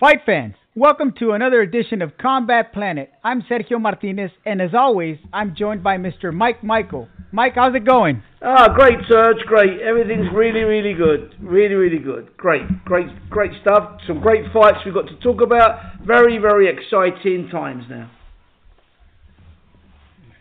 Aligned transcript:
Fight 0.00 0.20
fans, 0.24 0.54
welcome 0.76 1.12
to 1.18 1.32
another 1.32 1.60
edition 1.60 2.02
of 2.02 2.16
Combat 2.18 2.72
Planet. 2.72 3.10
I'm 3.24 3.42
Sergio 3.42 3.80
Martinez, 3.80 4.30
and 4.46 4.62
as 4.62 4.70
always, 4.72 5.18
I'm 5.32 5.56
joined 5.58 5.82
by 5.82 5.96
Mr. 5.96 6.32
Mike 6.32 6.62
Michael. 6.62 7.08
Mike, 7.32 7.54
how's 7.56 7.74
it 7.74 7.84
going? 7.84 8.22
Ah, 8.40 8.68
great, 8.72 8.98
Serge. 9.08 9.38
Great. 9.46 9.80
Everything's 9.80 10.28
really, 10.32 10.60
really 10.60 10.94
good. 10.94 11.34
Really, 11.40 11.74
really 11.74 11.98
good. 11.98 12.36
Great, 12.36 12.62
great, 12.84 13.08
great 13.28 13.50
stuff. 13.60 13.98
Some 14.06 14.20
great 14.20 14.44
fights 14.52 14.78
we've 14.84 14.94
got 14.94 15.08
to 15.08 15.16
talk 15.16 15.40
about. 15.40 15.80
Very, 16.06 16.38
very 16.38 16.68
exciting 16.68 17.48
times 17.50 17.82
now. 17.90 18.08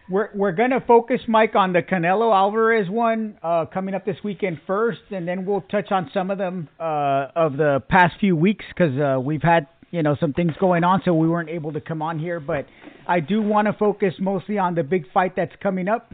We're 0.10 0.30
we're 0.34 0.54
gonna 0.54 0.80
focus, 0.88 1.20
Mike, 1.28 1.54
on 1.56 1.74
the 1.74 1.82
Canelo 1.82 2.34
Alvarez 2.34 2.90
one 2.90 3.38
uh, 3.44 3.66
coming 3.66 3.94
up 3.94 4.06
this 4.06 4.16
weekend 4.24 4.62
first, 4.66 5.02
and 5.12 5.28
then 5.28 5.46
we'll 5.46 5.66
touch 5.70 5.92
on 5.92 6.10
some 6.14 6.32
of 6.32 6.38
them 6.38 6.70
uh, 6.80 7.28
of 7.36 7.58
the 7.58 7.84
past 7.90 8.14
few 8.18 8.34
weeks 8.34 8.64
because 8.70 8.98
uh, 8.98 9.20
we've 9.20 9.42
had 9.42 9.68
you 9.92 10.04
know 10.04 10.16
some 10.18 10.32
things 10.32 10.54
going 10.62 10.86
on, 10.86 11.02
so 11.04 11.14
we 11.14 11.28
weren't 11.28 11.50
able 11.50 11.74
to 11.74 11.82
come 11.82 12.02
on 12.02 12.20
here. 12.20 12.40
But 12.40 12.68
I 13.06 13.20
do 13.20 13.42
want 13.42 13.68
to 13.68 13.74
focus 13.74 14.14
mostly 14.18 14.58
on 14.58 14.76
the 14.76 14.84
big 14.84 15.12
fight 15.12 15.36
that's 15.36 15.56
coming 15.62 15.90
up. 15.90 16.14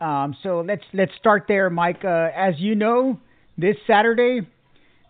Um, 0.00 0.36
so 0.44 0.60
let's 0.60 0.84
let's 0.92 1.12
start 1.18 1.46
there, 1.48 1.68
Mike. 1.70 2.04
Uh, 2.04 2.28
as 2.36 2.54
you 2.58 2.76
know, 2.76 3.18
this 3.58 3.74
Saturday 3.84 4.42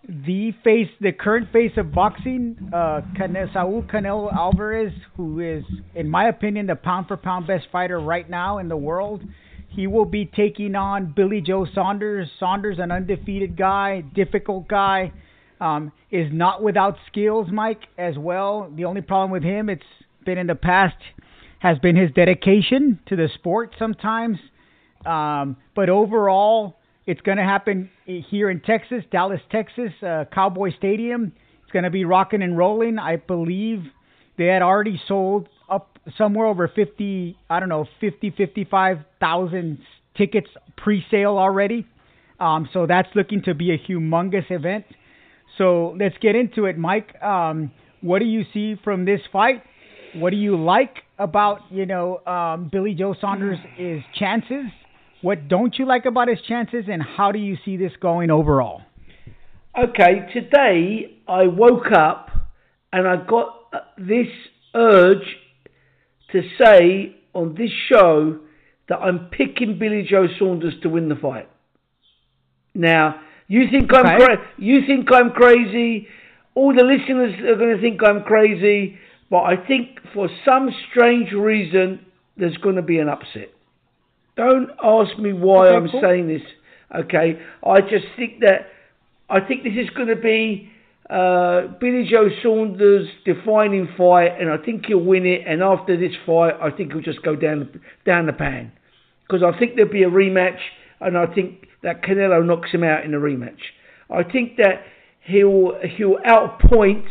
the 0.08 0.52
face, 0.62 0.88
the 1.00 1.12
current 1.12 1.50
face 1.52 1.72
of 1.76 1.92
boxing, 1.92 2.56
uh, 2.72 3.00
Cane- 3.16 3.48
Saul 3.52 3.82
Canelo 3.82 4.32
Alvarez, 4.32 4.92
who 5.16 5.40
is, 5.40 5.64
in 5.94 6.08
my 6.08 6.28
opinion, 6.28 6.66
the 6.66 6.76
pound 6.76 7.08
for 7.08 7.16
pound 7.16 7.46
best 7.46 7.66
fighter 7.72 7.98
right 7.98 8.28
now 8.28 8.58
in 8.58 8.68
the 8.68 8.76
world. 8.76 9.22
He 9.68 9.86
will 9.86 10.04
be 10.04 10.26
taking 10.26 10.76
on 10.76 11.12
Billy 11.16 11.40
Joe 11.40 11.66
Saunders. 11.74 12.28
Saunders, 12.38 12.78
an 12.78 12.92
undefeated 12.92 13.56
guy, 13.56 14.02
difficult 14.02 14.68
guy, 14.68 15.12
um, 15.60 15.90
is 16.10 16.28
not 16.32 16.62
without 16.62 16.96
skills, 17.06 17.48
Mike, 17.50 17.82
as 17.98 18.16
well. 18.18 18.70
The 18.76 18.84
only 18.84 19.00
problem 19.00 19.30
with 19.30 19.42
him, 19.42 19.68
it's 19.68 19.82
been 20.24 20.38
in 20.38 20.46
the 20.46 20.54
past, 20.54 20.96
has 21.58 21.78
been 21.78 21.96
his 21.96 22.10
dedication 22.12 23.00
to 23.06 23.16
the 23.16 23.28
sport 23.34 23.74
sometimes. 23.78 24.38
Um, 25.06 25.56
but 25.74 25.88
overall, 25.88 26.76
it's 27.06 27.20
going 27.20 27.38
to 27.38 27.44
happen 27.44 27.90
here 28.06 28.50
in 28.50 28.60
Texas, 28.60 29.04
Dallas, 29.10 29.40
Texas, 29.50 29.90
uh, 30.02 30.24
Cowboy 30.32 30.70
Stadium. 30.76 31.32
It's 31.62 31.72
going 31.72 31.84
to 31.84 31.90
be 31.90 32.04
rocking 32.04 32.42
and 32.42 32.56
rolling. 32.56 32.98
I 32.98 33.16
believe 33.16 33.84
they 34.38 34.46
had 34.46 34.62
already 34.62 35.00
sold 35.06 35.48
up 35.70 35.98
somewhere 36.16 36.46
over 36.46 36.68
50, 36.68 37.36
I 37.50 37.60
don't 37.60 37.68
know, 37.68 37.86
50, 38.00 38.30
55,000 38.36 39.78
tickets 40.16 40.48
pre-sale 40.76 41.38
already. 41.38 41.86
Um, 42.40 42.68
so 42.72 42.86
that's 42.86 43.08
looking 43.14 43.42
to 43.42 43.54
be 43.54 43.72
a 43.72 43.78
humongous 43.78 44.50
event. 44.50 44.84
So 45.58 45.96
let's 45.98 46.16
get 46.20 46.34
into 46.34 46.64
it, 46.64 46.76
Mike. 46.78 47.22
Um, 47.22 47.70
what 48.00 48.18
do 48.18 48.24
you 48.24 48.44
see 48.52 48.76
from 48.82 49.04
this 49.04 49.20
fight? 49.32 49.62
What 50.14 50.30
do 50.30 50.36
you 50.36 50.56
like 50.62 50.98
about 51.18 51.60
you 51.70 51.86
know 51.86 52.18
um, 52.26 52.68
Billy 52.70 52.94
Joe 52.94 53.14
Saunders' 53.20 53.58
chances? 54.14 54.66
What 55.24 55.48
don't 55.48 55.74
you 55.78 55.86
like 55.86 56.04
about 56.04 56.28
his 56.28 56.36
chances, 56.46 56.84
and 56.86 57.02
how 57.02 57.32
do 57.32 57.38
you 57.38 57.56
see 57.64 57.78
this 57.78 57.92
going 57.98 58.30
overall? 58.30 58.82
Okay, 59.74 60.28
today 60.34 61.16
I 61.26 61.46
woke 61.46 61.90
up 61.96 62.28
and 62.92 63.08
I 63.08 63.16
got 63.24 63.56
uh, 63.72 63.78
this 63.96 64.26
urge 64.74 65.24
to 66.30 66.42
say 66.60 67.16
on 67.32 67.54
this 67.54 67.70
show 67.88 68.38
that 68.90 68.96
I'm 68.98 69.30
picking 69.30 69.78
Billy 69.78 70.06
Joe 70.06 70.26
Saunders 70.38 70.74
to 70.82 70.90
win 70.90 71.08
the 71.08 71.16
fight. 71.16 71.48
Now, 72.74 73.18
you 73.48 73.62
think 73.70 73.94
I'm 73.94 74.20
cra- 74.20 74.46
you 74.58 74.80
think 74.86 75.08
I'm 75.10 75.30
crazy. 75.30 76.06
All 76.54 76.74
the 76.74 76.84
listeners 76.84 77.32
are 77.48 77.56
going 77.56 77.74
to 77.74 77.80
think 77.80 78.02
I'm 78.06 78.24
crazy, 78.24 78.98
but 79.30 79.44
I 79.44 79.56
think 79.56 80.00
for 80.12 80.28
some 80.44 80.68
strange 80.90 81.32
reason 81.32 82.04
there's 82.36 82.58
going 82.58 82.76
to 82.76 82.82
be 82.82 82.98
an 82.98 83.08
upset. 83.08 83.54
Don't 84.36 84.70
ask 84.82 85.16
me 85.18 85.32
why 85.32 85.68
Okay, 85.68 85.76
I'm 85.76 85.88
cool. 85.88 86.00
saying 86.02 86.28
this. 86.28 86.42
Okay, 86.94 87.40
I 87.66 87.80
just 87.80 88.06
think 88.16 88.40
that 88.40 88.68
I 89.28 89.40
think 89.40 89.62
this 89.64 89.72
is 89.76 89.90
going 89.90 90.08
to 90.08 90.16
be 90.16 90.70
uh, 91.10 91.68
Billy 91.80 92.06
Joe 92.10 92.28
Saunders' 92.42 93.08
defining 93.24 93.88
fight, 93.96 94.32
and 94.40 94.50
I 94.50 94.56
think 94.58 94.86
he'll 94.86 94.98
win 94.98 95.26
it. 95.26 95.42
And 95.46 95.62
after 95.62 95.96
this 95.98 96.12
fight, 96.26 96.54
I 96.62 96.70
think 96.70 96.92
he'll 96.92 97.00
just 97.02 97.22
go 97.22 97.36
down 97.36 97.80
down 98.06 98.26
the 98.26 98.32
pan 98.32 98.72
because 99.26 99.42
I 99.42 99.58
think 99.58 99.76
there'll 99.76 99.92
be 99.92 100.02
a 100.02 100.10
rematch, 100.10 100.58
and 101.00 101.16
I 101.16 101.26
think 101.26 101.66
that 101.82 102.02
Canelo 102.02 102.44
knocks 102.44 102.70
him 102.70 102.84
out 102.84 103.04
in 103.04 103.10
the 103.12 103.18
rematch. 103.18 103.60
I 104.10 104.22
think 104.22 104.56
that 104.56 104.82
he'll 105.20 105.72
he'll 105.96 106.18
outpoint 106.26 107.06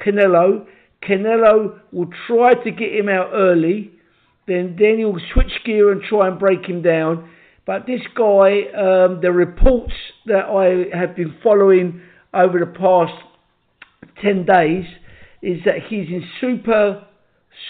Canelo. 0.00 0.66
Canelo 1.02 1.78
will 1.92 2.08
try 2.26 2.54
to 2.54 2.70
get 2.70 2.92
him 2.94 3.08
out 3.08 3.30
early, 3.32 3.90
then 4.46 4.76
then 4.78 4.98
he'll 4.98 5.18
switch 5.32 5.52
gear 5.64 5.92
and 5.92 6.02
try 6.02 6.28
and 6.28 6.38
break 6.38 6.66
him 6.66 6.82
down. 6.82 7.30
But 7.66 7.86
this 7.86 8.02
guy, 8.14 8.62
um, 8.76 9.20
the 9.20 9.32
reports 9.32 9.94
that 10.26 10.44
I 10.44 10.96
have 10.96 11.16
been 11.16 11.34
following 11.42 12.00
over 12.32 12.58
the 12.60 12.66
past 12.66 13.14
ten 14.22 14.44
days, 14.44 14.84
is 15.42 15.64
that 15.64 15.76
he's 15.88 16.08
in 16.08 16.24
super 16.40 17.06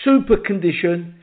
super 0.04 0.36
condition. 0.36 1.14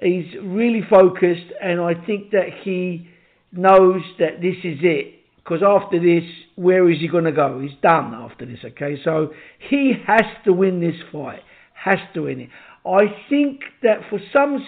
He's 0.00 0.26
really 0.42 0.82
focused, 0.88 1.52
and 1.60 1.80
I 1.80 1.94
think 1.94 2.30
that 2.30 2.50
he 2.62 3.08
knows 3.52 4.02
that 4.18 4.40
this 4.40 4.56
is 4.62 4.78
it. 4.82 5.14
Because 5.36 5.62
after 5.66 5.98
this, 5.98 6.28
where 6.56 6.90
is 6.90 7.00
he 7.00 7.08
going 7.08 7.24
to 7.24 7.32
go? 7.32 7.58
He's 7.58 7.78
done 7.80 8.12
after 8.14 8.44
this, 8.44 8.58
okay? 8.64 8.98
So 9.02 9.32
he 9.70 9.94
has 10.06 10.26
to 10.44 10.52
win 10.52 10.80
this 10.80 10.96
fight. 11.10 11.40
Has 11.72 11.98
to 12.12 12.24
win 12.24 12.40
it. 12.40 12.48
I 12.86 13.06
think 13.30 13.60
that 13.82 14.00
for 14.10 14.18
some 14.32 14.64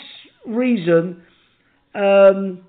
reason, 0.47 1.23
um, 1.95 2.61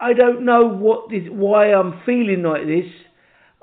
I 0.00 0.12
don't 0.14 0.44
know 0.44 0.66
what 0.66 1.10
this, 1.10 1.24
why 1.30 1.72
I'm 1.72 2.00
feeling 2.06 2.42
like 2.42 2.66
this. 2.66 2.90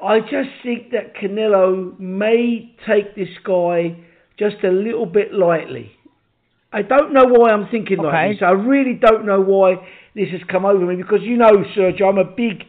I 0.01 0.19
just 0.19 0.49
think 0.63 0.91
that 0.91 1.15
Canelo 1.15 1.99
may 1.99 2.75
take 2.87 3.15
this 3.15 3.29
guy 3.43 3.97
just 4.37 4.57
a 4.63 4.69
little 4.69 5.07
bit 5.07 5.33
lightly. 5.33 5.91
I 6.71 6.83
don't 6.83 7.13
know 7.13 7.25
why 7.25 7.51
I'm 7.51 7.67
thinking 7.71 7.97
like 7.97 8.33
this. 8.33 8.43
I 8.45 8.51
really 8.51 8.93
don't 8.93 9.25
know 9.25 9.41
why 9.41 9.75
this 10.13 10.29
has 10.31 10.41
come 10.51 10.65
over 10.65 10.85
me 10.85 10.95
because 10.95 11.21
you 11.21 11.37
know, 11.37 11.51
Sergio, 11.75 12.09
I'm 12.09 12.17
a 12.17 12.25
big, 12.25 12.65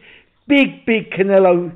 big, 0.47 0.85
big 0.85 1.11
Canelo 1.11 1.71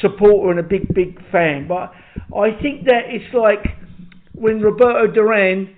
supporter 0.00 0.50
and 0.50 0.58
a 0.58 0.68
big, 0.68 0.92
big 0.94 1.20
fan. 1.30 1.68
But 1.68 1.92
I 2.34 2.50
think 2.60 2.86
that 2.86 3.02
it's 3.08 3.32
like 3.34 3.76
when 4.32 4.60
Roberto 4.60 5.12
Duran 5.12 5.75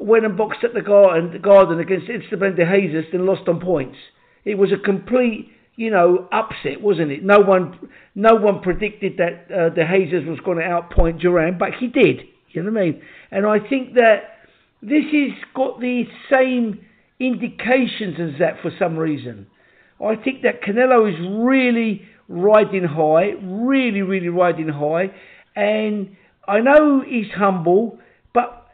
went 0.00 0.24
and 0.24 0.36
boxed 0.36 0.64
at 0.64 0.74
the 0.74 0.82
Garden, 0.82 1.40
Garden 1.42 1.80
against 1.80 2.06
de 2.06 2.80
Jesus 2.80 3.04
and 3.12 3.24
lost 3.24 3.48
on 3.48 3.60
points. 3.60 3.96
It 4.44 4.56
was 4.56 4.70
a 4.72 4.78
complete, 4.82 5.50
you 5.76 5.90
know, 5.90 6.28
upset, 6.32 6.80
wasn't 6.80 7.10
it? 7.10 7.24
No 7.24 7.40
one, 7.40 7.78
no 8.14 8.34
one 8.34 8.60
predicted 8.60 9.18
that 9.18 9.46
uh, 9.54 9.68
de 9.70 9.86
Jesus 9.86 10.28
was 10.28 10.38
going 10.44 10.58
to 10.58 10.64
outpoint 10.64 11.20
Duran, 11.20 11.58
but 11.58 11.70
he 11.78 11.88
did. 11.88 12.22
You 12.50 12.62
know 12.62 12.72
what 12.72 12.80
I 12.80 12.84
mean? 12.84 13.02
And 13.30 13.46
I 13.46 13.58
think 13.58 13.94
that 13.94 14.38
this 14.80 15.04
has 15.12 15.38
got 15.54 15.80
the 15.80 16.04
same 16.32 16.80
indications 17.20 18.16
as 18.20 18.38
that 18.38 18.62
for 18.62 18.70
some 18.78 18.96
reason. 18.96 19.46
I 20.00 20.14
think 20.14 20.42
that 20.42 20.62
Canelo 20.62 21.12
is 21.12 21.18
really 21.44 22.02
riding 22.28 22.84
high, 22.84 23.32
really, 23.42 24.02
really 24.02 24.28
riding 24.28 24.68
high, 24.68 25.10
and 25.56 26.16
I 26.46 26.60
know 26.60 27.02
he's 27.06 27.30
humble, 27.36 27.98
but 28.32 28.68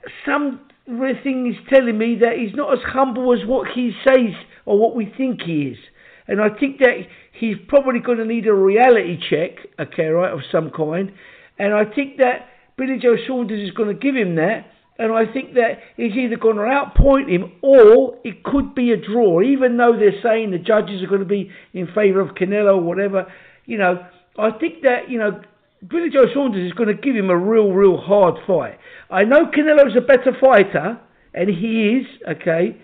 something 0.87 1.47
is 1.47 1.67
telling 1.73 1.99
me 1.99 2.17
that 2.21 2.39
he's 2.39 2.55
not 2.55 2.73
as 2.73 2.85
humble 2.85 3.33
as 3.33 3.47
what 3.47 3.69
he 3.75 3.93
says 4.07 4.35
or 4.67 4.79
what 4.79 4.95
we 4.95 5.13
think 5.17 5.43
he 5.43 5.63
is. 5.63 5.79
And 6.27 6.41
I 6.41 6.49
think 6.49 6.79
that 6.79 7.07
he's 7.33 7.57
probably 7.69 8.01
going 8.01 8.19
to 8.19 8.25
need 8.25 8.47
a 8.47 8.55
reality 8.55 9.19
check, 9.31 9.67
okay, 9.79 10.07
right, 10.07 10.33
of 10.33 10.41
some 10.51 10.71
kind. 10.71 11.13
And 11.59 11.75
I 11.75 11.85
think 11.85 12.17
that 12.19 12.49
Billy 12.77 12.99
Joe 13.01 13.17
Saunders 13.27 13.63
is 13.63 13.75
going 13.75 13.89
to 13.89 13.95
give 13.95 14.17
him 14.17 14.37
that. 14.37 14.67
And 14.97 15.13
I 15.13 15.31
think 15.31 15.55
that 15.55 15.81
he's 15.97 16.15
either 16.15 16.37
going 16.37 16.57
to 16.57 16.63
outpoint 16.63 17.29
him 17.29 17.53
or 17.63 18.17
it 18.25 18.45
could 18.45 18.75
be 18.75 18.93
a 18.93 18.97
draw, 18.97 19.43
even 19.43 19.77
though 19.77 19.97
they're 19.99 20.23
saying 20.23 20.53
the 20.53 20.59
judges 20.59 21.03
are 21.03 21.09
going 21.09 21.21
to 21.21 21.27
be 21.27 21.51
in 21.73 21.89
favour 21.89 22.21
of 22.21 22.37
Canelo 22.37 22.77
or 22.77 22.81
whatever. 22.83 23.27
You 23.67 23.79
know, 23.79 24.07
I 24.39 24.51
think 24.53 24.83
that, 24.83 25.11
you 25.11 25.19
know, 25.19 25.43
Billy 25.89 26.09
Joe 26.11 26.27
Saunders 26.33 26.67
is 26.67 26.73
going 26.73 26.89
to 26.89 26.95
give 26.95 27.15
him 27.15 27.31
a 27.31 27.37
real, 27.37 27.71
real 27.71 27.97
hard 27.97 28.37
fight. 28.47 28.79
I 29.11 29.25
know 29.25 29.47
Canelo's 29.47 29.97
a 29.97 30.01
better 30.01 30.37
fighter, 30.41 31.01
and 31.35 31.49
he 31.51 32.01
is, 32.01 32.07
okay, 32.37 32.77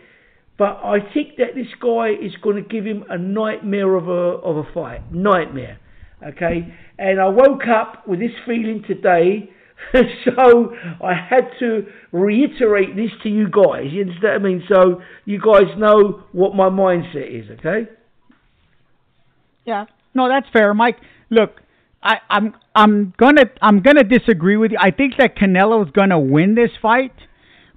but 0.58 0.80
I 0.84 0.98
think 1.14 1.36
that 1.38 1.54
this 1.54 1.68
guy 1.80 2.10
is 2.10 2.32
going 2.42 2.56
to 2.56 2.68
give 2.68 2.84
him 2.84 3.04
a 3.08 3.16
nightmare 3.16 3.94
of 3.94 4.08
a, 4.08 4.42
of 4.44 4.56
a 4.58 4.72
fight. 4.74 5.12
Nightmare, 5.12 5.78
okay? 6.26 6.74
And 6.98 7.20
I 7.20 7.28
woke 7.28 7.62
up 7.66 8.06
with 8.06 8.18
this 8.18 8.32
feeling 8.44 8.84
today, 8.86 9.48
so 10.24 10.74
I 11.02 11.14
had 11.14 11.48
to 11.60 11.86
reiterate 12.12 12.96
this 12.96 13.10
to 13.22 13.30
you 13.30 13.48
guys. 13.48 13.86
You 13.90 14.02
understand 14.02 14.22
what 14.22 14.34
I 14.34 14.38
mean? 14.38 14.62
So 14.68 15.00
you 15.24 15.40
guys 15.40 15.74
know 15.78 16.24
what 16.32 16.54
my 16.54 16.68
mindset 16.68 17.44
is, 17.44 17.50
okay? 17.58 17.90
Yeah. 19.64 19.86
No, 20.12 20.28
that's 20.28 20.48
fair, 20.52 20.74
Mike. 20.74 20.98
Look, 21.30 21.52
I, 22.02 22.16
I'm 22.30 22.54
I'm 22.74 23.12
gonna 23.18 23.44
I'm 23.60 23.80
gonna 23.80 24.04
disagree 24.04 24.56
with 24.56 24.72
you. 24.72 24.78
I 24.80 24.90
think 24.90 25.14
that 25.18 25.36
Canelo's 25.36 25.90
gonna 25.90 26.18
win 26.18 26.54
this 26.54 26.70
fight, 26.80 27.12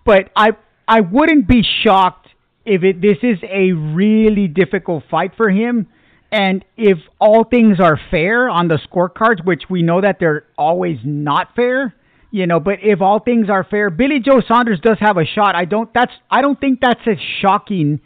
but 0.06 0.30
I 0.36 0.52
I 0.88 1.02
wouldn't 1.02 1.48
be 1.48 1.64
shocked 1.84 2.30
if 2.66 2.84
it 2.84 3.02
this 3.02 3.18
is 3.22 3.40
a 3.44 3.74
really 3.74 4.48
difficult 4.48 5.04
fight 5.12 5.34
for 5.36 5.50
him. 5.50 5.88
And 6.32 6.66
if 6.78 6.98
all 7.20 7.44
things 7.44 7.80
are 7.80 8.00
fair 8.10 8.50
on 8.50 8.68
the 8.68 8.80
scorecards, 8.80 9.46
which 9.46 9.64
we 9.70 9.84
know 9.84 10.02
that 10.02 10.18
they're 10.20 10.46
always 10.58 10.98
not 11.04 11.56
fair, 11.56 11.94
you 12.32 12.48
know, 12.48 12.60
but 12.60 12.80
if 12.82 13.02
all 13.02 13.20
things 13.20 13.50
are 13.50 13.64
fair, 13.64 13.92
Billy 13.92 14.20
Joe 14.20 14.42
Saunders 14.48 14.80
does 14.80 14.98
have 15.00 15.18
a 15.18 15.26
shot. 15.26 15.56
I 15.56 15.66
don't 15.66 15.94
that's 15.94 16.14
I 16.32 16.42
don't 16.42 16.60
think 16.60 16.80
that's 16.82 17.02
as 17.06 17.18
shocking 17.42 18.00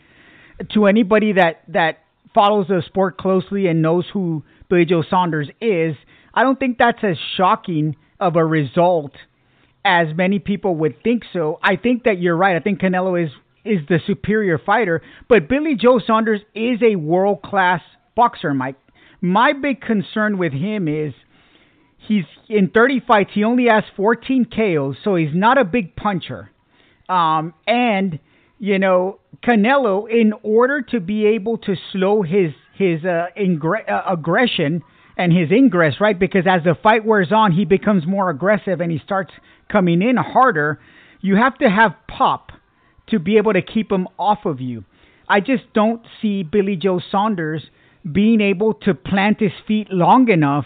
to 0.74 0.88
anybody 0.88 1.34
that 1.34 1.62
that 1.70 2.00
follows 2.34 2.68
the 2.68 2.84
sport 2.86 3.18
closely 3.18 3.68
and 3.68 3.82
knows 3.82 4.06
who 4.12 4.44
Billy 4.70 4.86
Joe 4.86 5.04
Saunders 5.10 5.50
is. 5.62 5.96
I 6.38 6.44
don't 6.44 6.60
think 6.60 6.78
that's 6.78 7.04
as 7.04 7.18
shocking 7.36 7.96
of 8.20 8.36
a 8.36 8.46
result 8.46 9.14
as 9.84 10.10
many 10.16 10.38
people 10.38 10.76
would 10.76 11.02
think 11.02 11.24
so. 11.34 11.58
I 11.64 11.78
think 11.78 12.04
that 12.04 12.20
you're 12.20 12.38
right. 12.38 12.56
I 12.56 12.60
think 12.60 12.80
Canelo 12.80 13.26
is 13.26 13.32
is 13.66 13.80
the 13.90 14.00
superior 14.06 14.60
fighter, 14.64 15.02
but 15.28 15.50
Billy 15.50 15.74
Joe 15.74 16.00
Saunders 16.06 16.42
is 16.54 16.80
a 16.84 16.96
world 16.96 17.42
class 17.42 17.82
boxer, 18.16 18.54
Mike. 18.54 18.76
My 19.20 19.52
big 19.52 19.82
concern 19.82 20.38
with 20.38 20.54
him 20.54 20.88
is 20.88 21.12
he's 21.98 22.26
in 22.48 22.70
30 22.70 23.02
fights. 23.08 23.32
He 23.34 23.44
only 23.44 23.66
has 23.66 23.84
14 23.96 24.46
KOs, 24.46 24.98
so 25.04 25.16
he's 25.16 25.34
not 25.34 25.58
a 25.58 25.66
big 25.66 25.96
puncher. 25.96 26.52
Um, 27.10 27.56
and 27.66 28.20
you 28.60 28.78
know, 28.78 29.22
Canelo, 29.44 30.08
in 30.08 30.34
order 30.44 30.84
to 30.84 31.00
be 31.00 31.26
able 31.26 31.58
to 31.58 31.76
slow 31.92 32.22
his 32.22 32.52
his 32.76 33.04
uh, 33.04 33.26
ingre- 33.36 33.90
uh, 33.90 34.04
aggression 34.08 34.84
and 35.18 35.34
his 35.34 35.52
ingress, 35.52 35.96
right? 36.00 36.18
Because 36.18 36.46
as 36.48 36.64
the 36.64 36.76
fight 36.82 37.06
wears 37.06 37.32
on, 37.32 37.52
he 37.52 37.66
becomes 37.66 38.06
more 38.06 38.30
aggressive 38.30 38.80
and 38.80 38.92
he 38.92 39.00
starts 39.04 39.32
coming 39.70 40.02
in 40.02 40.16
harder. 40.16 40.80
You 41.22 41.36
have 41.36 41.58
to 41.58 41.70
have 41.70 41.96
pop 42.08 42.52
to 43.10 43.20
be 43.20 43.38
able 43.38 43.54
to 43.54 43.62
keep 43.62 43.92
him 43.92 44.08
off 44.20 44.46
of 44.46 44.62
you. 44.62 44.84
I 45.28 45.40
just 45.40 45.64
don't 45.74 46.02
see 46.22 46.44
Billy 46.44 46.76
Joe 46.76 47.02
Saunders 47.12 47.64
being 48.10 48.40
able 48.40 48.74
to 48.74 48.94
plant 48.94 49.40
his 49.40 49.52
feet 49.68 49.88
long 49.92 50.30
enough 50.30 50.66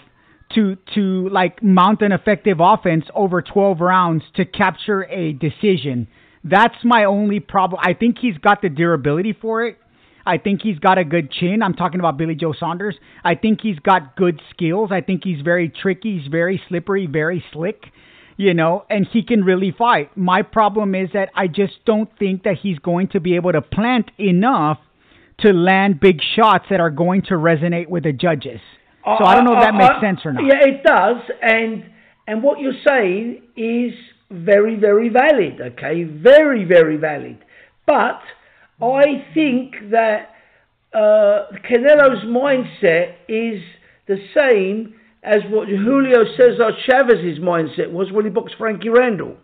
to 0.53 0.75
to 0.93 1.29
like 1.29 1.63
mount 1.63 2.01
an 2.01 2.11
effective 2.11 2.57
offense 2.59 3.05
over 3.15 3.41
12 3.41 3.79
rounds 3.79 4.23
to 4.35 4.45
capture 4.45 5.03
a 5.05 5.33
decision. 5.33 6.07
That's 6.43 6.75
my 6.83 7.05
only 7.05 7.39
problem. 7.39 7.81
I 7.83 7.93
think 7.93 8.17
he's 8.19 8.37
got 8.37 8.61
the 8.61 8.69
durability 8.69 9.33
for 9.33 9.65
it. 9.65 9.77
I 10.25 10.37
think 10.37 10.61
he's 10.61 10.79
got 10.79 10.97
a 10.97 11.03
good 11.03 11.31
chin. 11.31 11.61
I'm 11.63 11.73
talking 11.73 11.99
about 11.99 12.17
Billy 12.17 12.35
Joe 12.35 12.53
Saunders. 12.57 12.95
I 13.23 13.35
think 13.35 13.61
he's 13.61 13.79
got 13.79 14.15
good 14.15 14.41
skills. 14.51 14.89
I 14.91 15.01
think 15.01 15.23
he's 15.23 15.41
very 15.41 15.69
tricky. 15.69 16.19
He's 16.19 16.27
very 16.29 16.61
slippery, 16.67 17.07
very 17.07 17.43
slick, 17.51 17.85
you 18.37 18.53
know, 18.53 18.85
and 18.89 19.07
he 19.11 19.23
can 19.23 19.43
really 19.43 19.73
fight. 19.77 20.15
My 20.15 20.41
problem 20.41 20.95
is 20.95 21.09
that 21.13 21.29
I 21.35 21.47
just 21.47 21.73
don't 21.85 22.09
think 22.17 22.43
that 22.43 22.57
he's 22.61 22.79
going 22.79 23.09
to 23.09 23.19
be 23.19 23.35
able 23.35 23.51
to 23.51 23.61
plant 23.61 24.11
enough 24.17 24.79
to 25.39 25.53
land 25.53 25.99
big 25.99 26.19
shots 26.35 26.65
that 26.69 26.79
are 26.79 26.91
going 26.91 27.23
to 27.23 27.33
resonate 27.33 27.87
with 27.87 28.03
the 28.03 28.13
judges. 28.13 28.59
Uh, 29.05 29.17
so 29.19 29.25
I 29.25 29.35
don't 29.35 29.45
know 29.45 29.53
if 29.53 29.61
that 29.61 29.73
uh, 29.73 29.77
makes 29.77 29.95
uh, 29.97 30.01
sense 30.01 30.19
or 30.25 30.33
not. 30.33 30.43
Yeah, 30.43 30.67
it 30.67 30.83
does. 30.83 31.17
And 31.41 31.85
and 32.27 32.43
what 32.43 32.59
you're 32.59 32.73
saying 32.87 33.41
is 33.57 33.93
very, 34.29 34.75
very 34.75 35.09
valid. 35.09 35.59
Okay, 35.73 36.03
very, 36.03 36.63
very 36.65 36.97
valid. 36.97 37.43
But 37.85 38.21
I 38.81 39.25
think 39.33 39.75
that 39.91 40.29
uh, 40.93 41.51
Canelo's 41.69 42.25
mindset 42.25 43.15
is 43.27 43.61
the 44.07 44.17
same 44.35 44.95
as 45.23 45.37
what 45.49 45.67
Julio 45.67 46.23
Cesar 46.35 46.71
Chavez's 46.85 47.39
mindset 47.39 47.91
was 47.91 48.11
when 48.11 48.25
he 48.25 48.31
boxed 48.31 48.55
Frankie 48.57 48.89
Randall. 48.89 49.37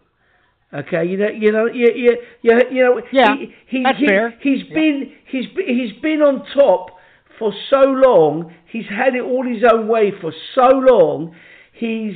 Okay, 0.73 1.05
you 1.05 1.17
know, 1.17 1.29
you 1.29 1.51
know, 1.51 1.65
you, 1.67 1.87
you, 1.95 2.17
you, 2.41 2.61
you 2.71 2.83
know, 2.83 3.01
yeah, 3.13 3.35
he, 3.37 3.53
he, 3.67 3.83
that's 3.83 3.99
he, 3.99 4.07
fair. 4.07 4.33
He's 4.41 4.63
yeah. 4.67 4.73
been, 4.73 5.13
he's, 5.25 5.45
he's 5.65 6.01
been 6.01 6.21
on 6.21 6.45
top 6.53 6.97
for 7.39 7.53
so 7.69 7.79
long. 7.81 8.53
He's 8.69 8.85
had 8.89 9.15
it 9.15 9.21
all 9.21 9.45
his 9.47 9.63
own 9.71 9.87
way 9.87 10.11
for 10.19 10.33
so 10.55 10.67
long. 10.67 11.35
He's, 11.71 12.15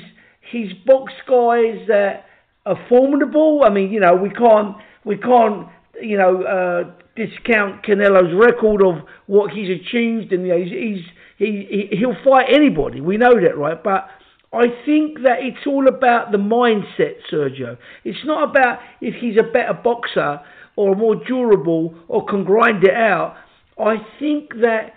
he's 0.51 0.73
boxed 0.85 1.21
guys 1.27 1.87
that 1.87 2.25
are 2.65 2.77
formidable. 2.89 3.61
I 3.63 3.69
mean, 3.69 3.91
you 3.91 4.01
know, 4.01 4.15
we 4.15 4.31
can't, 4.31 4.75
we 5.05 5.15
can't, 5.15 5.67
you 6.01 6.17
know, 6.17 6.43
uh, 6.43 6.91
discount 7.15 7.83
Canelo's 7.83 8.33
record 8.33 8.81
of 8.81 9.05
what 9.27 9.51
he's 9.51 9.69
achieved, 9.69 10.31
and 10.31 10.45
you 10.45 10.53
know, 10.53 10.59
he's, 10.59 10.71
he's 10.71 11.05
he, 11.37 11.87
he 11.89 11.97
he'll 11.97 12.15
fight 12.23 12.47
anybody. 12.53 13.01
We 13.01 13.17
know 13.17 13.33
that, 13.33 13.57
right? 13.57 13.81
But 13.81 14.07
I 14.53 14.67
think 14.85 15.21
that 15.23 15.39
it's 15.41 15.65
all 15.65 15.87
about 15.87 16.31
the 16.31 16.37
mindset, 16.37 17.15
Sergio. 17.31 17.77
It's 18.03 18.25
not 18.25 18.49
about 18.49 18.79
if 18.99 19.15
he's 19.15 19.37
a 19.37 19.43
better 19.43 19.73
boxer 19.73 20.41
or 20.75 20.95
more 20.95 21.15
durable 21.15 21.95
or 22.07 22.25
can 22.25 22.43
grind 22.43 22.83
it 22.83 22.93
out. 22.93 23.35
I 23.79 23.95
think 24.19 24.55
that 24.61 24.93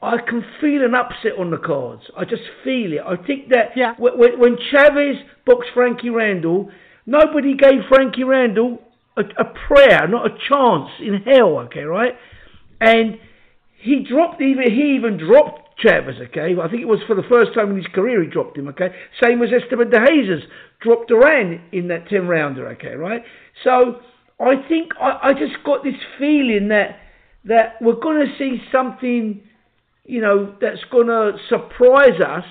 I 0.00 0.18
can 0.18 0.44
feel 0.60 0.84
an 0.84 0.94
upset 0.94 1.38
on 1.38 1.50
the 1.50 1.58
cards. 1.58 2.02
I 2.16 2.24
just 2.24 2.42
feel 2.64 2.92
it. 2.92 3.00
I 3.04 3.16
think 3.16 3.50
that 3.50 3.70
yeah. 3.76 3.94
when, 3.98 4.38
when 4.38 4.56
Chavez 4.70 5.16
boxed 5.46 5.70
Frankie 5.74 6.10
Randall, 6.10 6.70
nobody 7.06 7.56
gave 7.56 7.84
Frankie 7.88 8.24
Randall 8.24 8.78
a, 9.16 9.22
a 9.22 9.44
prayer, 9.66 10.08
not 10.08 10.26
a 10.26 10.36
chance 10.48 10.90
in 11.00 11.22
hell. 11.22 11.58
Okay, 11.60 11.82
right? 11.82 12.14
And 12.80 13.18
he 13.82 14.04
dropped 14.08 14.40
even 14.40 14.70
he 14.70 14.94
even 14.96 15.18
dropped 15.18 15.80
Chavez, 15.80 16.16
okay? 16.28 16.54
I 16.60 16.68
think 16.68 16.82
it 16.82 16.88
was 16.88 17.00
for 17.06 17.16
the 17.16 17.26
first 17.28 17.54
time 17.54 17.70
in 17.70 17.76
his 17.76 17.86
career 17.86 18.22
he 18.22 18.30
dropped 18.30 18.56
him, 18.56 18.68
okay? 18.68 18.88
Same 19.22 19.42
as 19.42 19.50
Esteban 19.52 19.90
de 19.90 19.98
Jesus 20.06 20.44
dropped 20.80 21.08
Duran 21.08 21.60
in 21.72 21.88
that 21.88 22.08
10 22.08 22.26
rounder, 22.26 22.68
okay, 22.70 22.94
right? 22.94 23.22
So 23.64 24.00
I 24.40 24.56
think 24.68 24.92
I, 25.00 25.30
I 25.30 25.32
just 25.32 25.62
got 25.64 25.82
this 25.82 25.94
feeling 26.18 26.68
that 26.68 26.98
that 27.44 27.74
we're 27.80 27.96
to 28.24 28.38
see 28.38 28.62
something, 28.70 29.42
you 30.04 30.20
know, 30.20 30.54
that's 30.60 30.84
to 31.08 31.32
surprise 31.48 32.20
us 32.24 32.44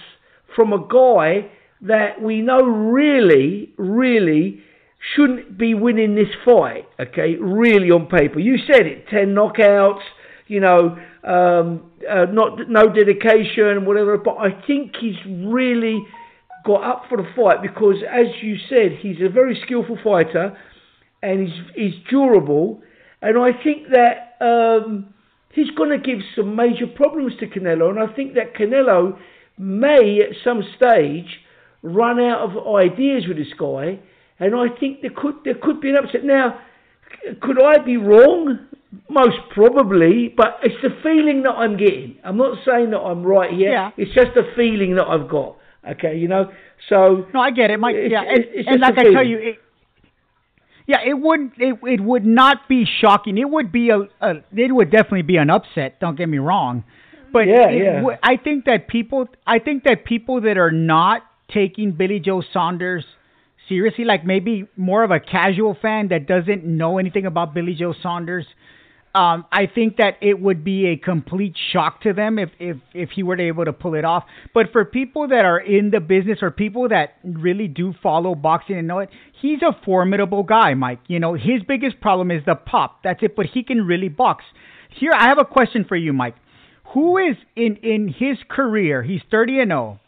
from 0.54 0.74
a 0.74 0.80
guy 0.80 1.50
that 1.82 2.22
we 2.22 2.42
know 2.42 2.60
really, 2.60 3.74
really 3.78 4.62
shouldn't 5.16 5.58
be 5.58 5.74
winning 5.74 6.16
this 6.16 6.30
fight, 6.46 6.86
okay? 7.00 7.36
Really 7.36 7.90
on 7.90 8.08
paper. 8.08 8.40
You 8.40 8.58
said 8.72 8.86
it 8.86 9.08
10 9.10 9.34
knockouts, 9.34 10.02
you 10.48 10.60
know, 10.60 10.98
um, 11.24 11.92
uh, 12.10 12.26
not 12.32 12.70
no 12.70 12.92
dedication, 12.94 13.86
whatever. 13.86 14.18
But 14.18 14.38
I 14.38 14.62
think 14.68 14.96
he's 15.00 15.16
really 15.26 16.06
got 16.66 16.84
up 16.84 17.04
for 17.10 17.18
the 17.18 17.28
fight 17.36 17.62
because, 17.62 17.98
as 18.08 18.28
you 18.42 18.58
said, 18.70 19.00
he's 19.00 19.18
a 19.22 19.30
very 19.30 19.60
skillful 19.66 19.98
fighter 20.04 20.58
and 21.24 21.48
he's 21.48 21.58
he's 21.76 21.94
durable. 22.10 22.82
And 23.22 23.38
I 23.38 23.52
think 23.64 23.88
that 23.90 24.36
um, 24.44 25.14
he's 25.54 25.70
going 25.72 25.90
to 25.90 26.00
give 26.00 26.20
some 26.36 26.56
major 26.56 26.88
problems 26.88 27.34
to 27.40 27.48
Canelo. 27.48 27.90
And 27.90 28.00
I 28.00 28.14
think 28.14 28.34
that 28.34 28.56
Canelo 28.56 29.18
may, 29.58 30.22
at 30.22 30.36
some 30.44 30.64
stage, 30.76 31.40
run 31.84 32.20
out 32.20 32.50
of 32.50 32.76
ideas 32.76 33.26
with 33.28 33.38
this 33.38 33.54
guy. 33.58 34.00
And 34.42 34.56
I 34.56 34.76
think 34.80 35.02
there 35.02 35.12
could 35.16 35.36
there 35.46 35.56
could 35.62 35.80
be 35.80 35.90
an 35.90 35.98
upset. 35.98 36.26
Now, 36.26 36.60
could 37.42 37.62
I 37.62 37.78
be 37.84 37.98
wrong? 37.98 38.68
Most 39.10 39.38
probably, 39.54 40.34
but 40.36 40.58
it's 40.64 40.76
the 40.82 40.90
feeling 41.02 41.44
that 41.44 41.52
I'm 41.52 41.78
getting. 41.78 42.18
I'm 42.26 42.36
not 42.36 42.58
saying 42.66 42.92
that 42.92 42.98
I'm 42.98 43.24
right 43.24 43.52
here. 43.52 43.72
Yeah. 43.72 43.92
It's 43.96 44.14
just 44.14 44.36
a 44.36 44.54
feeling 44.56 44.96
that 44.96 45.06
I've 45.06 45.30
got. 45.30 45.56
Okay, 45.90 46.18
you 46.18 46.28
know. 46.28 46.52
So 46.90 47.26
no, 47.34 47.40
I 47.40 47.52
get 47.52 47.70
it, 47.70 47.80
Mike. 47.80 47.96
It's, 47.96 48.12
yeah, 48.12 48.24
and, 48.24 48.44
it's 48.50 48.68
and 48.68 48.82
like 48.82 48.98
I 48.98 49.04
tell 49.14 49.26
you, 49.26 49.38
it, 49.38 49.60
yeah, 50.88 50.98
it 51.06 51.14
would 51.14 51.52
it, 51.58 51.80
it 51.84 52.02
would 52.02 52.26
not 52.26 52.68
be 52.68 52.86
shocking. 53.00 53.38
It 53.38 53.50
would 53.50 53.72
be 53.72 53.92
a, 53.92 54.00
a 54.20 54.34
it 54.54 54.74
would 54.74 54.92
definitely 54.92 55.22
be 55.22 55.38
an 55.38 55.50
upset. 55.50 56.00
Don't 56.00 56.18
get 56.18 56.28
me 56.28 56.40
wrong, 56.40 56.84
but 57.32 57.42
yeah, 57.42 57.70
it, 57.70 57.84
yeah. 57.84 58.18
I 58.24 58.38
think 58.38 58.66
that 58.66 58.88
people 58.88 59.28
I 59.46 59.60
think 59.60 59.84
that 59.84 60.04
people 60.04 60.42
that 60.42 60.58
are 60.58 60.72
not 60.72 61.22
taking 61.54 61.92
Billy 61.94 62.20
Joe 62.20 62.44
Saunders 62.52 63.06
seriously, 63.72 64.04
like 64.04 64.26
maybe 64.26 64.68
more 64.76 65.04
of 65.04 65.12
a 65.12 65.20
casual 65.20 65.78
fan 65.82 66.10
that 66.10 66.28
doesn't 66.28 66.66
know 66.66 66.98
anything 66.98 67.26
about 67.26 67.54
Billy 67.54 67.74
Joe 67.74 67.94
Saunders, 68.04 68.46
um, 69.16 69.46
I 69.52 69.68
think 69.74 69.98
that 69.98 70.16
it 70.22 70.40
would 70.40 70.64
be 70.64 70.88
a 70.88 70.98
complete 70.98 71.56
shock 71.72 72.02
to 72.02 72.14
them 72.14 72.38
if, 72.38 72.50
if, 72.60 72.78
if 72.94 73.10
he 73.12 73.24
were 73.24 73.40
able 73.40 73.66
to 73.66 73.74
pull 73.74 73.96
it 73.96 74.04
off. 74.04 74.26
But 74.54 74.72
for 74.74 74.84
people 74.84 75.30
that 75.30 75.46
are 75.46 75.60
in 75.60 75.92
the 75.92 76.02
business 76.02 76.40
or 76.42 76.52
people 76.52 76.90
that 76.90 77.16
really 77.24 77.68
do 77.68 77.94
follow 78.04 78.36
boxing 78.36 78.78
and 78.78 78.88
know 78.88 79.00
it, 79.00 79.10
he's 79.42 79.62
a 79.62 79.78
formidable 79.86 80.44
guy, 80.44 80.74
Mike. 80.74 81.00
You 81.08 81.20
know, 81.20 81.34
his 81.34 81.62
biggest 81.66 82.02
problem 82.02 82.30
is 82.30 82.44
the 82.46 82.56
pop. 82.56 83.04
That's 83.04 83.24
it, 83.24 83.36
but 83.36 83.46
he 83.48 83.64
can 83.64 83.86
really 83.86 84.10
box. 84.10 84.44
Here, 84.90 85.12
I 85.18 85.28
have 85.28 85.40
a 85.40 85.46
question 85.46 85.86
for 85.88 85.96
you, 85.96 86.12
Mike. 86.14 86.36
Who 86.94 87.18
is 87.18 87.38
in, 87.56 87.78
in 87.78 88.10
his 88.10 88.38
career, 88.50 89.02
he's 89.04 89.22
30 89.30 89.60
and 89.62 89.72
0, 89.72 90.00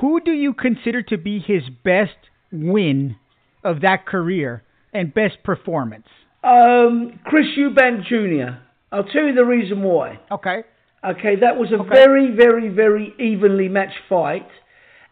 who 0.00 0.20
do 0.20 0.32
you 0.32 0.52
consider 0.52 1.02
to 1.02 1.16
be 1.16 1.38
his 1.40 1.62
best 1.84 2.16
win 2.52 3.16
of 3.64 3.80
that 3.82 4.06
career 4.06 4.62
and 4.92 5.12
best 5.12 5.42
performance? 5.44 6.06
Um, 6.42 7.18
Chris 7.24 7.46
Eubank 7.58 8.04
Jr. 8.06 8.58
I'll 8.92 9.04
tell 9.04 9.24
you 9.24 9.34
the 9.34 9.44
reason 9.44 9.82
why. 9.82 10.18
Okay. 10.30 10.62
Okay, 11.04 11.36
that 11.36 11.56
was 11.56 11.70
a 11.72 11.76
Okay. 11.76 11.88
very, 11.94 12.30
very, 12.34 12.68
very 12.68 13.14
evenly 13.18 13.68
matched 13.68 13.98
fight, 14.08 14.48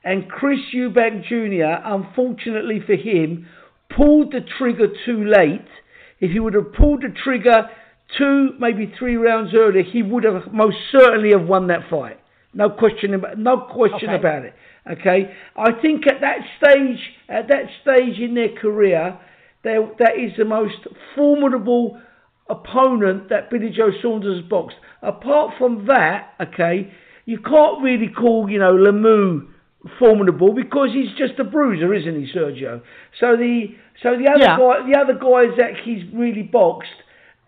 and 0.05 0.29
Chris 0.29 0.59
Eubank 0.75 1.25
Jr., 1.25 1.81
unfortunately 1.85 2.81
for 2.81 2.95
him, 2.95 3.47
pulled 3.95 4.33
the 4.33 4.41
trigger 4.59 4.89
too 5.05 5.25
late. 5.25 5.67
If 6.21 6.31
he 6.33 6.41
would 6.41 6.55
have 6.55 6.73
pulled 6.73 7.03
the 7.03 7.11
trigger 7.23 7.69
two, 8.17 8.55
maybe 8.59 8.93
three 8.99 9.17
rounds 9.17 9.53
earlier, 9.55 9.83
he 9.83 10.03
would 10.03 10.25
have 10.25 10.53
most 10.53 10.77
certainly 10.91 11.31
have 11.33 11.47
won 11.47 11.67
that 11.69 11.89
fight. 11.91 12.19
No 12.55 12.71
question 12.71 13.15
about 13.15 13.39
no 13.39 13.59
question 13.59 14.09
Okay. 14.09 14.19
about 14.19 14.45
it. 14.45 14.55
Okay, 14.91 15.35
I 15.57 15.73
think 15.83 16.07
at 16.07 16.21
that 16.21 16.39
stage, 16.59 16.99
at 17.29 17.49
that 17.49 17.65
stage 17.83 18.21
in 18.21 18.35
their 18.35 18.51
career, 18.55 19.19
that 19.65 20.13
is 20.17 20.33
the 20.39 20.45
most 20.45 20.77
formidable 21.17 22.01
opponent 22.49 23.29
that 23.31 23.51
Billy 23.51 23.71
Joe 23.71 23.91
Saunders 24.01 24.41
has 24.41 24.49
boxed. 24.49 24.77
Apart 25.03 25.55
from 25.59 25.87
that, 25.87 26.35
okay, 26.41 26.93
you 27.25 27.39
can't 27.41 27.83
really 27.83 28.09
call 28.09 28.49
you 28.49 28.59
know 28.61 28.75
Lemieux 28.75 29.49
formidable 29.99 30.53
because 30.55 30.91
he's 30.93 31.17
just 31.19 31.39
a 31.41 31.45
bruiser, 31.45 31.93
isn't 31.93 32.25
he, 32.25 32.33
Sergio? 32.33 32.81
So 33.21 33.37
the 33.37 33.75
so 34.03 34.17
the 34.17 34.29
other 34.31 34.45
Yeah. 34.45 34.57
guy, 34.57 34.91
the 34.93 34.99
other 34.99 35.15
guys 35.15 35.57
that 35.59 35.77
he's 35.85 36.05
really 36.13 36.43
boxed, 36.43 37.03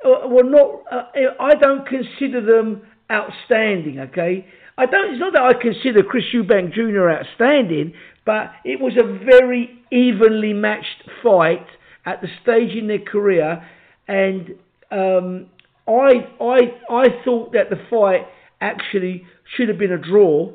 uh, 0.04 0.26
were 0.28 0.44
not. 0.44 0.82
Uh, 0.90 1.04
I 1.40 1.54
don't 1.54 1.86
consider 1.86 2.40
them 2.40 2.82
outstanding. 3.10 4.00
Okay, 4.00 4.46
I 4.78 4.86
don't. 4.86 5.10
It's 5.10 5.20
not 5.20 5.32
that 5.32 5.42
I 5.42 5.60
consider 5.60 6.04
Chris 6.04 6.22
Eubank 6.32 6.72
Jr. 6.72 7.10
outstanding, 7.10 7.94
but 8.24 8.52
it 8.64 8.80
was 8.80 8.92
a 8.96 9.02
very 9.24 9.82
evenly 9.90 10.52
matched 10.52 11.02
fight 11.20 11.66
at 12.06 12.22
the 12.22 12.28
stage 12.42 12.76
in 12.76 12.86
their 12.86 13.00
career, 13.00 13.66
and 14.06 14.50
um, 14.92 15.46
I 15.88 16.28
I 16.40 16.58
I 16.88 17.04
thought 17.24 17.52
that 17.54 17.70
the 17.70 17.76
fight 17.90 18.26
actually 18.60 19.24
should 19.56 19.68
have 19.68 19.78
been 19.78 19.92
a 19.92 19.98
draw. 19.98 20.52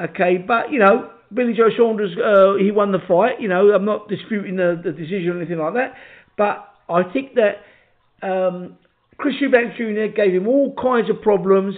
Okay, 0.00 0.38
but 0.38 0.72
you 0.72 0.78
know, 0.78 1.10
Billy 1.32 1.52
Joe 1.52 1.68
Saunders, 1.76 2.16
uh, 2.16 2.56
he 2.58 2.70
won 2.70 2.92
the 2.92 2.98
fight. 3.06 3.42
You 3.42 3.48
know, 3.48 3.72
I'm 3.74 3.84
not 3.84 4.08
disputing 4.08 4.56
the, 4.56 4.80
the 4.82 4.90
decision 4.90 5.30
or 5.30 5.36
anything 5.36 5.58
like 5.58 5.74
that, 5.74 5.94
but 6.38 6.66
I 6.88 7.02
think 7.12 7.34
that 7.34 7.60
um, 8.26 8.78
Chris 9.18 9.34
Eubank 9.42 9.76
Jr. 9.76 10.14
gave 10.16 10.32
him 10.32 10.48
all 10.48 10.74
kinds 10.80 11.10
of 11.10 11.20
problems. 11.20 11.74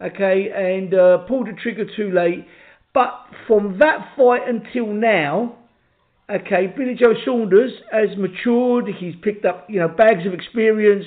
Okay, 0.00 0.48
and 0.54 0.94
uh, 0.94 1.18
pulled 1.26 1.48
the 1.48 1.52
trigger 1.60 1.84
too 1.96 2.10
late. 2.12 2.46
But 2.94 3.12
from 3.46 3.78
that 3.80 4.12
fight 4.16 4.42
until 4.48 4.86
now, 4.86 5.56
okay, 6.30 6.72
Billy 6.76 6.94
Joe 6.94 7.14
Saunders 7.24 7.72
has 7.90 8.16
matured. 8.16 8.86
He's 8.98 9.14
picked 9.22 9.44
up, 9.44 9.66
you 9.68 9.80
know, 9.80 9.88
bags 9.88 10.26
of 10.26 10.32
experience, 10.34 11.04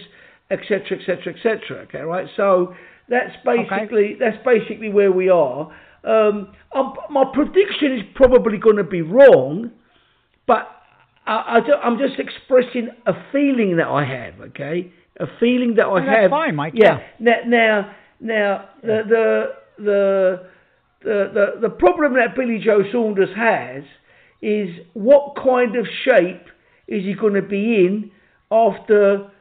etc., 0.49 0.99
etc., 0.99 1.33
etc. 1.33 1.77
Okay, 1.87 1.99
right. 2.01 2.27
So 2.35 2.75
that's 3.09 3.31
basically 3.45 4.15
that's 4.19 4.37
basically 4.45 4.89
where 4.89 5.11
we 5.11 5.29
are. 5.29 5.71
Um, 6.03 6.53
um, 6.73 6.93
my 7.09 7.25
prediction 7.33 7.93
is 7.97 8.01
probably 8.15 8.57
going 8.57 8.77
to 8.77 8.83
be 8.83 9.01
wrong, 9.01 9.71
but 10.47 10.67
I, 11.27 11.59
I'm 11.83 11.97
just 11.97 12.19
expressing 12.19 12.89
a 13.05 13.13
feeling 13.31 13.77
that 13.77 13.87
I 13.87 14.03
have. 14.05 14.39
Okay, 14.49 14.91
a 15.19 15.25
feeling 15.39 15.75
that 15.75 15.85
I 15.85 15.99
that's 16.05 16.21
have. 16.23 16.31
fine, 16.31 16.55
Mike, 16.55 16.73
Yeah. 16.75 16.99
yeah. 16.99 17.03
Now, 17.19 17.35
now, 17.47 17.95
now, 18.21 18.69
the 18.83 19.01
the 19.09 19.83
the 19.83 20.47
the 21.03 21.31
the, 21.33 21.67
the 21.67 21.69
problem 21.69 22.13
that 22.13 22.35
Billy 22.35 22.59
Joe 22.63 22.83
Saunders 22.91 23.35
has 23.35 23.83
is 24.41 24.69
what 24.93 25.35
kind 25.35 25.75
of 25.75 25.87
shape 26.05 26.45
is 26.87 27.03
he 27.03 27.13
going 27.13 27.33
to 27.33 27.41
be 27.41 27.77
in 27.77 28.11
after 28.51 29.31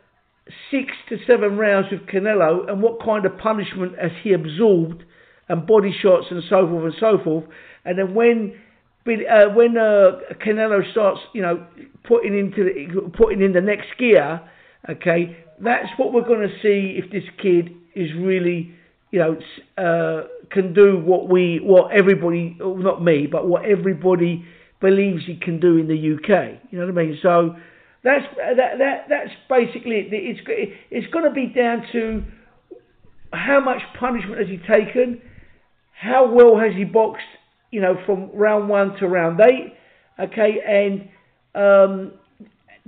six 0.71 0.93
to 1.11 1.19
seven 1.27 1.59
rounds 1.59 1.89
with 1.91 2.07
Canelo, 2.07 2.71
and 2.71 2.83
what 2.83 3.05
kind 3.05 3.27
of 3.27 3.37
punishment 3.39 3.99
has 4.01 4.13
he 4.23 4.33
absorbed, 4.33 5.05
and 5.49 5.67
body 5.67 5.95
shots 6.01 6.27
and 6.31 6.43
so 6.49 6.67
forth 6.67 6.85
and 6.85 6.95
so 6.99 7.19
forth, 7.23 7.45
and 7.85 7.99
then 7.99 8.15
when. 8.15 8.59
Uh, 9.09 9.49
when 9.55 9.77
uh, 9.77 10.21
Canelo 10.47 10.89
starts, 10.93 11.19
you 11.33 11.41
know, 11.43 11.67
putting 12.05 12.39
into 12.39 12.63
the, 12.63 13.11
putting 13.17 13.43
in 13.43 13.53
the 13.55 13.61
next 13.61 13.89
gear, 13.99 14.41
okay, 14.89 15.37
that's 15.59 15.89
what 15.97 16.13
we're 16.13 16.23
going 16.23 16.47
to 16.47 16.55
see 16.63 17.01
if 17.03 17.11
this 17.11 17.25
kid 17.43 17.80
is 18.01 18.11
really, 18.17 18.73
you 19.11 19.19
know, 19.19 19.37
uh, 19.77 20.27
can 20.51 20.73
do 20.73 20.99
what 20.99 21.29
we, 21.29 21.61
what 21.63 21.93
everybody, 21.93 22.57
not 22.61 23.03
me, 23.03 23.27
but 23.27 23.47
what 23.47 23.65
everybody 23.65 24.45
believes 24.81 25.25
he 25.27 25.37
can 25.37 25.61
do 25.61 25.77
in 25.77 25.87
the 25.87 25.95
UK. 25.95 26.61
You 26.71 26.79
know 26.79 26.87
what 26.87 26.99
I 26.99 27.05
mean? 27.05 27.19
So 27.23 27.57
that's 28.03 28.25
that, 28.37 28.79
that 28.79 29.07
that's 29.09 29.31
basically 29.49 29.97
it. 29.97 30.09
It's 30.13 30.41
it's 30.91 31.13
going 31.13 31.27
to 31.27 31.31
be 31.31 31.47
down 31.47 31.87
to 31.93 32.25
how 33.33 33.61
much 33.61 33.83
punishment 33.99 34.39
has 34.39 34.49
he 34.49 34.57
taken, 34.57 35.21
how 35.93 36.33
well 36.33 36.59
has 36.59 36.75
he 36.77 36.85
boxed, 36.85 37.23
you 37.71 37.81
know, 37.81 37.97
from 38.07 38.31
round 38.35 38.69
one 38.69 38.97
to 38.97 39.07
round 39.07 39.41
eight, 39.41 39.75
okay, 40.19 40.59
and 40.67 41.09
um, 41.55 42.13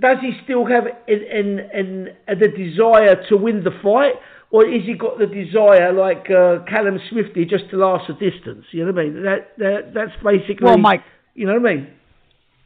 does 0.01 0.19
he 0.21 0.33
still 0.45 0.67
have 0.67 0.85
an, 0.87 1.59
an, 1.73 2.09
an, 2.27 2.39
the 2.41 2.49
desire 2.49 3.23
to 3.29 3.37
win 3.37 3.63
the 3.63 3.71
fight, 3.83 4.15
or 4.53 4.67
is 4.69 4.85
he 4.85 4.95
got 4.95 5.19
the 5.19 5.27
desire 5.27 5.93
like 5.93 6.27
uh, 6.31 6.63
Callum 6.69 6.99
did 7.35 7.49
just 7.49 7.71
to 7.71 7.77
last 7.79 8.09
a 8.09 8.13
distance? 8.13 8.67
You 8.71 8.85
know 8.87 8.93
what 8.93 9.01
I 9.01 9.05
mean? 9.05 9.23
That, 9.25 9.49
that 9.59 9.81
that's 9.95 10.13
basically. 10.23 10.65
Well, 10.67 10.79
Mike- 10.79 11.03
you 11.35 11.47
know 11.47 11.59
what 11.59 11.71
I 11.71 11.75
mean? 11.75 11.89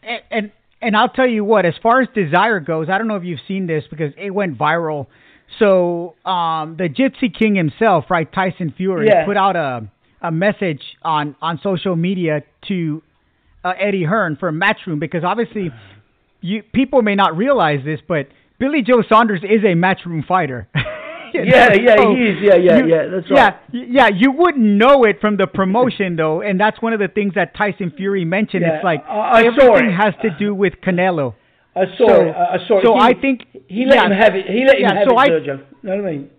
and, 0.02 0.20
and 0.30 0.52
and 0.82 0.96
I'll 0.96 1.08
tell 1.08 1.26
you 1.28 1.44
what, 1.44 1.64
as 1.64 1.74
far 1.82 2.02
as 2.02 2.08
desire 2.14 2.60
goes, 2.60 2.88
I 2.90 2.98
don't 2.98 3.06
know 3.08 3.16
if 3.16 3.24
you've 3.24 3.40
seen 3.48 3.66
this 3.66 3.84
because 3.88 4.12
it 4.18 4.30
went 4.30 4.58
viral. 4.58 5.06
So 5.60 6.16
um, 6.24 6.76
the 6.76 6.88
Gypsy 6.88 7.32
King 7.32 7.54
himself, 7.54 8.06
right, 8.10 8.30
Tyson 8.30 8.74
Fury, 8.76 9.06
Yeah. 9.06 9.24
put 9.24 9.36
out 9.36 9.56
a 9.56 9.88
a 10.20 10.32
message 10.32 10.82
on 11.02 11.36
on 11.40 11.60
social 11.62 11.94
media 11.94 12.42
to 12.66 13.02
uh, 13.62 13.72
Eddie 13.78 14.02
Hearn 14.04 14.36
for 14.38 14.50
Matchroom 14.50 14.98
because 14.98 15.22
obviously 15.22 15.70
you 16.40 16.62
people 16.72 17.02
may 17.02 17.14
not 17.14 17.36
realize 17.36 17.84
this, 17.84 18.00
but 18.06 18.26
Billy 18.58 18.82
Joe 18.82 19.02
Saunders 19.08 19.42
is 19.44 19.62
a 19.62 19.74
Matchroom 19.74 20.26
fighter. 20.26 20.66
Yeah, 21.44 21.72
yeah, 21.74 21.96
so 21.96 22.14
he 22.14 22.22
oh, 22.22 22.30
is. 22.30 22.36
Yeah, 22.42 22.54
yeah, 22.56 22.78
you- 22.78 22.86
yeah. 22.88 23.06
That's 23.12 23.30
right. 23.30 23.54
y- 23.72 23.86
yeah, 23.88 24.08
you 24.14 24.32
wouldn't 24.32 24.64
know 24.64 25.04
it 25.04 25.20
from 25.20 25.36
the 25.36 25.46
promotion 25.46 26.16
though, 26.22 26.40
and 26.42 26.58
that's 26.60 26.80
one 26.80 26.92
of 26.92 26.98
the 27.00 27.08
things 27.08 27.34
that 27.34 27.54
Tyson 27.56 27.92
Fury 27.96 28.24
mentioned. 28.24 28.62
Yeah, 28.66 28.76
It's 28.76 28.84
like 28.84 29.04
I- 29.08 29.42
I 29.42 29.44
everything 29.44 29.90
has 29.92 30.14
to 30.22 30.30
do 30.38 30.54
with 30.54 30.74
Canelo. 30.84 31.34
I 31.74 31.84
saw 31.98 32.08
So- 32.08 32.20
it. 32.22 32.34
I 32.36 32.58
saw 32.66 32.78
it. 32.78 32.84
so 32.84 32.94
He- 32.94 33.00
I 33.00 33.14
think- 33.14 33.46
he 33.68 33.84
let 33.84 33.96
yeah. 33.96 34.06
him 34.06 34.12
have 34.12 34.34
it. 34.34 34.46
He 34.46 34.64
let 34.64 34.76
him 34.76 34.82
Yeah, 34.82 34.94
have 34.94 35.08
so 35.08 35.14
it, 35.14 35.18
I- 35.18 35.28
Sergio. 35.28 35.46
You 35.82 35.90
know 35.90 35.96
what 35.96 36.06
I 36.06 36.10
mean? 36.12 36.30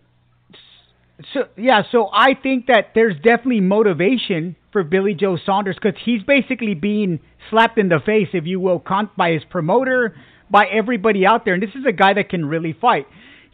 So 1.34 1.46
yeah, 1.58 1.82
so 1.92 2.10
I 2.13 2.36
think 2.36 2.68
that 2.68 2.89
there's 2.94 3.16
definitely 3.16 3.62
motivation 3.62 4.56
for 4.72 4.84
Billy 4.84 5.16
Joe 5.16 5.36
Saunders 5.44 5.75
because 5.82 6.00
he's 6.06 6.22
basically 6.22 6.75
being 6.75 7.20
slapped 7.50 7.80
in 7.80 7.89
the 7.89 8.00
face, 8.06 8.27
if 8.34 8.46
you 8.46 8.60
will, 8.60 8.80
con- 8.80 9.10
by 9.18 9.32
his 9.32 9.44
promoter, 9.50 10.13
by 10.51 10.66
everybody 10.68 11.25
out 11.25 11.44
there, 11.44 11.56
and 11.56 11.63
this 11.63 11.74
is 11.74 11.86
a 11.88 11.92
guy 11.92 12.13
that 12.13 12.30
can 12.30 12.46
really 12.46 12.72
fight. 12.74 13.08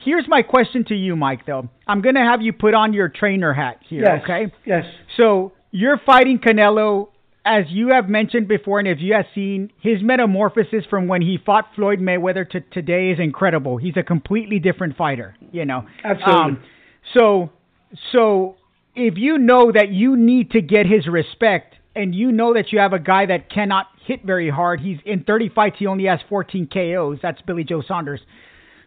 Here's 0.04 0.28
my 0.28 0.42
question 0.42 0.84
to 0.86 0.96
you, 0.96 1.16
Mike. 1.16 1.46
Though 1.46 1.70
I'm 1.88 2.02
gonna 2.02 2.24
have 2.24 2.42
you 2.42 2.54
put 2.54 2.74
on 2.74 2.94
your 2.94 3.10
trainer 3.10 3.54
hat 3.54 3.80
here, 3.88 4.04
Yes. 4.04 4.22
okay? 4.24 4.52
Yes. 4.66 4.86
So 5.18 5.54
you're 5.72 6.00
fighting 6.06 6.40
Canelo, 6.40 7.10
as 7.46 7.66
you 7.70 7.90
have 7.90 8.08
mentioned 8.10 8.48
before, 8.48 8.80
and 8.80 8.88
if 8.88 9.00
you 9.00 9.14
have 9.14 9.26
seen 9.34 9.72
his 9.82 10.02
metamorphosis 10.02 10.86
from 10.90 11.08
when 11.08 11.22
he 11.22 11.38
fought 11.46 11.66
Floyd 11.76 12.00
Mayweather 12.00 12.50
to 12.52 12.62
today 12.62 13.10
is 13.12 13.20
incredible. 13.20 13.78
He's 13.78 13.98
a 13.98 14.04
completely 14.04 14.60
different 14.60 14.96
fighter, 14.96 15.36
you 15.52 15.66
know. 15.66 15.86
Absolutely. 16.04 16.34
Um, 16.34 16.64
so, 17.14 17.50
so 18.12 18.56
if 18.96 19.16
you 19.18 19.38
know 19.38 19.72
that 19.72 19.90
you 19.90 20.16
need 20.16 20.52
to 20.52 20.62
get 20.62 20.86
his 20.86 21.08
respect, 21.08 21.76
and 21.96 22.16
you 22.16 22.32
know 22.32 22.54
that 22.56 22.72
you 22.72 22.80
have 22.80 22.94
a 22.94 23.00
guy 23.00 23.26
that 23.28 23.50
cannot 23.52 23.86
hit 24.06 24.24
very 24.26 24.50
hard, 24.50 24.80
he's 24.82 24.98
in 25.06 25.24
30 25.24 25.50
fights, 25.50 25.76
he 25.78 25.86
only 25.86 26.06
has 26.06 26.20
14 26.28 26.68
KOs. 26.74 27.20
That's 27.22 27.40
Billy 27.42 27.64
Joe 27.64 27.84
Saunders. 27.88 28.22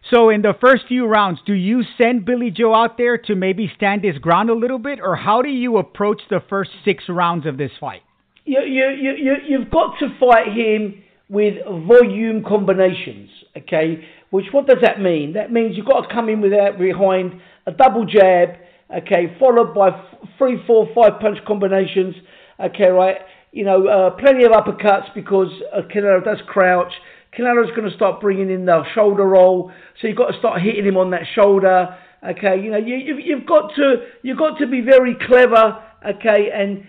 So 0.09 0.29
in 0.29 0.41
the 0.41 0.53
first 0.61 0.83
few 0.87 1.05
rounds, 1.05 1.39
do 1.45 1.53
you 1.53 1.83
send 1.97 2.23
Billy 2.23 2.49
Joe 2.49 2.73
out 2.73 2.97
there 2.97 3.17
to 3.17 3.35
maybe 3.35 3.69
stand 3.75 4.03
his 4.03 4.17
ground 4.19 4.49
a 4.49 4.53
little 4.53 4.79
bit, 4.79 4.99
or 5.01 5.15
how 5.17 5.41
do 5.41 5.49
you 5.49 5.77
approach 5.77 6.21
the 6.29 6.39
first 6.49 6.69
six 6.85 7.03
rounds 7.09 7.45
of 7.45 7.57
this 7.57 7.71
fight? 7.79 8.01
You, 8.45 8.61
you, 8.61 8.89
you, 8.89 9.11
you, 9.17 9.33
you've 9.49 9.69
got 9.69 9.95
to 9.99 10.07
fight 10.17 10.47
him 10.55 11.03
with 11.29 11.55
volume 11.65 12.43
combinations, 12.47 13.29
okay? 13.57 14.05
Which, 14.29 14.45
what 14.51 14.67
does 14.67 14.77
that 14.81 15.01
mean? 15.01 15.33
That 15.33 15.51
means 15.51 15.75
you've 15.75 15.85
got 15.85 16.07
to 16.07 16.13
come 16.13 16.29
in 16.29 16.39
with 16.39 16.51
that 16.51 16.79
behind 16.79 17.41
a 17.65 17.71
double 17.71 18.05
jab, 18.05 18.49
okay, 18.95 19.35
followed 19.37 19.73
by 19.73 19.89
three, 20.37 20.57
four, 20.65 20.87
five 20.95 21.19
punch 21.19 21.39
combinations, 21.45 22.15
okay, 22.63 22.87
right? 22.87 23.17
You 23.51 23.65
know, 23.65 23.87
uh, 23.87 24.11
plenty 24.11 24.45
of 24.45 24.51
uppercuts 24.51 25.13
because 25.13 25.51
uh, 25.73 25.81
Canelo 25.93 26.23
does 26.23 26.37
crouch. 26.47 26.93
Canelo's 27.37 27.69
going 27.75 27.89
to 27.89 27.95
start 27.95 28.19
bringing 28.19 28.49
in 28.49 28.65
the 28.65 28.83
shoulder 28.95 29.25
roll, 29.25 29.71
so 30.01 30.07
you've 30.07 30.17
got 30.17 30.31
to 30.31 30.39
start 30.39 30.61
hitting 30.61 30.85
him 30.85 30.97
on 30.97 31.11
that 31.11 31.23
shoulder. 31.35 31.95
Okay, 32.27 32.61
you 32.61 32.71
know, 32.71 32.77
you, 32.77 32.95
you've, 32.95 33.19
you've 33.19 33.45
got 33.45 33.75
to 33.75 33.97
you've 34.23 34.39
got 34.39 34.57
to 34.59 34.67
be 34.67 34.81
very 34.81 35.15
clever. 35.27 35.83
Okay, 36.03 36.49
and 36.53 36.87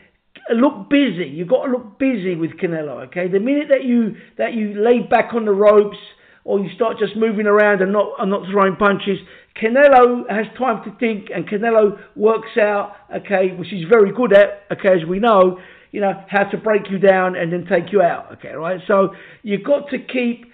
look 0.54 0.88
busy. 0.88 1.28
You've 1.28 1.48
got 1.48 1.66
to 1.66 1.72
look 1.72 1.98
busy 1.98 2.34
with 2.34 2.52
Canelo. 2.52 3.06
Okay, 3.08 3.28
the 3.28 3.40
minute 3.40 3.68
that 3.68 3.84
you 3.84 4.16
that 4.38 4.54
you 4.54 4.82
lay 4.82 5.00
back 5.00 5.34
on 5.34 5.44
the 5.44 5.52
ropes 5.52 5.98
or 6.44 6.60
you 6.60 6.70
start 6.74 6.98
just 6.98 7.14
moving 7.14 7.46
around 7.46 7.82
and 7.82 7.92
not 7.92 8.12
and 8.18 8.30
not 8.30 8.48
throwing 8.50 8.76
punches, 8.76 9.18
Canelo 9.60 10.28
has 10.30 10.46
time 10.56 10.82
to 10.84 10.96
think, 10.98 11.28
and 11.34 11.46
Canelo 11.46 11.98
works 12.16 12.56
out. 12.58 12.92
Okay, 13.14 13.54
which 13.54 13.68
he's 13.68 13.86
very 13.88 14.12
good 14.12 14.32
at. 14.32 14.62
Okay, 14.72 15.00
as 15.00 15.06
we 15.06 15.18
know, 15.18 15.58
you 15.90 16.00
know, 16.00 16.12
how 16.28 16.44
to 16.44 16.56
break 16.58 16.82
you 16.90 16.98
down 16.98 17.36
and 17.36 17.52
then 17.52 17.66
take 17.66 17.92
you 17.92 18.02
out. 18.02 18.32
Okay, 18.32 18.54
right? 18.54 18.80
So 18.86 19.14
you've 19.42 19.64
got 19.64 19.88
to 19.90 19.98
keep 19.98 20.46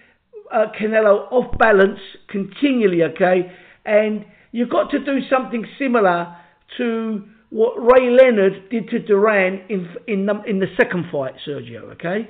uh, 0.52 0.66
Canelo 0.78 1.30
off 1.32 1.56
balance 1.58 1.98
continually. 2.28 3.02
Okay, 3.02 3.52
and 3.84 4.24
you've 4.52 4.70
got 4.70 4.90
to 4.90 4.98
do 4.98 5.18
something 5.28 5.64
similar 5.78 6.36
to 6.78 7.24
what 7.50 7.74
Ray 7.76 8.10
Leonard 8.10 8.68
did 8.70 8.88
to 8.90 8.98
Duran 9.00 9.62
in 9.68 9.88
in 10.06 10.26
the, 10.26 10.42
in 10.46 10.58
the 10.60 10.66
second 10.76 11.06
fight, 11.10 11.34
Sergio. 11.46 11.92
Okay, 11.92 12.28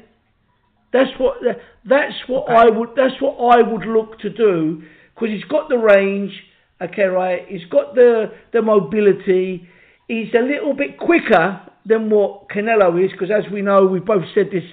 that's 0.93 1.11
what 1.19 1.37
that's 1.85 2.15
what 2.27 2.45
okay. 2.45 2.55
I 2.55 2.65
would 2.71 2.91
that's 2.97 3.21
what 3.21 3.37
I 3.37 3.63
would 3.63 3.87
look 3.87 4.19
to 4.21 4.31
do 4.31 4.83
because 5.15 5.29
he's 5.29 5.45
got 5.45 5.69
the 5.69 5.79
range. 5.79 6.33
Okay, 6.81 7.05
right? 7.05 7.43
He's 7.49 7.65
got 7.71 7.95
the 7.95 8.33
the 8.53 8.63
mobility. 8.63 9.69
He's 10.09 10.33
a 10.35 10.43
little 10.43 10.75
bit 10.75 10.99
quicker 10.99 11.61
than 11.87 12.11
what 12.11 12.49
Canelo 12.49 13.05
is 13.05 13.13
because, 13.13 13.31
as 13.31 13.51
we 13.53 13.63
know, 13.63 13.87
we've 13.87 14.05
both 14.05 14.25
said 14.35 14.47
this 14.53 14.65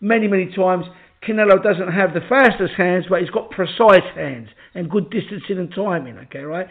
many 0.00 0.28
many 0.28 0.46
times. 0.54 0.86
Canelo 1.26 1.62
doesn't 1.62 1.92
have 1.92 2.14
the 2.14 2.20
fastest 2.28 2.72
hands, 2.78 3.04
but 3.08 3.20
he's 3.20 3.30
got 3.30 3.50
precise 3.50 4.08
hands 4.14 4.48
and 4.74 4.90
good 4.90 5.10
distancing 5.10 5.58
and 5.58 5.72
timing. 5.74 6.16
Okay, 6.18 6.40
right? 6.40 6.66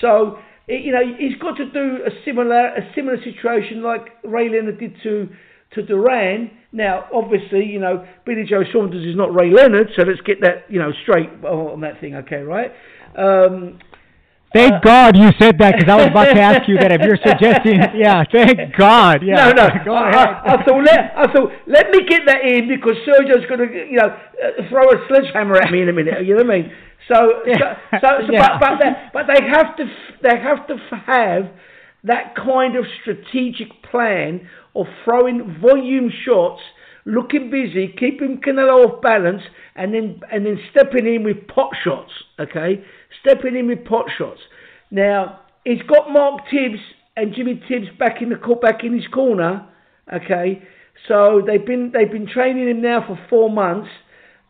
So 0.00 0.38
you 0.66 0.92
know, 0.92 1.02
he's 1.18 1.36
got 1.40 1.56
to 1.58 1.70
do 1.70 1.98
a 2.06 2.10
similar 2.24 2.68
a 2.68 2.92
similar 2.94 3.18
situation 3.22 3.82
like 3.82 4.08
Ray 4.24 4.48
Leonard 4.48 4.78
did 4.78 4.96
to 5.02 5.28
to 5.74 5.82
Duran. 5.82 6.50
Now, 6.72 7.06
obviously, 7.12 7.66
you 7.66 7.78
know, 7.78 8.06
Billy 8.24 8.44
Joe 8.48 8.62
Saunders 8.72 9.06
is 9.06 9.16
not 9.16 9.34
Ray 9.34 9.50
Leonard, 9.50 9.88
so 9.96 10.02
let's 10.02 10.20
get 10.22 10.40
that 10.40 10.64
you 10.68 10.78
know 10.78 10.92
straight 11.02 11.28
on 11.44 11.80
that 11.82 12.00
thing, 12.00 12.14
okay, 12.16 12.42
right? 12.42 12.72
Um, 13.16 13.78
Thank 14.54 14.72
uh, 14.72 14.80
God 14.80 15.16
you 15.16 15.30
said 15.42 15.58
that 15.58 15.74
because 15.74 15.90
I 15.90 15.96
was 15.98 16.06
about 16.14 16.30
to 16.30 16.40
ask 16.40 16.68
you 16.68 16.78
that 16.78 16.92
if 16.94 17.02
you're 17.02 17.18
suggesting, 17.26 17.82
yeah, 17.98 18.22
thank 18.30 18.76
God. 18.78 19.26
Yeah, 19.26 19.50
no, 19.50 19.66
no. 19.66 19.66
Go 19.84 19.98
ahead. 19.98 20.14
I, 20.14 20.54
I, 20.54 20.64
thought 20.64 20.78
let 20.78 21.00
I 21.18 21.26
thought 21.32 21.50
let 21.66 21.90
me 21.90 22.06
get 22.06 22.22
that 22.26 22.46
in 22.46 22.70
because 22.70 22.94
Sergio's 23.02 23.44
going 23.50 23.66
to 23.66 23.74
you 23.74 23.98
know 23.98 24.14
uh, 24.14 24.62
throw 24.70 24.86
a 24.94 25.02
sledgehammer 25.08 25.56
at 25.56 25.72
me 25.72 25.82
in 25.82 25.88
a 25.88 25.92
minute. 25.92 26.24
You 26.24 26.38
know 26.38 26.44
what 26.46 26.54
I 26.54 26.62
mean? 26.62 26.72
So, 27.10 27.42
yeah. 27.46 27.82
so, 27.90 27.98
so, 27.98 28.08
so 28.26 28.32
yeah. 28.32 28.58
but 28.58 28.60
but 28.60 28.74
they, 28.78 28.90
but 29.12 29.24
they 29.26 29.42
have 29.50 29.76
to 29.76 29.84
they 30.22 30.38
have 30.38 30.66
to 30.68 30.76
have 31.06 31.50
that 32.04 32.36
kind 32.36 32.76
of 32.76 32.84
strategic 33.00 33.82
plan 33.90 34.48
of 34.76 34.86
throwing 35.04 35.58
volume 35.60 36.10
shots, 36.24 36.60
looking 37.04 37.50
busy, 37.50 37.88
keeping 37.88 38.40
Canelo 38.40 38.86
off 38.86 39.02
balance, 39.02 39.42
and 39.74 39.92
then 39.92 40.20
and 40.30 40.46
then 40.46 40.58
stepping 40.70 41.06
in 41.06 41.24
with 41.24 41.48
pot 41.48 41.72
shots. 41.82 42.12
Okay, 42.38 42.84
stepping 43.24 43.56
in 43.56 43.66
with 43.66 43.84
pot 43.84 44.06
shots. 44.16 44.40
Now 44.90 45.40
he's 45.64 45.82
got 45.82 46.10
Mark 46.10 46.42
Tibbs 46.50 46.80
and 47.16 47.34
Jimmy 47.34 47.62
Tibbs 47.68 47.86
back 47.98 48.22
in 48.22 48.28
the 48.30 48.56
back 48.60 48.84
in 48.84 48.94
his 48.94 49.06
corner. 49.08 49.66
Okay, 50.12 50.62
so 51.08 51.42
they've 51.46 51.64
been 51.64 51.92
they've 51.92 52.10
been 52.10 52.26
training 52.26 52.68
him 52.68 52.82
now 52.82 53.04
for 53.06 53.18
four 53.28 53.50
months. 53.50 53.90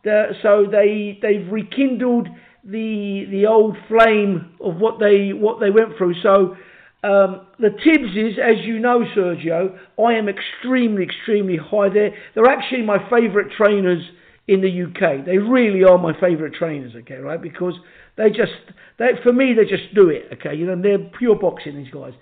So 0.03 0.65
they 0.69 1.17
they've 1.21 1.47
rekindled 1.51 2.27
the 2.63 3.25
the 3.31 3.45
old 3.47 3.77
flame 3.87 4.53
of 4.59 4.77
what 4.77 4.99
they 4.99 5.31
what 5.33 5.59
they 5.59 5.69
went 5.69 5.97
through. 5.97 6.15
So 6.21 6.55
um, 7.03 7.47
the 7.59 7.69
Tibbses, 7.69 8.39
as 8.39 8.65
you 8.65 8.79
know, 8.79 9.05
Sergio, 9.15 9.77
I 9.99 10.13
am 10.13 10.27
extremely 10.27 11.03
extremely 11.03 11.57
high. 11.57 11.89
They're 11.89 12.15
they're 12.33 12.49
actually 12.49 12.81
my 12.83 12.97
favourite 13.09 13.51
trainers 13.55 14.03
in 14.47 14.61
the 14.61 14.83
UK. 14.83 15.25
They 15.25 15.37
really 15.37 15.83
are 15.83 15.97
my 15.97 16.13
favourite 16.19 16.53
trainers. 16.53 16.93
Okay, 16.95 17.15
right? 17.15 17.41
Because 17.41 17.73
they 18.17 18.29
just 18.29 18.53
they 18.99 19.11
for 19.23 19.33
me 19.33 19.53
they 19.53 19.63
just 19.65 19.93
do 19.93 20.09
it. 20.09 20.29
Okay, 20.33 20.55
you 20.55 20.65
know 20.65 20.81
they're 20.81 21.09
pure 21.17 21.35
boxing 21.35 21.75
these 21.75 21.91
guys. 21.91 22.13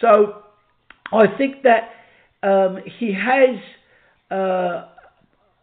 So 0.00 0.42
I 1.12 1.26
think 1.36 1.64
that 1.64 1.90
um, 2.42 2.78
he 2.98 3.12
has 3.12 3.56
uh, 4.30 4.88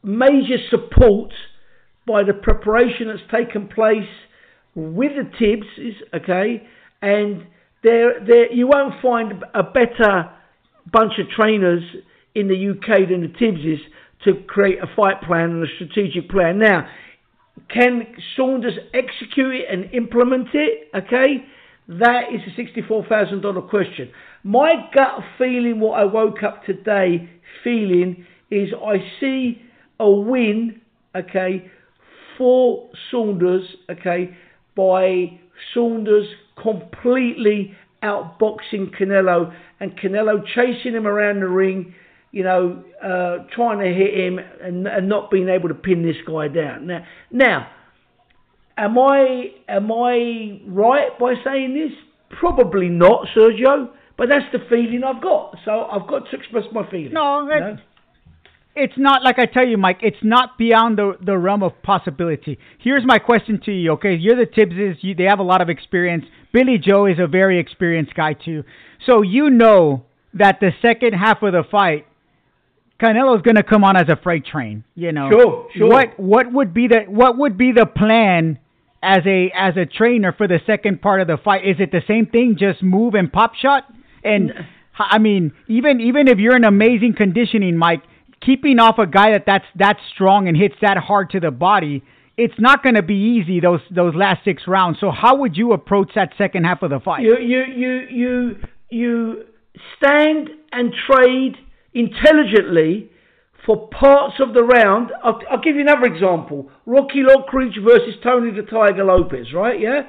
major 0.03 0.57
support 0.69 1.31
by 2.05 2.23
the 2.23 2.33
preparation 2.33 3.07
that's 3.07 3.31
taken 3.31 3.67
place 3.67 4.07
with 4.75 5.11
the 5.15 5.29
Tibbs, 5.39 5.65
okay, 6.13 6.63
and 7.01 7.45
there, 7.83 8.23
there, 8.25 8.51
you 8.51 8.67
won't 8.67 9.01
find 9.01 9.43
a 9.53 9.63
better 9.63 10.31
bunch 10.91 11.13
of 11.19 11.29
trainers 11.29 11.83
in 12.35 12.47
the 12.47 12.69
UK 12.69 13.09
than 13.09 13.21
the 13.21 13.27
Tibbses 13.27 13.79
to 14.23 14.33
create 14.47 14.79
a 14.79 14.87
fight 14.95 15.21
plan 15.21 15.51
and 15.51 15.63
a 15.63 15.67
strategic 15.75 16.29
plan. 16.29 16.59
Now, 16.59 16.87
can 17.69 18.07
Saunders 18.35 18.77
execute 18.93 19.55
it 19.55 19.65
and 19.69 19.93
implement 19.93 20.49
it? 20.53 20.89
Okay, 20.95 21.45
that 21.87 22.23
is 22.33 22.41
a 22.45 22.79
$64,000 22.81 23.69
question. 23.69 24.11
My 24.43 24.73
gut 24.93 25.21
feeling, 25.37 25.79
what 25.79 25.99
I 25.99 26.05
woke 26.05 26.43
up 26.43 26.63
today 26.65 27.29
feeling, 27.63 28.25
is 28.51 28.69
I 28.73 28.97
see 29.19 29.61
a 29.99 30.09
win, 30.09 30.81
okay, 31.15 31.69
for 32.37 32.89
Saunders, 33.09 33.63
okay, 33.89 34.35
by 34.75 35.39
Saunders 35.73 36.27
completely 36.61 37.75
outboxing 38.03 38.95
Canelo 38.99 39.53
and 39.79 39.97
Canelo 39.97 40.43
chasing 40.55 40.93
him 40.93 41.07
around 41.07 41.39
the 41.39 41.47
ring, 41.47 41.93
you 42.37 42.43
know, 42.43 42.83
uh, 43.03 43.47
trying 43.55 43.79
to 43.79 43.91
hit 43.91 44.13
him 44.13 44.37
and, 44.37 44.85
and, 44.85 45.09
not 45.09 45.31
being 45.31 45.49
able 45.49 45.69
to 45.69 45.73
pin 45.73 46.03
this 46.03 46.17
guy 46.27 46.47
down. 46.47 46.85
Now, 46.85 47.03
now, 47.31 47.67
am 48.77 48.99
I 48.99 49.47
am 49.67 49.91
I 49.91 50.61
right 50.67 51.17
by 51.19 51.33
saying 51.43 51.73
this? 51.73 51.97
Probably 52.39 52.89
not, 52.89 53.25
Sergio. 53.35 53.89
But 54.17 54.29
that's 54.29 54.45
the 54.51 54.59
feeling 54.69 55.01
I've 55.03 55.21
got. 55.21 55.57
So 55.65 55.71
I've 55.71 56.07
got 56.07 56.29
to 56.29 56.37
express 56.37 56.65
my 56.71 56.87
feeling. 56.89 57.13
No, 57.13 57.41
you 57.41 57.59
know? 57.59 57.77
it's 58.75 58.97
not 58.97 59.23
like 59.23 59.37
I 59.39 59.45
tell 59.45 59.67
you, 59.67 59.77
Mike. 59.77 59.99
It's 60.01 60.17
not 60.21 60.59
beyond 60.59 60.99
the 60.99 61.13
the 61.19 61.37
realm 61.37 61.63
of 61.63 61.71
possibility. 61.81 62.59
Here's 62.79 63.03
my 63.03 63.17
question 63.17 63.59
to 63.65 63.71
you. 63.71 63.93
Okay, 63.93 64.15
you're 64.15 64.35
the 64.35 64.45
Tibbses. 64.45 64.97
You, 65.01 65.15
they 65.15 65.23
have 65.23 65.39
a 65.39 65.43
lot 65.43 65.61
of 65.61 65.69
experience. 65.69 66.25
Billy 66.53 66.77
Joe 66.77 67.07
is 67.07 67.17
a 67.19 67.25
very 67.25 67.59
experienced 67.59 68.13
guy 68.13 68.33
too. 68.33 68.63
So 69.07 69.23
you 69.23 69.49
know 69.49 70.05
that 70.33 70.59
the 70.59 70.71
second 70.81 71.13
half 71.13 71.41
of 71.43 71.53
the 71.53 71.63
fight, 71.69 72.06
Canelo's 72.99 73.41
going 73.41 73.55
to 73.55 73.63
come 73.63 73.83
on 73.83 73.95
as 73.95 74.09
a 74.09 74.15
freight 74.15 74.45
train. 74.45 74.83
You 74.95 75.11
know. 75.11 75.29
Sure, 75.29 75.67
sure. 75.75 75.89
What 75.89 76.19
what 76.19 76.51
would 76.51 76.73
be 76.73 76.87
the 76.87 77.01
what 77.07 77.37
would 77.37 77.57
be 77.57 77.71
the 77.71 77.85
plan? 77.85 78.59
As 79.03 79.19
a 79.27 79.51
as 79.55 79.77
a 79.77 79.85
trainer 79.85 80.33
for 80.33 80.47
the 80.47 80.59
second 80.65 81.03
part 81.03 81.21
of 81.21 81.27
the 81.27 81.37
fight, 81.37 81.63
is 81.63 81.75
it 81.79 81.91
the 81.91 82.01
same 82.07 82.25
thing? 82.25 82.57
Just 82.59 82.81
move 82.81 83.13
and 83.13 83.31
pop 83.31 83.53
shot, 83.53 83.83
and 84.23 84.49
mm. 84.49 84.65
I 84.97 85.19
mean, 85.19 85.53
even 85.67 86.01
even 86.01 86.27
if 86.27 86.39
you're 86.39 86.55
in 86.55 86.63
amazing 86.63 87.13
conditioning, 87.15 87.77
Mike, 87.77 88.01
keeping 88.41 88.79
off 88.79 88.97
a 88.97 89.05
guy 89.05 89.31
that 89.31 89.43
that's 89.45 89.65
that 89.75 89.97
strong 90.13 90.47
and 90.47 90.57
hits 90.57 90.75
that 90.81 90.97
hard 90.97 91.29
to 91.31 91.39
the 91.39 91.51
body, 91.51 92.03
it's 92.37 92.55
not 92.59 92.83
going 92.83 92.95
to 92.95 93.03
be 93.03 93.39
easy 93.39 93.59
those 93.59 93.81
those 93.91 94.15
last 94.15 94.43
six 94.43 94.63
rounds. 94.67 94.97
So 94.99 95.11
how 95.11 95.37
would 95.37 95.55
you 95.55 95.73
approach 95.73 96.11
that 96.15 96.33
second 96.37 96.65
half 96.65 96.81
of 96.81 96.89
the 96.89 96.99
fight? 96.99 97.21
You 97.21 97.37
you 97.37 97.63
you 97.75 98.07
you 98.09 98.55
you 98.89 99.43
stand 99.97 100.49
and 100.71 100.93
trade 101.07 101.55
intelligently 101.97 103.09
for 103.65 103.87
parts 103.89 104.35
of 104.39 104.53
the 104.53 104.63
round. 104.63 105.11
I'll, 105.23 105.39
I'll 105.49 105.61
give 105.61 105.75
you 105.75 105.81
another 105.81 106.05
example: 106.05 106.69
Rocky 106.85 107.23
Lockridge 107.23 107.83
versus 107.83 108.15
Tony 108.23 108.51
the 108.51 108.63
Tiger 108.63 109.03
Lopez. 109.03 109.53
Right? 109.53 109.79
Yeah. 109.79 110.03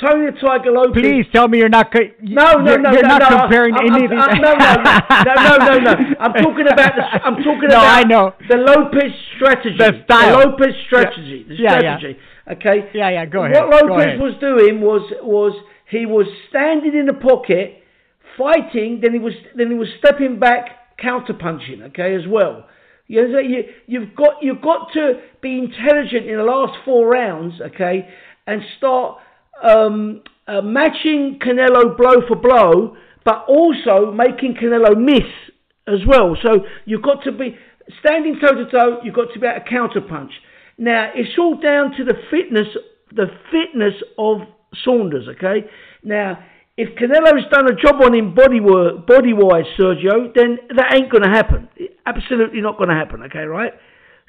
Tony 0.00 0.30
the 0.30 0.38
Tiger 0.38 0.70
Lopez. 0.70 1.02
Please 1.02 1.26
tell 1.32 1.48
me 1.48 1.58
you're 1.58 1.68
not. 1.68 1.92
Co- 1.92 1.98
no, 2.22 2.52
no, 2.54 2.70
you're, 2.70 2.78
no, 2.78 2.92
you're 2.92 3.02
no, 3.02 3.18
not 3.18 3.30
no, 3.30 3.38
comparing 3.40 3.74
I'm, 3.74 3.86
any 3.86 3.96
I'm, 3.96 4.04
of 4.04 4.10
these. 4.10 4.22
I'm, 4.22 4.40
no, 4.40 4.52
no, 4.54 4.74
no, 4.74 5.34
no, 5.34 5.56
no, 5.58 5.78
no, 5.78 5.94
no. 5.94 6.14
I'm 6.20 6.32
talking 6.34 6.66
about 6.70 6.92
the. 6.94 7.02
I'm 7.02 7.36
talking 7.42 7.68
no, 7.68 7.82
about. 7.82 7.98
I 7.98 8.02
know. 8.04 8.34
the 8.48 8.56
Lopez 8.56 9.12
strategy. 9.36 9.76
The 9.76 10.02
style. 10.04 10.38
The 10.38 10.46
Lopez 10.46 10.74
strategy. 10.86 11.46
Yeah. 11.48 11.48
The 11.48 11.56
strategy. 11.56 12.06
Yeah. 12.06 12.22
yeah. 12.46 12.52
Okay. 12.54 12.90
Yeah, 12.94 13.10
yeah. 13.10 13.26
Go 13.26 13.44
ahead. 13.44 13.56
What 13.56 13.86
Lopez 13.86 14.06
ahead. 14.06 14.20
was 14.20 14.34
doing 14.40 14.80
was 14.80 15.02
was 15.22 15.52
he 15.90 16.06
was 16.06 16.26
standing 16.48 16.96
in 16.96 17.06
the 17.06 17.14
pocket, 17.14 17.82
fighting. 18.36 19.00
Then 19.02 19.12
he 19.12 19.18
was 19.18 19.34
then 19.56 19.68
he 19.68 19.76
was 19.76 19.88
stepping 19.98 20.38
back, 20.38 20.77
counter 21.00 21.34
punching. 21.34 21.82
Okay, 21.88 22.14
as 22.14 22.26
well. 22.28 22.66
You, 23.06 23.26
you, 23.40 23.62
you've 23.86 24.14
got 24.14 24.42
you've 24.42 24.60
got 24.60 24.88
to 24.94 25.20
be 25.40 25.58
intelligent 25.58 26.26
in 26.26 26.36
the 26.36 26.44
last 26.44 26.76
four 26.84 27.08
rounds. 27.08 27.54
Okay, 27.60 28.08
and 28.46 28.62
start. 28.76 29.18
Um, 29.62 30.22
uh, 30.48 30.62
matching 30.62 31.38
Canelo 31.44 31.96
blow 31.96 32.26
for 32.26 32.36
blow, 32.36 32.96
but 33.24 33.44
also 33.46 34.10
making 34.10 34.54
Canelo 34.54 34.98
miss 34.98 35.28
as 35.86 36.00
well. 36.06 36.36
So 36.42 36.64
you've 36.86 37.02
got 37.02 37.22
to 37.24 37.32
be 37.32 37.56
standing 38.00 38.40
toe 38.40 38.54
to 38.54 38.70
toe. 38.70 39.00
You've 39.04 39.14
got 39.14 39.28
to 39.34 39.40
be 39.40 39.46
able 39.46 39.60
to 39.64 39.70
counter 39.70 40.00
punch. 40.00 40.32
Now 40.78 41.10
it's 41.14 41.38
all 41.38 41.60
down 41.60 41.92
to 41.98 42.04
the 42.04 42.14
fitness, 42.30 42.68
the 43.14 43.26
fitness 43.50 43.94
of 44.16 44.38
Saunders. 44.84 45.28
Okay. 45.36 45.68
Now 46.02 46.38
if 46.78 46.96
Canelo's 46.96 47.44
done 47.50 47.66
a 47.68 47.74
job 47.74 48.00
on 48.02 48.14
him 48.14 48.34
body 48.34 48.60
work, 48.60 49.06
body 49.06 49.34
wise, 49.34 49.66
Sergio, 49.78 50.32
then 50.34 50.58
that 50.74 50.94
ain't 50.94 51.10
going 51.10 51.24
to 51.24 51.28
happen. 51.28 51.68
Absolutely 52.06 52.62
not 52.62 52.78
going 52.78 52.88
to 52.88 52.94
happen. 52.94 53.24
Okay, 53.24 53.44
right? 53.44 53.72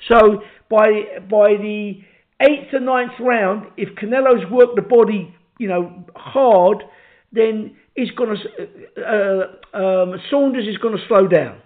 So 0.09 0.41
by 0.69 1.21
by 1.29 1.55
the 1.55 2.01
eighth 2.41 2.73
or 2.73 2.81
ninth 2.81 3.13
round, 3.19 3.67
if 3.77 3.95
Canelo's 3.95 4.49
worked 4.51 4.75
the 4.75 4.81
body 4.81 5.33
you 5.59 5.67
know, 5.67 6.05
hard, 6.15 6.83
then 7.31 7.75
he's 7.95 8.09
going 8.11 8.35
to, 8.35 9.03
uh, 9.03 9.77
um, 9.77 10.19
Saunders 10.31 10.67
is 10.67 10.77
going 10.77 10.97
to 10.97 11.03
slow 11.07 11.27
down. 11.27 11.61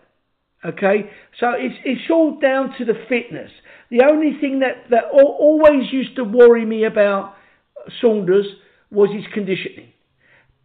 Okay, 0.65 1.09
so 1.41 1.51
it's 1.57 1.75
it's 1.83 2.09
all 2.09 2.39
down 2.39 2.73
to 2.77 2.85
the 2.85 2.93
fitness. 3.09 3.51
The 3.91 4.05
only 4.05 4.39
thing 4.39 4.59
that 4.59 4.89
that 4.91 5.03
always 5.11 5.91
used 5.91 6.15
to 6.15 6.23
worry 6.23 6.65
me 6.65 6.85
about 6.85 7.35
Saunders 8.01 8.45
was 8.89 9.09
his 9.13 9.25
conditioning, 9.33 9.91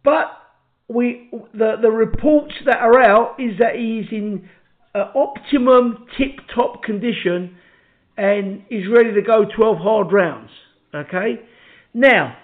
but 0.03 0.31
we 0.87 1.29
the 1.53 1.75
the 1.81 1.91
reports 1.91 2.53
that 2.65 2.77
are 2.77 2.99
out 3.01 3.39
is 3.39 3.57
that 3.59 3.75
he's 3.75 4.05
in 4.11 4.49
uh, 4.95 5.11
optimum 5.15 6.05
tip 6.17 6.39
top 6.55 6.83
condition 6.83 7.55
and 8.17 8.63
is 8.69 8.83
ready 8.93 9.13
to 9.13 9.21
go 9.21 9.45
12 9.55 9.77
hard 9.77 10.11
rounds. 10.11 10.49
Okay, 10.93 11.39
now 11.93 12.35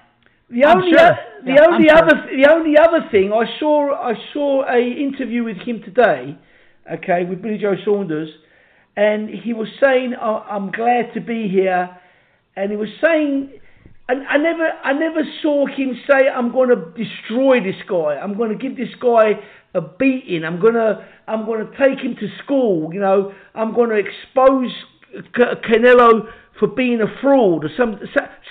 the 0.49 0.63
I'm 0.65 0.77
only 0.77 0.91
sure. 0.91 0.99
o- 1.11 1.43
the 1.45 1.53
Yeah, 1.53 1.65
only 1.71 1.89
I'm 1.89 2.03
other 2.03 2.27
the 2.37 2.47
only 2.51 2.77
other 2.77 3.09
thing 3.11 3.33
I 3.33 3.45
saw 3.59 3.93
I 3.95 4.13
saw 4.33 4.63
a 4.69 4.79
interview 4.79 5.43
with 5.43 5.57
him 5.57 5.81
today, 5.83 6.37
okay, 6.91 7.25
with 7.25 7.41
Billy 7.41 7.57
Joe 7.57 7.75
Saunders, 7.83 8.29
and 8.95 9.27
he 9.29 9.53
was 9.53 9.67
saying 9.81 10.13
"I- 10.15 10.45
I'm 10.51 10.71
glad 10.71 11.13
to 11.15 11.19
be 11.21 11.47
here, 11.47 11.89
and 12.55 12.69
he 12.71 12.77
was 12.77 12.89
saying. 13.03 13.59
And 14.07 14.27
I 14.27 14.37
never, 14.37 14.69
I 14.83 14.93
never 14.93 15.21
saw 15.41 15.65
him 15.65 15.99
say, 16.07 16.27
"I'm 16.27 16.51
going 16.51 16.69
to 16.69 16.75
destroy 16.75 17.59
this 17.59 17.81
guy. 17.87 18.17
I'm 18.21 18.37
going 18.37 18.51
to 18.51 18.57
give 18.57 18.77
this 18.77 18.93
guy 18.99 19.39
a 19.73 19.81
beating. 19.81 20.43
I'm 20.43 20.59
going 20.59 20.75
to, 20.75 21.05
I'm 21.27 21.45
going 21.45 21.65
to 21.65 21.71
take 21.77 21.99
him 21.99 22.15
to 22.15 22.27
school. 22.43 22.93
You 22.93 22.99
know, 22.99 23.33
I'm 23.55 23.73
going 23.73 23.89
to 23.89 23.95
expose 23.95 24.71
Canelo 25.33 26.27
for 26.59 26.67
being 26.67 27.01
a 27.01 27.21
fraud 27.21 27.65
or 27.65 27.69
some, 27.77 27.99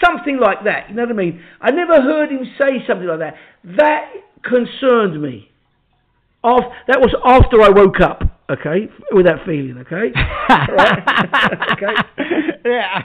something 0.04 0.38
like 0.38 0.64
that. 0.64 0.90
You 0.90 0.96
know 0.96 1.02
what 1.02 1.12
I 1.12 1.14
mean? 1.14 1.42
I 1.60 1.70
never 1.70 2.02
heard 2.02 2.30
him 2.30 2.44
say 2.58 2.84
something 2.86 3.06
like 3.06 3.20
that. 3.20 3.34
That 3.76 4.12
concerned 4.42 5.20
me. 5.22 5.50
Af 6.44 6.64
that 6.88 7.00
was 7.00 7.14
after 7.24 7.62
I 7.62 7.70
woke 7.70 8.00
up. 8.00 8.33
Okay, 8.50 8.88
with 9.10 9.24
that 9.24 9.38
feeling. 9.46 9.78
Okay. 9.78 10.12
okay. 11.72 11.94
Yeah. 12.66 13.02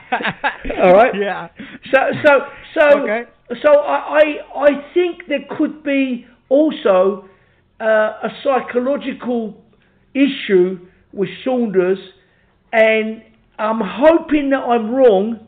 All 0.84 0.94
right. 0.94 1.14
Yeah. 1.16 1.48
So, 1.92 1.98
so, 2.26 2.40
so, 2.74 3.00
Okay. 3.04 3.24
so 3.62 3.80
I, 3.80 4.20
I, 4.56 4.68
I 4.68 4.94
think 4.94 5.24
there 5.30 5.46
could 5.58 5.82
be 5.84 6.26
also 6.50 7.30
uh, 7.80 7.86
a 7.86 8.30
psychological 8.44 9.64
issue 10.14 10.80
with 11.14 11.30
Saunders, 11.46 12.00
and 12.74 13.24
I'm 13.58 13.80
hoping 13.82 14.50
that 14.50 14.60
I'm 14.60 14.92
wrong, 14.92 15.48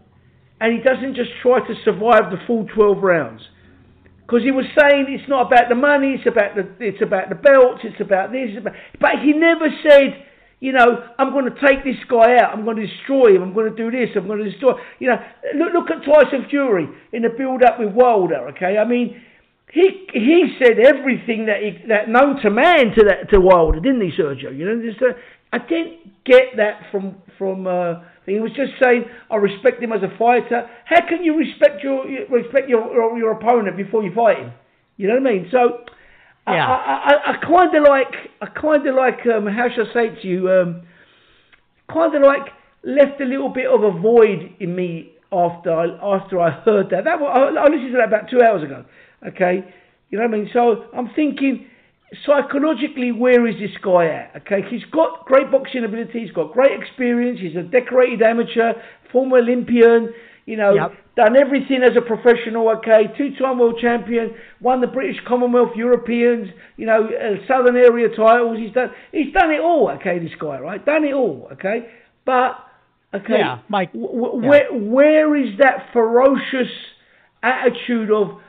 and 0.62 0.73
he 0.73 0.80
doesn't 0.82 1.15
just 1.15 1.32
try 1.41 1.60
to 1.60 1.73
survive 1.84 2.32
the 2.32 2.38
full 2.47 2.65
12 2.73 3.04
rounds. 3.04 3.41
Because 4.32 4.46
he 4.46 4.52
was 4.52 4.63
saying 4.80 5.12
it's 5.12 5.28
not 5.28 5.52
about 5.52 5.67
the 5.67 5.76
money, 5.76 6.15
it's 6.15 6.24
about 6.24 6.56
the 6.56 6.63
it's 6.80 7.04
about 7.04 7.28
the 7.28 7.36
belts, 7.36 7.84
it's 7.84 8.00
about 8.00 8.32
this, 8.32 8.48
it's 8.56 8.63
about, 8.63 8.80
but 8.96 9.20
he 9.20 9.34
never 9.34 9.67
said, 9.84 10.24
you 10.62 10.72
know, 10.72 11.04
I'm 11.20 11.34
going 11.34 11.52
to 11.52 11.60
take 11.60 11.84
this 11.84 12.00
guy 12.08 12.39
out, 12.39 12.56
I'm 12.56 12.63
going 12.63 12.78
to 12.78 12.88
destroy 12.88 13.36
him, 13.36 13.44
I'm 13.44 13.54
going 13.54 13.67
to 13.67 13.76
do 13.76 13.91
this, 13.91 14.15
I'm 14.15 14.28
going 14.28 14.39
to 14.39 14.50
destroy. 14.50 14.80
You 15.00 15.10
know, 15.10 15.20
look 15.60 15.74
look 15.76 15.91
at 15.91 16.08
Tyson 16.08 16.48
Fury 16.50 16.88
in 17.12 17.24
the 17.24 17.30
build 17.36 17.62
up 17.62 17.78
with 17.78 17.91
Wilder. 17.91 18.48
Okay, 18.56 18.78
I 18.78 18.88
mean, 18.88 19.22
he 19.71 20.07
he 20.13 20.55
said 20.60 20.79
everything 20.79 21.45
that 21.45 21.62
he, 21.62 21.88
that 21.88 22.10
known 22.10 22.41
to 22.41 22.49
man 22.49 22.91
to 22.97 23.03
that 23.10 23.29
to 23.31 23.39
Wilder, 23.39 23.79
didn't 23.79 24.01
he, 24.01 24.12
Sergio? 24.19 24.55
You 24.55 24.65
know, 24.65 24.81
just, 24.91 25.01
uh, 25.01 25.13
I 25.53 25.60
didn't 25.60 26.23
get 26.25 26.57
that 26.57 26.81
from 26.91 27.15
from. 27.38 27.67
Uh, 27.67 28.03
he 28.25 28.39
was 28.39 28.51
just 28.51 28.73
saying, 28.81 29.05
I 29.31 29.36
respect 29.38 29.81
him 29.81 29.91
as 29.91 30.03
a 30.03 30.15
fighter. 30.17 30.69
How 30.86 31.07
can 31.07 31.23
you 31.23 31.36
respect 31.38 31.84
your 31.84 32.05
respect 32.29 32.69
your 32.69 32.93
your, 32.93 33.17
your 33.17 33.31
opponent 33.31 33.75
before 33.77 34.03
you 34.03 34.13
fight 34.13 34.38
him? 34.38 34.51
You 34.97 35.07
know 35.07 35.15
what 35.15 35.27
I 35.27 35.34
mean? 35.34 35.47
So. 35.51 35.86
I- 36.47 36.55
Yeah. 36.55 36.67
I, 36.67 36.73
I, 37.12 37.31
I 37.34 37.38
kind 37.38 37.75
of 37.75 37.84
like, 37.88 38.13
I 38.41 38.47
kind 38.47 38.88
of 38.88 38.95
like, 38.95 39.19
um, 39.27 39.45
how 39.45 39.67
shall 39.73 39.86
I 39.89 39.93
say 39.93 40.05
it 40.07 40.21
to 40.23 40.27
you? 40.27 40.49
Um, 40.49 40.81
kind 41.88 42.15
of 42.15 42.23
like 42.23 42.47
left 42.84 43.21
a 43.21 43.25
little 43.25 43.49
bit 43.49 43.67
of 43.67 43.84
a 43.84 43.91
void 43.91 44.49
in 44.60 44.75
me 44.75 45.12
after 45.31 45.71
I, 45.71 45.86
after 46.01 46.39
I 46.41 46.49
heard 46.49 46.89
that. 46.89 47.03
That 47.03 47.19
was, 47.19 47.29
I, 47.31 47.60
I 47.62 47.63
listened 47.65 47.91
to 47.91 47.97
that 47.97 48.07
about 48.07 48.29
two 48.31 48.41
hours 48.41 48.63
ago. 48.63 48.86
Okay, 49.27 49.63
you 50.10 50.17
know 50.17 50.25
what 50.25 50.34
I 50.34 50.38
mean. 50.38 50.49
So 50.51 50.86
I'm 50.95 51.10
thinking 51.15 51.67
psychologically, 52.25 53.12
where 53.12 53.47
is 53.47 53.55
this 53.60 53.71
guy 53.84 54.05
at? 54.07 54.41
Okay, 54.41 54.62
he's 54.69 54.84
got 54.91 55.25
great 55.25 55.51
boxing 55.51 55.84
ability. 55.86 56.19
He's 56.21 56.31
got 56.31 56.53
great 56.53 56.77
experience. 56.79 57.39
He's 57.39 57.55
a 57.55 57.63
decorated 57.63 58.21
amateur, 58.21 58.73
former 59.12 59.38
Olympian. 59.38 60.13
You 60.47 60.57
know, 60.57 60.73
Yep. 60.73 60.93
done 61.15 61.38
everything 61.38 61.84
as 61.84 61.95
a 61.95 62.01
professional. 62.01 62.67
Okay, 62.77 63.12
two-time 63.15 63.60
world 63.60 63.77
champion, 63.79 64.34
won 64.60 64.81
the 64.81 64.88
British 64.88 65.21
Commonwealth, 65.27 65.75
Europeans. 65.75 66.49
You 66.77 66.88
know, 66.88 67.05
uh, 67.05 67.45
Southern 67.47 67.77
area 67.77 68.10
titles. 68.10 68.57
He's 68.57 68.71
done. 68.73 68.89
He's 69.12 69.31
done 69.31 69.51
it 69.51 69.60
all. 69.62 69.89
Okay, 69.91 70.17
this 70.19 70.34
guy, 70.39 70.60
right? 70.60 70.84
Done 70.84 71.05
it 71.05 71.13
all. 71.13 71.47
Okay, 71.53 71.86
but 72.25 72.57
okay, 73.13 73.38
Yeah, 73.38 73.60
Mike. 73.69 73.93
w- 73.93 74.12
w- 74.12 74.43
Yeah. 74.43 74.49
where 74.49 74.67
where 74.73 75.36
is 75.36 75.57
that 75.60 75.89
ferocious 75.93 76.71
attitude 77.43 78.12
of 78.12 78.41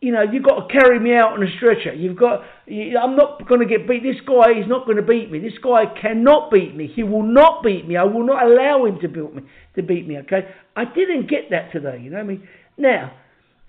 you 0.00 0.12
know, 0.12 0.22
you've 0.22 0.42
got 0.42 0.66
to 0.66 0.72
carry 0.72 0.98
me 0.98 1.14
out 1.14 1.32
on 1.32 1.42
a 1.42 1.56
stretcher. 1.56 1.92
You've 1.92 2.16
got, 2.16 2.42
you, 2.66 2.96
I'm 2.96 3.16
not 3.16 3.46
going 3.46 3.60
to 3.60 3.66
get 3.66 3.86
beat. 3.86 4.02
This 4.02 4.20
guy 4.26 4.58
is 4.58 4.66
not 4.66 4.86
going 4.86 4.96
to 4.96 5.02
beat 5.02 5.30
me. 5.30 5.38
This 5.40 5.58
guy 5.62 5.84
cannot 6.00 6.50
beat 6.50 6.74
me. 6.74 6.90
He 6.94 7.02
will 7.02 7.22
not 7.22 7.62
beat 7.62 7.86
me. 7.86 7.96
I 7.96 8.04
will 8.04 8.24
not 8.24 8.46
allow 8.46 8.86
him 8.86 8.98
to 9.00 9.08
beat 9.08 9.34
me. 9.34 9.42
To 9.76 9.82
beat 9.82 10.08
me. 10.08 10.16
Okay. 10.20 10.48
I 10.74 10.86
didn't 10.86 11.28
get 11.28 11.50
that 11.50 11.70
today. 11.70 12.00
You 12.02 12.10
know 12.10 12.16
what 12.16 12.24
I 12.24 12.28
mean? 12.28 12.48
Now, 12.78 13.12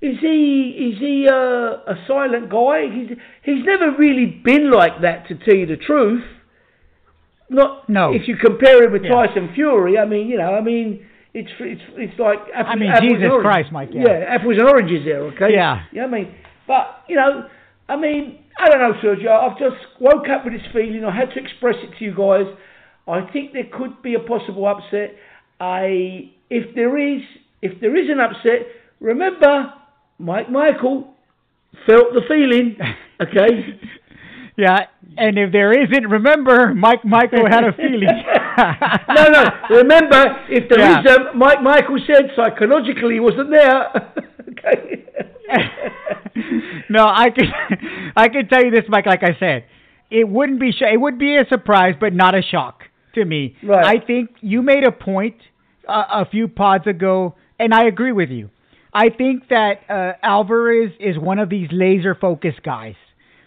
is 0.01 0.15
he 0.21 0.93
is 0.93 0.99
he 0.99 1.27
uh, 1.29 1.33
a 1.33 1.95
silent 2.07 2.49
guy? 2.49 2.85
He's 2.89 3.17
he's 3.43 3.65
never 3.65 3.95
really 3.99 4.25
been 4.25 4.71
like 4.71 5.01
that. 5.01 5.27
To 5.27 5.35
tell 5.35 5.53
you 5.53 5.65
the 5.67 5.75
truth, 5.75 6.23
not 7.49 7.89
No. 7.89 8.13
If 8.13 8.27
you 8.27 8.37
compare 8.37 8.83
him 8.83 8.93
with 8.93 9.03
Yeah. 9.03 9.27
Tyson 9.27 9.51
Fury, 9.53 9.97
I 9.97 10.05
mean, 10.05 10.27
you 10.27 10.37
know, 10.37 10.55
I 10.55 10.61
mean. 10.61 11.05
It's, 11.33 11.49
it's 11.59 11.81
it's 11.95 12.19
like 12.19 12.39
apples, 12.53 12.75
I 12.75 12.79
mean, 12.79 12.89
apples 12.91 13.11
and 13.11 13.19
Jesus 13.19 13.31
oranges. 13.31 13.47
Christ, 13.47 13.69
Mike, 13.71 13.89
yeah. 13.93 14.03
yeah, 14.03 14.35
apples 14.35 14.55
and 14.59 14.67
oranges 14.67 15.05
there, 15.05 15.23
okay? 15.31 15.53
Yeah. 15.53 15.83
You 15.91 16.01
know 16.01 16.07
what 16.07 16.13
I 16.13 16.19
mean? 16.19 16.35
But, 16.67 16.85
you 17.07 17.15
know, 17.15 17.47
I 17.87 17.95
mean, 17.95 18.39
I 18.59 18.69
don't 18.69 18.79
know, 18.79 18.93
Sergio. 19.03 19.31
I've 19.31 19.57
just 19.57 19.79
woke 19.99 20.27
up 20.27 20.43
with 20.43 20.53
this 20.53 20.67
feeling. 20.73 21.03
I 21.05 21.15
had 21.15 21.33
to 21.33 21.39
express 21.39 21.75
it 21.83 21.97
to 21.97 22.03
you 22.03 22.11
guys. 22.11 22.51
I 23.07 23.31
think 23.31 23.53
there 23.53 23.67
could 23.71 24.01
be 24.01 24.15
a 24.15 24.19
possible 24.19 24.67
upset. 24.67 25.15
I, 25.59 26.31
if 26.49 26.75
there 26.75 26.97
is, 26.97 27.21
if 27.61 27.79
there 27.79 27.95
is 27.95 28.09
an 28.09 28.19
upset, 28.19 28.67
remember, 28.99 29.73
Mike 30.19 30.51
Michael 30.51 31.13
felt 31.87 32.13
the 32.13 32.21
feeling, 32.27 32.77
okay? 33.21 33.79
Yeah, 34.57 34.79
and 35.17 35.39
if 35.39 35.51
there 35.53 35.71
isn't, 35.71 36.07
remember, 36.07 36.75
Mike 36.75 37.05
Michael 37.05 37.47
had 37.49 37.63
a 37.63 37.71
feeling. 37.71 38.03
no, 39.15 39.23
no. 39.29 39.43
Remember, 39.69 40.45
if 40.49 40.69
there 40.69 40.79
Yeah. 40.79 40.99
is 41.01 41.05
a, 41.05 41.33
Mike 41.35 41.61
Michael 41.61 41.97
said 42.05 42.31
psychologically 42.35 43.15
he 43.15 43.19
wasn't 43.19 43.49
there. 43.51 43.87
okay. 44.49 45.05
no, 46.89 47.05
I 47.07 47.29
can 47.29 47.45
I 48.15 48.29
can 48.29 48.47
tell 48.47 48.63
you 48.63 48.71
this, 48.71 48.85
Mike. 48.87 49.05
Like 49.05 49.23
I 49.23 49.35
said, 49.39 49.65
it 50.09 50.27
wouldn't 50.27 50.59
be 50.59 50.71
sh- 50.71 50.81
it 50.91 50.99
would 50.99 51.17
be 51.19 51.35
a 51.35 51.45
surprise, 51.49 51.95
but 51.99 52.13
not 52.13 52.35
a 52.35 52.41
shock 52.41 52.83
to 53.15 53.25
me. 53.25 53.55
Right. 53.63 53.85
I 54.01 54.05
think 54.05 54.29
you 54.41 54.61
made 54.61 54.83
a 54.83 54.91
point 54.91 55.35
uh, 55.87 56.03
a 56.11 56.25
few 56.29 56.47
pods 56.47 56.87
ago, 56.87 57.35
and 57.59 57.73
I 57.73 57.85
agree 57.85 58.11
with 58.11 58.29
you. 58.29 58.49
I 58.93 59.09
think 59.09 59.47
that 59.49 59.81
uh, 59.89 60.13
Alvarez 60.21 60.91
is 60.99 61.17
one 61.17 61.39
of 61.39 61.49
these 61.49 61.69
laser 61.71 62.15
focused 62.15 62.61
guys. 62.63 62.95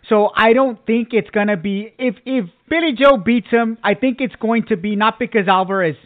So 0.08 0.30
I 0.34 0.52
don't 0.52 0.84
think 0.86 1.08
it's 1.12 1.30
gonna 1.30 1.56
be 1.56 1.92
if 1.98 2.16
if 2.26 2.46
Billy 2.68 2.92
Joe 2.92 3.16
beats 3.16 3.48
him. 3.50 3.78
I 3.82 3.94
think 3.94 4.20
it's 4.20 4.34
going 4.36 4.66
to 4.66 4.76
be 4.76 4.96
not 4.96 5.18
because 5.18 5.48
Alvarez 5.48 5.96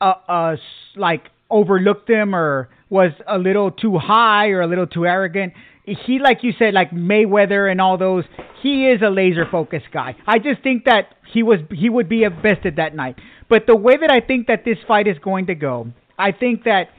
uh, 0.00 0.14
uh 0.28 0.56
like 0.96 1.24
overlooked 1.50 2.08
him 2.08 2.34
or 2.34 2.68
was 2.90 3.12
a 3.26 3.38
little 3.38 3.70
too 3.70 3.98
high 3.98 4.48
or 4.48 4.60
a 4.60 4.66
little 4.66 4.86
too 4.86 5.06
arrogant. 5.06 5.54
He, 5.84 6.20
like 6.20 6.44
you 6.44 6.52
said, 6.58 6.74
like 6.74 6.92
Mayweather 6.92 7.70
and 7.70 7.80
all 7.80 7.98
those, 7.98 8.24
he 8.62 8.86
is 8.86 9.02
a 9.02 9.10
laser 9.10 9.46
focused 9.50 9.86
guy. 9.92 10.14
I 10.26 10.38
just 10.38 10.62
think 10.62 10.84
that 10.84 11.14
he 11.32 11.42
was 11.42 11.58
he 11.70 11.88
would 11.88 12.08
be 12.08 12.26
bested 12.28 12.76
that 12.76 12.94
night. 12.94 13.16
But 13.48 13.66
the 13.66 13.76
way 13.76 13.96
that 13.96 14.10
I 14.10 14.20
think 14.20 14.46
that 14.46 14.64
this 14.64 14.78
fight 14.86 15.08
is 15.08 15.18
going 15.18 15.46
to 15.46 15.54
go, 15.54 15.88
I 16.18 16.30
think 16.32 16.64
that 16.64 16.90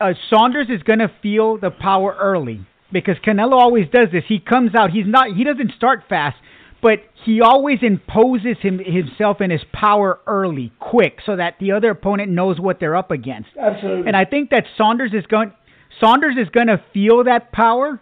uh, 0.00 0.12
Saunders 0.28 0.66
is 0.68 0.82
going 0.82 0.98
to 0.98 1.10
feel 1.22 1.58
the 1.58 1.70
power 1.70 2.16
early 2.18 2.66
because 2.92 3.16
Canelo 3.24 3.52
always 3.52 3.86
does 3.92 4.08
this. 4.12 4.24
He 4.28 4.38
comes 4.38 4.74
out. 4.74 4.90
He's 4.90 5.06
not. 5.06 5.36
He 5.36 5.44
doesn't 5.44 5.72
start 5.76 6.04
fast, 6.08 6.36
but 6.82 6.98
he 7.24 7.40
always 7.40 7.78
imposes 7.82 8.56
him, 8.60 8.78
himself 8.78 9.38
and 9.40 9.52
his 9.52 9.62
power 9.72 10.20
early, 10.26 10.72
quick, 10.80 11.18
so 11.24 11.36
that 11.36 11.54
the 11.60 11.72
other 11.72 11.90
opponent 11.90 12.30
knows 12.30 12.58
what 12.58 12.80
they're 12.80 12.96
up 12.96 13.10
against. 13.10 13.50
Absolutely. 13.60 14.06
And 14.06 14.16
I 14.16 14.24
think 14.24 14.50
that 14.50 14.64
Saunders 14.76 15.12
is 15.12 15.26
going. 15.26 15.52
Saunders 16.00 16.36
is 16.40 16.48
going 16.48 16.68
to 16.68 16.82
feel 16.94 17.24
that 17.24 17.52
power, 17.52 18.00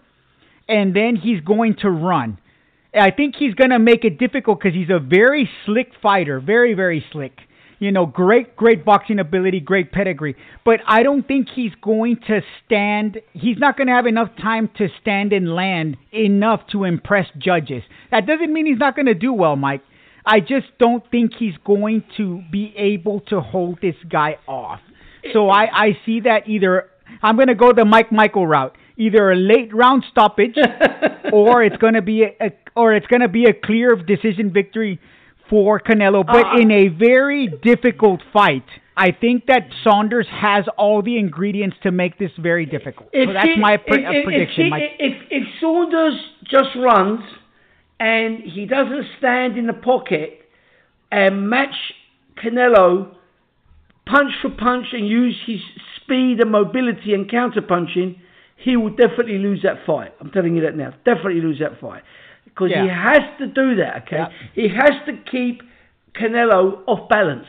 and 0.69 0.95
then 0.95 1.17
he's 1.17 1.41
going 1.41 1.77
to 1.83 1.91
run. 1.91 2.39
I 2.95 3.11
think 3.11 3.35
he's 3.39 3.55
going 3.55 3.71
to 3.71 3.79
make 3.79 4.05
it 4.05 4.19
difficult 4.19 4.61
because 4.61 4.75
he's 4.75 4.91
a 4.91 4.99
very 4.99 5.49
slick 5.67 5.93
fighter, 6.03 6.41
very 6.41 6.75
very 6.75 7.05
slick. 7.13 7.39
You 7.79 7.93
know, 7.93 8.07
great 8.07 8.57
great 8.57 8.85
boxing 8.85 9.21
ability, 9.21 9.61
great 9.61 9.93
pedigree. 9.93 10.37
But 10.65 10.81
I 10.87 11.03
don't 11.03 11.27
think 11.27 11.49
he's 11.55 11.73
going 11.81 12.17
to 12.27 12.41
stand. 12.65 13.19
He's 13.33 13.59
not 13.59 13.77
going 13.77 13.87
to 13.87 13.93
have 13.93 14.07
enough 14.07 14.31
time 14.41 14.69
to 14.79 14.89
stand 15.01 15.33
and 15.33 15.55
land 15.55 15.97
enough 16.13 16.61
to 16.73 16.85
impress 16.85 17.27
judges. 17.39 17.83
That 18.11 18.27
doesn't 18.27 18.53
mean 18.53 18.67
he's 18.67 18.79
not 18.79 18.97
going 18.97 19.07
to 19.07 19.15
do 19.15 19.33
well, 19.33 19.55
Mike. 19.55 19.83
I 20.27 20.41
just 20.41 20.67
don't 20.79 21.09
think 21.11 21.33
he's 21.39 21.55
going 21.65 22.05
to 22.17 22.43
be 22.51 22.75
able 22.77 23.21
to 23.29 23.41
hold 23.41 23.79
this 23.81 23.95
guy 24.11 24.37
off. 24.47 24.81
So 25.33 25.49
I, 25.49 25.69
I 25.73 25.99
see 26.05 26.21
that 26.21 26.49
either 26.49 26.91
I'm 27.23 27.37
going 27.37 27.49
to 27.49 27.55
go 27.55 27.73
the 27.73 27.85
Mike 27.85 28.13
Michael 28.13 28.47
route, 28.47 28.77
either 28.97 29.31
a 29.31 29.37
late 29.37 29.75
round 29.75 30.05
stoppage, 30.11 30.57
or 31.33 31.63
it's 31.63 31.77
going 31.77 31.95
to 31.95 32.03
be 32.03 32.25
a, 32.25 32.47
a 32.47 32.51
or 32.77 32.95
it's 32.95 33.07
going 33.07 33.23
to 33.23 33.29
be 33.29 33.45
a 33.45 33.53
clear 33.53 33.97
decision 33.97 34.53
victory 34.53 35.01
for 35.51 35.81
Canelo, 35.81 36.25
but 36.27 36.45
uh, 36.45 36.61
in 36.61 36.71
a 36.71 36.89
very 36.89 37.49
difficult 37.63 38.21
fight. 38.33 38.65
I 38.97 39.13
think 39.13 39.47
that 39.47 39.69
Saunders 39.85 40.27
has 40.29 40.65
all 40.77 41.03
the 41.03 41.19
ingredients 41.19 41.77
to 41.85 41.93
make 41.93 42.19
this 42.19 42.33
very 42.37 42.67
difficult. 42.67 43.11
So 43.13 43.33
that's 43.33 43.47
he, 43.47 43.61
my 43.61 43.77
pre- 43.77 44.05
if, 44.05 44.25
prediction. 44.25 44.73
If, 44.75 44.93
if, 44.99 45.23
if 45.31 45.49
Saunders 45.61 46.19
just 46.43 46.71
runs 46.77 47.21
and 48.01 48.41
he 48.43 48.67
doesn't 48.67 49.07
stand 49.19 49.57
in 49.57 49.69
the 49.69 49.73
pocket 49.73 50.41
and 51.13 51.49
match 51.49 51.75
Canelo 52.43 53.15
punch 54.05 54.33
for 54.43 54.51
punch 54.51 54.87
and 54.93 55.07
use 55.07 55.37
his 55.47 55.61
speed 55.97 56.41
and 56.41 56.51
mobility 56.51 57.15
and 57.15 57.31
counter 57.31 57.63
punching, 57.63 58.21
he 58.57 58.77
will 58.77 58.91
definitely 58.91 59.39
lose 59.39 59.63
that 59.63 59.87
fight. 59.87 60.13
I'm 60.21 60.31
telling 60.31 60.57
you 60.57 60.63
that 60.63 60.77
now. 60.77 60.91
Definitely 61.05 61.41
lose 61.41 61.61
that 61.61 61.81
fight. 61.81 62.03
Because 62.59 62.73
yeah. 62.73 62.83
he 62.83 62.89
has 62.89 63.39
to 63.39 63.47
do 63.47 63.77
that, 63.77 64.03
okay? 64.03 64.17
Yeah. 64.17 64.29
He 64.53 64.69
has 64.69 64.91
to 65.07 65.13
keep 65.31 65.63
Canelo 66.21 66.81
off 66.89 67.09
balance. 67.09 67.47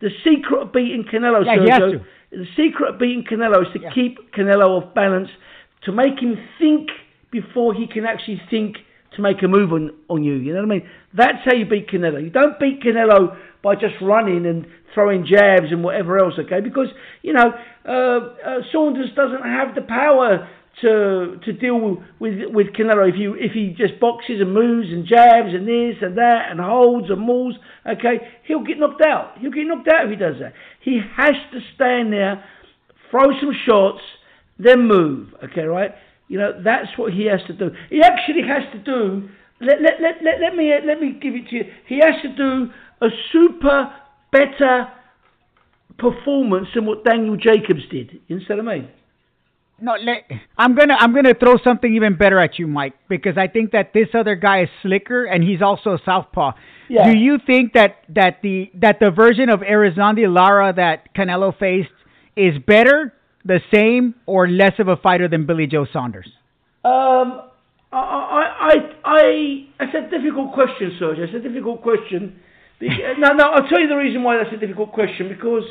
The 0.00 0.08
secret 0.24 0.62
of 0.62 0.72
beating 0.72 1.04
Canelo, 1.12 1.44
yeah, 1.44 1.78
Sergio, 1.78 2.04
the 2.30 2.46
secret 2.56 2.94
of 2.94 2.98
beating 2.98 3.24
Canelo 3.30 3.60
is 3.66 3.72
to 3.74 3.80
yeah. 3.80 3.92
keep 3.92 4.32
Canelo 4.32 4.80
off 4.80 4.94
balance, 4.94 5.28
to 5.84 5.92
make 5.92 6.18
him 6.18 6.38
think 6.58 6.88
before 7.30 7.74
he 7.74 7.86
can 7.86 8.06
actually 8.06 8.40
think 8.48 8.76
to 9.16 9.20
make 9.20 9.42
a 9.42 9.48
move 9.48 9.74
on, 9.74 9.90
on 10.08 10.24
you. 10.24 10.34
You 10.36 10.54
know 10.54 10.60
what 10.60 10.72
I 10.72 10.78
mean? 10.78 10.88
That's 11.12 11.44
how 11.44 11.54
you 11.54 11.66
beat 11.66 11.90
Canelo. 11.90 12.22
You 12.22 12.30
don't 12.30 12.58
beat 12.58 12.82
Canelo 12.82 13.36
by 13.62 13.74
just 13.74 13.96
running 14.00 14.46
and 14.46 14.66
throwing 14.94 15.26
jabs 15.26 15.66
and 15.70 15.84
whatever 15.84 16.18
else, 16.18 16.34
okay? 16.38 16.60
Because, 16.60 16.88
you 17.22 17.34
know, 17.34 17.52
uh, 17.84 17.90
uh, 17.90 18.60
Saunders 18.72 19.10
doesn't 19.14 19.42
have 19.42 19.74
the 19.74 19.82
power 19.82 20.48
to 20.82 21.38
to 21.44 21.52
deal 21.52 21.78
with 22.18 22.34
with 22.52 22.68
Canelo 22.68 23.08
if 23.08 23.16
you 23.18 23.34
if 23.34 23.52
he 23.52 23.74
just 23.76 24.00
boxes 24.00 24.40
and 24.40 24.54
moves 24.54 24.88
and 24.88 25.06
jabs 25.06 25.52
and 25.52 25.66
this 25.66 25.96
and 26.00 26.16
that 26.16 26.46
and 26.50 26.60
holds 26.60 27.10
and 27.10 27.20
mauls, 27.20 27.54
okay, 27.86 28.20
he'll 28.46 28.64
get 28.64 28.78
knocked 28.78 29.02
out. 29.02 29.38
He'll 29.38 29.50
get 29.50 29.66
knocked 29.66 29.88
out 29.88 30.04
if 30.04 30.10
he 30.10 30.16
does 30.16 30.36
that. 30.40 30.54
He 30.80 31.00
has 31.16 31.34
to 31.52 31.60
stand 31.74 32.12
there, 32.12 32.44
throw 33.10 33.30
some 33.40 33.52
shots, 33.66 34.00
then 34.58 34.86
move. 34.86 35.34
Okay, 35.44 35.62
right? 35.62 35.90
You 36.28 36.38
know 36.38 36.62
that's 36.64 36.96
what 36.96 37.12
he 37.12 37.26
has 37.26 37.40
to 37.48 37.52
do. 37.52 37.70
He 37.90 38.00
actually 38.02 38.42
has 38.46 38.62
to 38.72 38.78
do. 38.78 39.28
Let 39.60 39.82
let 39.82 40.00
let 40.00 40.14
let, 40.22 40.40
let 40.40 40.56
me 40.56 40.72
let 40.86 41.00
me 41.00 41.18
give 41.20 41.34
it 41.34 41.48
to 41.50 41.56
you. 41.56 41.64
He 41.86 41.96
has 41.96 42.22
to 42.22 42.34
do 42.34 42.70
a 43.02 43.08
super 43.32 43.92
better 44.32 44.88
performance 45.98 46.68
than 46.74 46.86
what 46.86 47.04
Daniel 47.04 47.36
Jacobs 47.36 47.82
did. 47.90 48.20
You 48.28 48.36
understand 48.36 48.64
what 48.64 48.72
I 48.72 48.78
mean? 48.78 48.88
No, 49.82 49.92
let, 49.92 50.24
I'm 50.58 50.74
gonna 50.74 50.94
I'm 50.98 51.14
gonna 51.14 51.34
throw 51.34 51.56
something 51.64 51.94
even 51.94 52.16
better 52.16 52.38
at 52.38 52.58
you, 52.58 52.66
Mike, 52.66 52.94
because 53.08 53.38
I 53.38 53.46
think 53.46 53.72
that 53.72 53.92
this 53.94 54.08
other 54.14 54.34
guy 54.34 54.62
is 54.62 54.68
slicker 54.82 55.24
and 55.24 55.42
he's 55.42 55.62
also 55.62 55.94
a 55.94 55.98
southpaw. 56.04 56.52
Yeah. 56.88 57.10
Do 57.10 57.18
you 57.18 57.38
think 57.46 57.72
that 57.72 57.96
that 58.10 58.40
the 58.42 58.70
that 58.74 59.00
the 59.00 59.10
version 59.10 59.48
of 59.48 59.60
Erislandy 59.60 60.32
Lara 60.32 60.72
that 60.74 61.14
Canelo 61.14 61.56
faced 61.58 61.88
is 62.36 62.54
better, 62.66 63.14
the 63.44 63.60
same, 63.72 64.14
or 64.26 64.48
less 64.48 64.72
of 64.78 64.88
a 64.88 64.96
fighter 64.96 65.28
than 65.28 65.46
Billy 65.46 65.66
Joe 65.66 65.86
Saunders? 65.90 66.28
Um, 66.84 67.42
I 67.92 67.96
I 68.60 68.74
I, 69.04 69.66
it's 69.80 69.94
a 69.94 70.10
difficult 70.10 70.52
question, 70.52 70.98
Sergio. 71.00 71.20
It's 71.20 71.34
a 71.34 71.40
difficult 71.40 71.82
question. 71.82 72.38
now, 73.18 73.32
no, 73.32 73.50
I'll 73.50 73.68
tell 73.68 73.80
you 73.80 73.88
the 73.88 73.96
reason 73.96 74.22
why 74.22 74.36
that's 74.36 74.54
a 74.54 74.58
difficult 74.58 74.92
question 74.92 75.28
because 75.28 75.64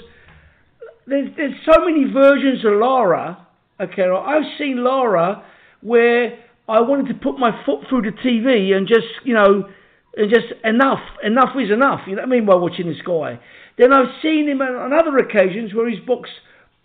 there's 1.05 1.29
there's 1.37 1.55
so 1.65 1.85
many 1.85 2.11
versions 2.11 2.65
of 2.65 2.73
Lara 2.73 3.45
Okay, 3.79 4.03
right. 4.03 4.37
I've 4.37 4.57
seen 4.57 4.83
Lara 4.83 5.43
where 5.81 6.37
I 6.67 6.81
wanted 6.81 7.07
to 7.07 7.13
put 7.13 7.39
my 7.39 7.51
foot 7.65 7.87
through 7.89 8.03
the 8.03 8.11
TV 8.11 8.73
and 8.73 8.87
just, 8.87 9.07
you 9.23 9.33
know, 9.33 9.69
and 10.15 10.29
just 10.29 10.47
enough, 10.63 10.99
enough 11.23 11.55
is 11.57 11.71
enough. 11.71 12.01
You 12.07 12.15
know 12.15 12.23
what 12.23 12.27
I 12.27 12.31
mean 12.31 12.45
by 12.45 12.55
watching 12.55 12.87
this 12.87 13.01
guy. 13.05 13.39
Then 13.77 13.93
I've 13.93 14.21
seen 14.21 14.49
him 14.49 14.61
on 14.61 14.91
other 14.91 15.17
occasions 15.17 15.73
where 15.73 15.89
he's 15.89 16.05
boxed 16.05 16.33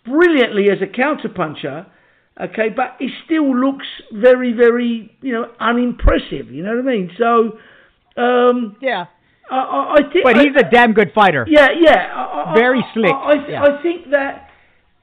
brilliantly 0.05 0.69
as 0.69 0.81
a 0.81 0.87
counter 0.87 1.29
puncher. 1.29 1.87
Okay, 2.39 2.69
but 2.75 2.95
he 2.99 3.09
still 3.25 3.55
looks 3.55 3.85
very, 4.11 4.53
very, 4.53 5.15
you 5.21 5.33
know, 5.33 5.51
unimpressive. 5.59 6.51
You 6.51 6.63
know 6.63 6.75
what 6.75 6.79
I 6.79 6.95
mean? 6.95 7.11
So, 7.17 7.57
um, 8.21 8.77
yeah. 8.81 9.05
I, 9.49 9.55
I, 9.55 9.93
I 9.93 10.11
think, 10.11 10.23
but 10.23 10.37
he's 10.37 10.55
a 10.57 10.69
damn 10.69 10.93
good 10.93 11.11
fighter. 11.13 11.45
Yeah, 11.47 11.69
yeah. 11.79 12.07
I, 12.13 12.53
very 12.55 12.83
slick. 12.93 13.13
I, 13.13 13.33
yeah. 13.47 13.63
I 13.63 13.81
think 13.81 14.11
that 14.11 14.49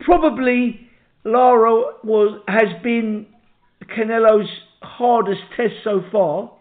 probably 0.01 0.82
Lara 1.25 1.95
was 2.03 2.41
has 2.49 2.83
been 2.83 3.27
Canelo's 3.85 4.49
hardest 4.83 5.43
test 5.57 5.75
so 5.85 6.03
far. 6.11 6.53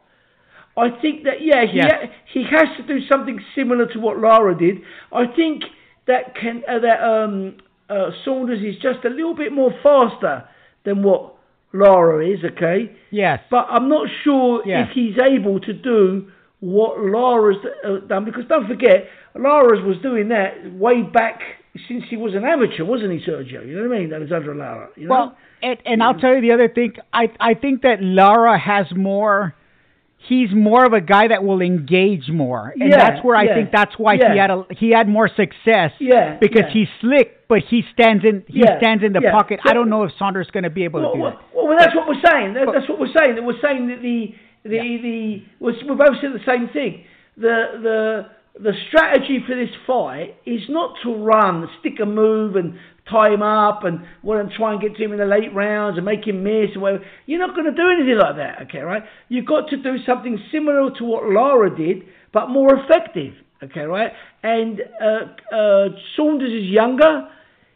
I 0.78 0.90
think 1.02 1.24
that 1.26 1.42
yeah, 1.42 1.66
he 1.70 1.78
yes. 1.78 1.92
ha, 1.92 2.08
he 2.34 2.44
has 2.50 2.78
to 2.78 2.84
do 2.84 3.06
something 3.08 3.40
similar 3.56 3.86
to 3.88 4.00
what 4.00 4.20
Lara 4.20 4.58
did. 4.58 4.78
I 5.12 5.26
think 5.36 5.64
that 6.08 6.36
can 6.36 6.64
uh, 6.68 6.80
that 6.80 7.04
um, 7.04 7.58
uh, 7.90 8.12
Saunders 8.24 8.60
is 8.64 8.82
just 8.82 9.04
a 9.06 9.10
little 9.10 9.36
bit 9.36 9.52
more 9.52 9.72
faster 9.84 10.48
than 10.86 11.04
what 11.04 11.36
Lara 11.74 12.26
is. 12.26 12.40
Okay. 12.44 12.96
Yes. 13.12 13.40
But 13.50 13.68
I'm 13.70 13.90
not 13.90 14.08
sure 14.24 14.64
yes. 14.66 14.88
if 14.90 14.96
he's 14.96 15.18
able 15.22 15.60
to 15.62 15.74
do 15.74 16.32
what 16.60 17.00
Lara's 17.00 17.58
uh, 17.84 18.06
done 18.08 18.24
because 18.24 18.44
don't 18.48 18.68
forget 18.68 19.08
Lara's 19.36 19.84
was 19.84 19.98
doing 20.04 20.30
that 20.30 20.74
way 20.74 21.02
back 21.02 21.40
since 21.88 22.04
he 22.10 22.18
was 22.18 22.34
an 22.36 22.44
amateur, 22.44 22.84
wasn't 22.84 23.12
he, 23.12 23.20
Sergio? 23.20 23.66
You 23.66 23.78
know 23.78 23.88
what 23.88 23.98
I 23.98 24.00
mean? 24.02 24.14
Alexander 24.14 24.54
Lara. 24.54 24.90
You 24.96 25.08
know? 25.08 25.14
Well, 25.14 25.38
and, 25.62 25.78
and 25.86 26.04
I'll 26.04 26.14
mm-hmm. 26.14 26.22
tell 26.22 26.36
you 26.36 26.42
the 26.42 26.52
other 26.52 26.68
thing. 26.68 26.94
I 27.14 27.28
I 27.40 27.54
think 27.54 27.84
that 27.84 28.02
Lara 28.02 28.60
has 28.60 28.88
more. 28.96 29.56
He's 30.30 30.50
more 30.54 30.86
of 30.86 30.94
a 30.94 31.02
guy 31.02 31.30
that 31.30 31.44
will 31.44 31.62
engage 31.62 32.30
more, 32.30 32.74
and 32.80 32.92
yeah, 32.92 32.98
that's 32.98 33.26
where 33.26 33.36
I 33.36 33.46
yeah, 33.46 33.56
think 33.56 33.72
that's 33.72 33.98
why 33.98 34.14
yeah. 34.14 34.34
he 34.34 34.38
had 34.38 34.52
a 34.52 34.66
he 34.70 34.92
had 34.92 35.08
more 35.08 35.28
success. 35.28 35.92
Yeah, 36.00 36.38
because 36.40 36.66
he's 36.72 36.88
slick, 37.00 37.48
but 37.48 37.60
he 37.68 37.82
stands 37.92 38.24
in 38.24 38.44
he 38.48 38.62
stands 38.78 39.04
in 39.04 39.14
the 39.14 39.22
pocket. 39.32 39.62
I 39.66 39.74
don't 39.74 39.90
know 39.90 40.04
if 40.04 40.12
Saunders 40.20 40.48
going 40.52 40.64
to 40.64 40.70
be 40.70 40.84
able 40.84 41.02
well, 41.02 41.12
to 41.12 41.18
do 41.18 41.24
well, 41.24 41.32
that. 41.32 41.56
Well, 41.56 41.76
that's 41.76 41.96
what 41.96 42.08
we're 42.08 42.22
saying. 42.22 42.54
That, 42.54 42.68
that's 42.72 42.88
what 42.88 43.00
we're 43.00 43.14
saying. 43.18 43.34
That 43.34 43.44
we're 43.44 43.62
saying 43.64 43.88
that 43.88 44.02
the 44.04 44.36
the 44.64 44.78
the 45.02 45.44
we're, 45.60 45.74
we're 45.88 45.96
both 45.96 46.22
saying 46.22 46.34
the 46.34 46.46
same 46.46 46.70
thing. 46.70 47.04
The 47.38 47.82
the 47.82 48.26
the 48.56 48.74
strategy 48.88 49.40
for 49.48 49.56
this 49.56 49.74
fight 49.88 50.36
is 50.46 50.62
not 50.70 50.96
to 51.04 51.16
run, 51.16 51.68
stick 51.80 51.94
a 52.02 52.06
move 52.06 52.56
and 52.56 52.78
tie 53.10 53.34
him 53.34 53.42
up 53.42 53.84
and 53.84 54.02
want 54.24 54.50
to 54.50 54.58
try 54.58 54.74
and 54.74 54.82
get 54.82 54.96
to 54.96 55.04
him 55.04 55.14
in 55.14 55.20
the 55.20 55.26
late 55.26 55.54
rounds 55.54 55.98
and 55.98 56.06
make 56.06 56.28
him 56.28 56.44
miss 56.44 56.76
or 56.76 56.82
whatever. 56.82 57.06
You're 57.26 57.40
not 57.40 57.56
going 57.56 57.66
to 57.66 57.76
do 57.76 57.90
anything 57.90 58.18
like 58.18 58.36
that, 58.36 58.64
okay, 58.64 58.80
right? 58.80 59.04
You've 59.30 59.46
got 59.46 59.70
to 59.70 59.78
do 59.78 59.98
something 60.06 60.38
similar 60.52 60.92
to 60.98 61.04
what 61.04 61.30
Lara 61.30 61.76
did, 61.76 62.04
but 62.34 62.50
more 62.50 62.76
effective, 62.76 63.34
okay, 63.64 63.82
right? 63.82 64.12
And 64.44 64.82
uh, 65.02 65.56
uh, 65.56 65.88
Saunders 66.16 66.52
is 66.52 66.70
younger. 66.70 67.28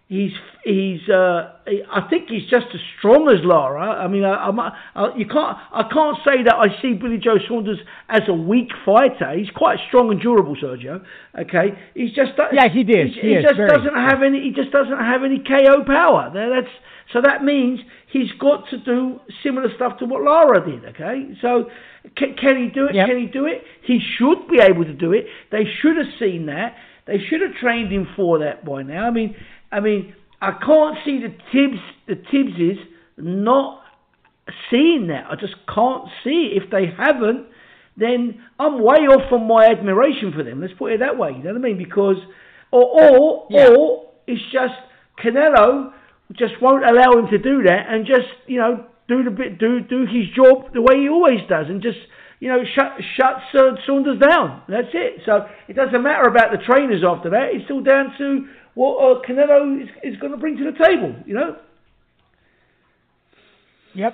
He's 0.07 0.33
he's 0.63 1.01
uh, 1.09 1.57
I 1.65 2.05
think 2.11 2.29
he's 2.29 2.45
just 2.47 2.67
as 2.75 2.81
strong 2.99 3.25
as 3.27 3.43
Lara. 3.43 3.89
I 3.89 4.07
mean, 4.07 4.23
I, 4.23 4.53
I, 4.93 5.17
you 5.17 5.25
can't 5.25 5.57
I 5.73 5.81
can't 5.91 6.17
say 6.21 6.43
that 6.45 6.53
I 6.53 6.79
see 6.79 6.93
Billy 6.93 7.17
Joe 7.17 7.41
Saunders 7.49 7.79
as 8.07 8.21
a 8.27 8.33
weak 8.33 8.69
fighter. 8.85 9.33
He's 9.35 9.49
quite 9.49 9.79
strong 9.87 10.11
and 10.11 10.21
durable, 10.21 10.55
Sergio. 10.61 11.03
Okay, 11.33 11.73
he's 11.95 12.13
just 12.13 12.37
yeah 12.53 12.69
he 12.69 12.83
did. 12.83 13.17
He, 13.17 13.21
he 13.21 13.33
is, 13.33 13.45
just 13.49 13.57
doesn't 13.57 13.97
have 13.97 14.21
any. 14.21 14.41
He 14.45 14.51
just 14.51 14.69
doesn't 14.69 14.93
have 14.93 15.23
any 15.23 15.41
KO 15.41 15.83
power. 15.83 16.29
That's 16.29 16.69
so 17.11 17.21
that 17.25 17.43
means 17.43 17.79
he's 18.13 18.31
got 18.37 18.69
to 18.69 18.77
do 18.77 19.19
similar 19.41 19.73
stuff 19.75 19.97
to 19.99 20.05
what 20.05 20.21
Lara 20.21 20.61
did. 20.69 20.85
Okay, 20.93 21.33
so 21.41 21.65
can, 22.15 22.35
can 22.37 22.61
he 22.61 22.69
do 22.69 22.85
it? 22.85 22.93
Yep. 22.93 23.07
Can 23.07 23.17
he 23.17 23.25
do 23.25 23.47
it? 23.47 23.63
He 23.81 23.97
should 24.19 24.47
be 24.53 24.61
able 24.61 24.85
to 24.85 24.93
do 24.93 25.13
it. 25.13 25.25
They 25.51 25.65
should 25.81 25.97
have 25.97 26.13
seen 26.19 26.45
that. 26.45 26.75
They 27.07 27.17
should 27.29 27.41
have 27.41 27.53
trained 27.61 27.91
him 27.91 28.07
for 28.15 28.39
that 28.39 28.65
by 28.65 28.81
now. 28.81 29.07
I 29.07 29.11
mean 29.11 29.35
I 29.75 29.81
mean, 29.81 30.15
I 30.41 30.51
can't 30.51 30.97
see 31.03 31.19
the 31.19 31.35
Tibbs, 31.51 31.81
the 32.07 32.15
Tibbses 32.15 32.77
not 33.17 33.81
seeing 34.71 35.07
that. 35.07 35.27
I 35.29 35.35
just 35.35 35.55
can't 35.73 36.07
see 36.23 36.53
it. 36.53 36.63
If 36.63 36.71
they 36.71 36.85
haven't, 36.97 37.47
then 37.97 38.41
I'm 38.57 38.81
way 38.81 39.03
off 39.07 39.31
on 39.33 39.47
my 39.47 39.65
admiration 39.65 40.31
for 40.33 40.43
them. 40.43 40.61
Let's 40.61 40.73
put 40.79 40.93
it 40.93 41.01
that 41.01 41.17
way. 41.17 41.31
You 41.31 41.43
know 41.43 41.53
what 41.53 41.59
I 41.59 41.61
mean? 41.61 41.77
Because, 41.77 42.17
or, 42.71 42.83
or, 42.83 43.47
yeah. 43.49 43.67
or 43.67 44.11
it's 44.27 44.41
just 44.51 44.75
Canelo 45.21 45.91
just 46.33 46.53
won't 46.61 46.85
allow 46.85 47.19
him 47.19 47.27
to 47.31 47.37
do 47.37 47.63
that 47.63 47.87
and 47.89 48.05
just, 48.05 48.31
you 48.47 48.59
know, 48.59 48.85
do 49.07 49.23
the 49.23 49.29
bit, 49.29 49.59
do 49.59 49.81
do 49.81 50.05
his 50.05 50.25
job 50.35 50.73
the 50.73 50.81
way 50.81 51.01
he 51.01 51.09
always 51.09 51.39
does, 51.47 51.67
and 51.69 51.81
just 51.81 51.99
you 52.39 52.49
know 52.49 52.59
shut 52.75 52.91
shut 53.15 53.41
Saunders 53.85 54.19
down. 54.19 54.61
That's 54.67 54.87
it. 54.93 55.21
So 55.25 55.45
it 55.67 55.75
doesn't 55.75 56.01
matter 56.03 56.27
about 56.27 56.51
the 56.51 56.57
trainers 56.65 57.03
after 57.07 57.29
that. 57.31 57.49
It's 57.53 57.69
all 57.71 57.81
down 57.81 58.13
to 58.17 58.47
what 58.73 58.97
uh, 58.97 59.21
Canelo 59.27 59.81
is, 59.81 59.89
is 60.03 60.19
going 60.19 60.31
to 60.33 60.37
bring 60.37 60.57
to 60.57 60.65
the 60.69 60.77
table, 60.77 61.15
you 61.25 61.33
know? 61.33 61.55
Yep. 63.93 64.13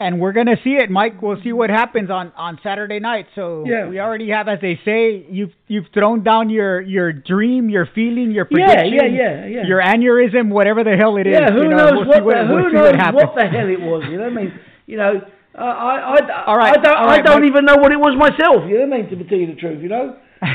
and 0.00 0.20
we're 0.20 0.32
gonna 0.32 0.56
see 0.64 0.74
it, 0.74 0.90
Mike. 0.90 1.22
We'll 1.22 1.40
see 1.44 1.52
what 1.52 1.70
happens 1.70 2.10
on 2.10 2.32
on 2.36 2.58
Saturday 2.62 2.98
night. 2.98 3.26
So 3.36 3.64
Yeah. 3.64 3.88
we 3.88 4.00
already 4.00 4.28
have, 4.30 4.48
as 4.48 4.58
they 4.60 4.78
say, 4.84 5.24
you've 5.30 5.52
you've 5.68 5.86
thrown 5.94 6.24
down 6.24 6.50
your 6.50 6.80
your 6.80 7.12
dream, 7.12 7.70
your 7.70 7.86
feeling, 7.94 8.32
your 8.32 8.48
Yeah, 8.50 8.66
prediction, 8.74 9.14
yeah, 9.14 9.44
yeah, 9.44 9.46
yeah. 9.46 9.66
your 9.66 9.80
aneurysm, 9.80 10.50
whatever 10.50 10.82
the 10.82 10.96
hell 10.96 11.16
it 11.16 11.26
is. 11.28 11.34
Yeah, 11.38 11.52
who 11.52 11.62
you 11.62 11.68
know, 11.68 11.76
knows 11.76 11.92
we'll 11.92 12.08
what 12.08 12.24
what, 12.24 12.34
the, 12.34 12.52
we'll 12.52 12.64
who 12.64 12.72
knows 12.72 12.92
what 12.96 13.14
what 13.14 13.34
the 13.36 13.46
hell 13.46 13.68
it 13.68 13.80
was? 13.80 14.02
You 14.10 14.16
know 14.18 14.24
what 14.24 14.32
I 14.32 14.42
mean? 14.42 14.52
You 14.86 14.96
know, 14.98 15.12
uh, 15.58 15.62
I 15.62 16.18
I 16.18 16.44
All 16.46 16.56
right, 16.58 16.78
I 16.78 16.82
don't 16.82 16.96
all 16.96 17.06
right, 17.06 17.20
I 17.20 17.22
don't 17.22 17.42
Mike. 17.42 17.48
even 17.50 17.64
know 17.64 17.76
what 17.76 17.92
it 17.92 17.96
was 17.96 18.14
myself. 18.18 18.68
You 18.68 18.78
know 18.78 18.86
what 18.86 18.98
I 18.98 19.02
mean? 19.08 19.18
To 19.18 19.24
tell 19.28 19.38
you 19.38 19.46
the 19.46 19.54
truth, 19.60 19.82
you 19.82 19.88
know. 19.88 20.16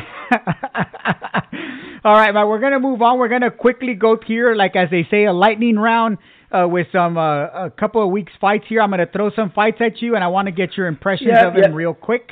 All 2.04 2.14
right, 2.16 2.34
but 2.34 2.48
we're 2.48 2.60
gonna 2.60 2.80
move 2.80 3.02
on. 3.02 3.20
We're 3.20 3.28
gonna 3.30 3.52
quickly 3.52 3.94
go 3.94 4.18
here, 4.26 4.56
like 4.56 4.76
as 4.76 4.90
they 4.90 5.06
say, 5.12 5.26
a 5.26 5.34
lightning 5.34 5.76
round 5.78 6.18
uh, 6.52 6.68
with 6.68 6.88
some 6.92 7.16
uh, 7.18 7.66
a 7.66 7.70
couple 7.80 8.04
of 8.04 8.10
weeks 8.10 8.32
fights 8.42 8.66
here. 8.68 8.82
I'm 8.82 8.90
gonna 8.90 9.06
throw 9.12 9.30
some 9.36 9.52
fights 9.52 9.78
at 9.82 10.02
you, 10.02 10.16
and 10.16 10.24
I 10.24 10.28
want 10.28 10.48
to 10.48 10.52
get 10.52 10.76
your 10.78 10.88
impressions 10.88 11.30
Yeah, 11.32 11.48
of 11.48 11.54
them 11.54 11.72
yeah. 11.72 11.76
real 11.78 11.94
quick. 11.94 12.30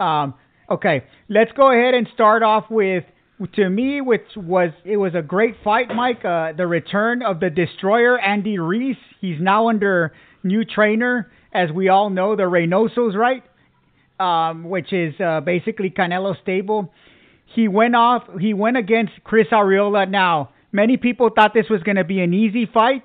Um, 0.00 0.32
okay, 0.70 1.04
let's 1.28 1.52
go 1.52 1.70
ahead 1.72 1.94
and 1.94 2.08
start 2.14 2.42
off 2.42 2.64
with. 2.70 3.04
To 3.56 3.68
me, 3.68 4.00
which 4.00 4.22
was 4.36 4.70
it 4.84 4.96
was 4.96 5.14
a 5.16 5.22
great 5.22 5.56
fight, 5.64 5.88
Mike. 5.92 6.24
Uh, 6.24 6.52
the 6.52 6.64
return 6.66 7.22
of 7.22 7.40
the 7.40 7.50
destroyer 7.50 8.16
Andy 8.16 8.56
Ruiz. 8.58 8.94
He's 9.20 9.38
now 9.40 9.68
under 9.68 10.12
new 10.44 10.64
trainer, 10.64 11.28
as 11.52 11.70
we 11.70 11.88
all 11.88 12.10
know, 12.10 12.36
the 12.36 12.44
Reynosos, 12.44 13.14
right? 13.14 13.42
um, 14.22 14.64
which 14.64 14.92
is 14.92 15.14
uh, 15.20 15.40
basically 15.40 15.90
Canelo 15.90 16.40
stable. 16.40 16.92
He 17.54 17.68
went 17.68 17.94
off. 17.94 18.22
He 18.40 18.54
went 18.54 18.76
against 18.76 19.12
Chris 19.24 19.48
Arreola. 19.52 20.08
Now, 20.08 20.50
many 20.70 20.96
people 20.96 21.30
thought 21.34 21.52
this 21.54 21.68
was 21.68 21.82
going 21.82 21.96
to 21.96 22.04
be 22.04 22.20
an 22.20 22.32
easy 22.32 22.66
fight 22.66 23.04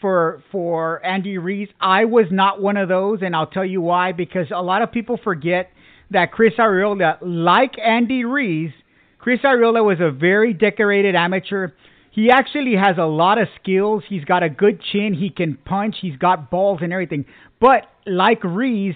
for 0.00 0.42
for 0.52 1.04
Andy 1.04 1.38
Ruiz. 1.38 1.68
I 1.80 2.04
was 2.04 2.26
not 2.30 2.60
one 2.60 2.76
of 2.76 2.88
those, 2.88 3.20
and 3.22 3.34
I'll 3.34 3.46
tell 3.46 3.64
you 3.64 3.80
why. 3.80 4.12
Because 4.12 4.46
a 4.54 4.62
lot 4.62 4.82
of 4.82 4.92
people 4.92 5.18
forget 5.22 5.70
that 6.10 6.32
Chris 6.32 6.54
Arreola, 6.58 7.18
like 7.22 7.74
Andy 7.78 8.24
Ruiz, 8.24 8.70
Chris 9.18 9.40
Arreola 9.40 9.84
was 9.84 9.98
a 10.00 10.10
very 10.10 10.52
decorated 10.52 11.16
amateur. 11.16 11.70
He 12.10 12.30
actually 12.30 12.74
has 12.74 12.96
a 12.98 13.04
lot 13.04 13.38
of 13.38 13.48
skills. 13.60 14.02
He's 14.08 14.24
got 14.24 14.42
a 14.42 14.48
good 14.48 14.80
chin. 14.92 15.14
He 15.14 15.30
can 15.30 15.56
punch. 15.56 15.96
He's 16.00 16.16
got 16.16 16.50
balls 16.50 16.80
and 16.82 16.92
everything. 16.92 17.26
But 17.60 17.86
like 18.06 18.42
Ruiz, 18.44 18.94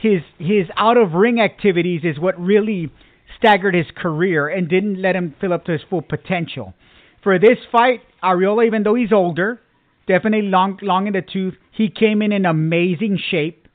his 0.00 0.20
his 0.38 0.66
out 0.76 0.96
of 0.96 1.12
ring 1.12 1.40
activities 1.40 2.02
is 2.04 2.18
what 2.18 2.38
really 2.40 2.90
staggered 3.38 3.74
his 3.74 3.86
career 3.96 4.48
and 4.48 4.68
didn't 4.68 5.00
let 5.00 5.16
him 5.16 5.34
fill 5.40 5.52
up 5.52 5.64
to 5.66 5.72
his 5.72 5.80
full 5.88 6.02
potential. 6.02 6.74
For 7.22 7.38
this 7.38 7.58
fight, 7.70 8.00
Arreola, 8.22 8.66
even 8.66 8.82
though 8.82 8.94
he's 8.94 9.12
older, 9.12 9.60
definitely 10.06 10.48
long 10.48 10.78
long 10.82 11.06
in 11.06 11.12
the 11.12 11.22
tooth, 11.22 11.54
he 11.70 11.88
came 11.88 12.22
in 12.22 12.32
in 12.32 12.46
amazing 12.46 13.18
shape, 13.30 13.68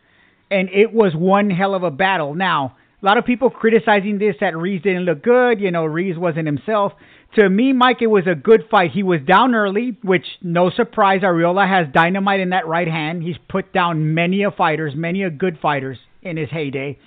and 0.51 0.69
it 0.69 0.93
was 0.93 1.13
one 1.15 1.49
hell 1.49 1.73
of 1.73 1.83
a 1.83 1.91
battle. 1.91 2.33
Now, 2.35 2.75
a 3.01 3.05
lot 3.05 3.17
of 3.17 3.25
people 3.25 3.49
criticizing 3.49 4.17
this 4.17 4.35
that 4.41 4.57
Ruiz 4.57 4.81
didn't 4.81 5.03
look 5.03 5.23
good. 5.23 5.61
You 5.61 5.71
know, 5.71 5.85
Ruiz 5.85 6.17
wasn't 6.17 6.47
himself. 6.47 6.93
To 7.37 7.47
me, 7.47 7.71
Mike, 7.71 8.01
it 8.01 8.07
was 8.07 8.25
a 8.25 8.33
good 8.33 8.63
fight. 8.71 8.89
He 8.91 9.03
was 9.03 9.19
down 9.21 9.53
early, 9.53 9.95
which 10.01 10.25
no 10.41 10.71
surprise. 10.71 11.21
Arreola 11.21 11.69
has 11.69 11.85
dynamite 11.93 12.39
in 12.39 12.49
that 12.49 12.65
right 12.65 12.87
hand. 12.87 13.21
He's 13.21 13.35
put 13.47 13.71
down 13.71 14.15
many 14.15 14.41
a 14.41 14.49
fighters, 14.49 14.93
many 14.95 15.21
a 15.21 15.29
good 15.29 15.59
fighters 15.61 15.99
in 16.23 16.35
his 16.35 16.49
heyday. 16.49 16.97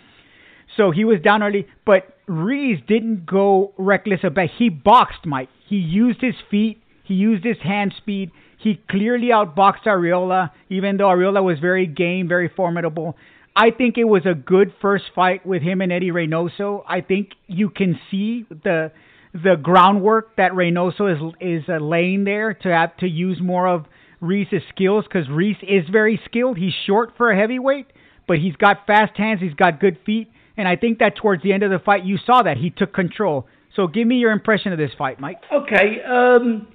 So 0.77 0.93
he 0.93 1.05
was 1.05 1.21
down 1.21 1.43
early, 1.43 1.67
but 1.85 2.17
Ruiz 2.29 2.79
didn't 2.87 3.27
go 3.27 3.73
reckless 3.77 4.21
about. 4.23 4.51
He 4.57 4.69
boxed 4.69 5.27
Mike. 5.27 5.49
He 5.67 5.79
used 5.79 6.21
his 6.21 6.37
feet. 6.49 6.81
He 7.03 7.15
used 7.15 7.45
his 7.45 7.59
hand 7.65 7.93
speed. 7.97 8.31
He 8.57 8.81
clearly 8.89 9.31
outboxed 9.31 9.85
Arreola, 9.85 10.53
even 10.69 10.97
though 10.97 11.09
Arreola 11.09 11.43
was 11.43 11.59
very 11.59 11.89
game, 11.89 12.29
very 12.29 12.49
formidable. 12.49 13.17
I 13.57 13.73
think 13.73 13.99
it 13.99 14.05
was 14.05 14.27
a 14.27 14.35
good 14.35 14.73
first 14.81 15.07
fight 15.13 15.45
with 15.45 15.63
him 15.63 15.81
and 15.81 15.91
Eddie 15.91 16.13
Reynoso. 16.13 16.85
I 16.87 17.01
think 17.01 17.31
you 17.49 17.69
can 17.69 17.99
see 18.13 18.47
the 18.49 18.93
the 19.33 19.57
groundwork 19.61 20.37
that 20.37 20.53
Reynoso 20.53 21.13
is 21.13 21.35
is 21.41 21.69
uh, 21.69 21.77
laying 21.79 22.25
there 22.25 22.55
to 22.55 22.69
have 22.69 22.97
to 22.99 23.07
use 23.07 23.39
more 23.41 23.69
of 23.69 23.87
Ruiz's 24.21 24.63
skills 24.75 25.05
because 25.05 25.29
Ruiz 25.29 25.57
is 25.63 25.89
very 25.91 26.21
skilled. 26.25 26.59
He's 26.59 26.75
short 26.87 27.13
for 27.17 27.31
a 27.31 27.37
heavyweight, 27.37 27.87
but 28.27 28.39
he's 28.39 28.57
got 28.57 28.87
fast 28.87 29.17
hands. 29.17 29.41
He's 29.41 29.55
got 29.55 29.81
good 29.81 29.99
feet, 30.05 30.29
and 30.57 30.67
I 30.67 30.77
think 30.77 30.99
that 30.99 31.17
towards 31.17 31.43
the 31.43 31.53
end 31.53 31.63
of 31.63 31.71
the 31.71 31.79
fight, 31.79 32.05
you 32.05 32.19
saw 32.25 32.43
that 32.43 32.57
he 32.57 32.71
took 32.71 32.93
control. 32.93 33.47
So 33.77 33.87
give 33.87 34.07
me 34.07 34.17
your 34.17 34.33
impression 34.33 34.73
of 34.73 34.79
this 34.79 34.91
fight, 34.99 35.21
Mike. 35.21 35.39
Okay, 35.53 36.03
um, 36.03 36.67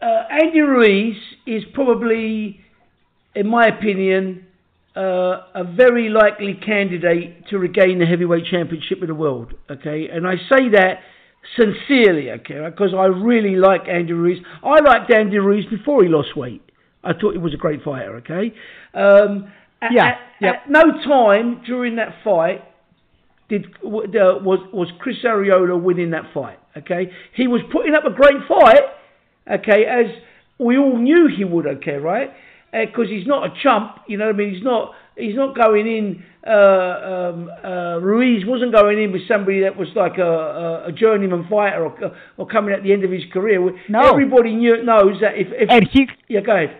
uh, 0.00 0.24
Andy 0.30 0.60
Ruiz 0.60 1.16
is 1.46 1.62
probably, 1.72 2.60
in 3.34 3.48
my 3.48 3.66
opinion, 3.66 4.46
uh, 4.94 5.00
a 5.54 5.64
very 5.74 6.10
likely 6.10 6.52
candidate 6.54 7.48
to 7.48 7.58
regain 7.58 7.98
the 7.98 8.04
heavyweight 8.04 8.44
championship 8.50 9.00
of 9.00 9.08
the 9.08 9.14
world. 9.14 9.54
Okay, 9.70 10.08
and 10.12 10.26
I 10.26 10.34
say 10.36 10.68
that 10.74 10.98
sincerely, 11.56 12.30
okay, 12.30 12.60
because 12.70 12.94
I 12.96 13.06
really 13.06 13.56
like 13.56 13.82
Andy 13.88 14.12
Ruiz. 14.12 14.38
I 14.62 14.80
liked 14.80 15.12
Andy 15.12 15.38
Ruiz 15.38 15.64
before 15.66 16.02
he 16.02 16.08
lost 16.08 16.36
weight. 16.36 16.62
I 17.04 17.12
thought 17.12 17.32
he 17.32 17.38
was 17.38 17.54
a 17.54 17.56
great 17.56 17.82
fighter. 17.82 18.16
Okay, 18.16 18.54
um, 18.94 19.52
at, 19.80 19.92
Yeah, 19.92 20.06
at, 20.06 20.18
yep. 20.40 20.54
at 20.64 20.70
no 20.70 20.82
time 21.04 21.62
during 21.66 21.96
that 21.96 22.14
fight 22.22 22.62
did 23.48 23.66
uh, 23.84 24.40
was 24.40 24.60
was 24.72 24.88
Chris 24.98 25.16
Arreola 25.24 25.80
winning 25.80 26.10
that 26.10 26.32
fight. 26.32 26.58
Okay, 26.76 27.10
he 27.34 27.46
was 27.46 27.60
putting 27.72 27.94
up 27.94 28.04
a 28.04 28.10
great 28.10 28.40
fight. 28.48 28.82
Okay, 29.60 29.84
as 29.84 30.06
we 30.58 30.78
all 30.78 30.96
knew 30.96 31.28
he 31.36 31.44
would. 31.44 31.66
Okay, 31.66 31.96
right? 31.96 32.30
Because 32.72 33.08
he's 33.10 33.26
not 33.26 33.44
a 33.44 33.54
chump. 33.62 33.96
You 34.08 34.16
know 34.16 34.26
what 34.26 34.34
I 34.34 34.38
mean? 34.38 34.54
He's 34.54 34.62
not. 34.64 34.92
He's 35.16 35.36
not 35.36 35.54
going 35.54 35.86
in. 35.86 36.24
Uh, 36.44 36.50
um, 36.50 37.50
uh, 37.64 37.98
Ruiz 38.00 38.44
wasn't 38.46 38.72
going 38.72 39.00
in 39.00 39.12
with 39.12 39.28
somebody 39.28 39.60
that 39.60 39.76
was 39.76 39.88
like 39.94 40.18
a, 40.18 40.22
a, 40.22 40.88
a 40.88 40.92
journeyman 40.92 41.46
fighter 41.48 41.84
or, 41.86 42.16
or 42.36 42.46
coming 42.46 42.74
at 42.74 42.82
the 42.82 42.92
end 42.92 43.04
of 43.04 43.10
his 43.10 43.22
career. 43.32 43.60
No. 43.88 44.00
Everybody 44.00 44.54
knew, 44.54 44.82
knows 44.82 45.20
that 45.20 45.36
if, 45.36 45.48
if 45.52 45.70
And 45.70 45.86
he 45.92 46.08
yeah, 46.28 46.40
go 46.40 46.56
ahead. 46.56 46.76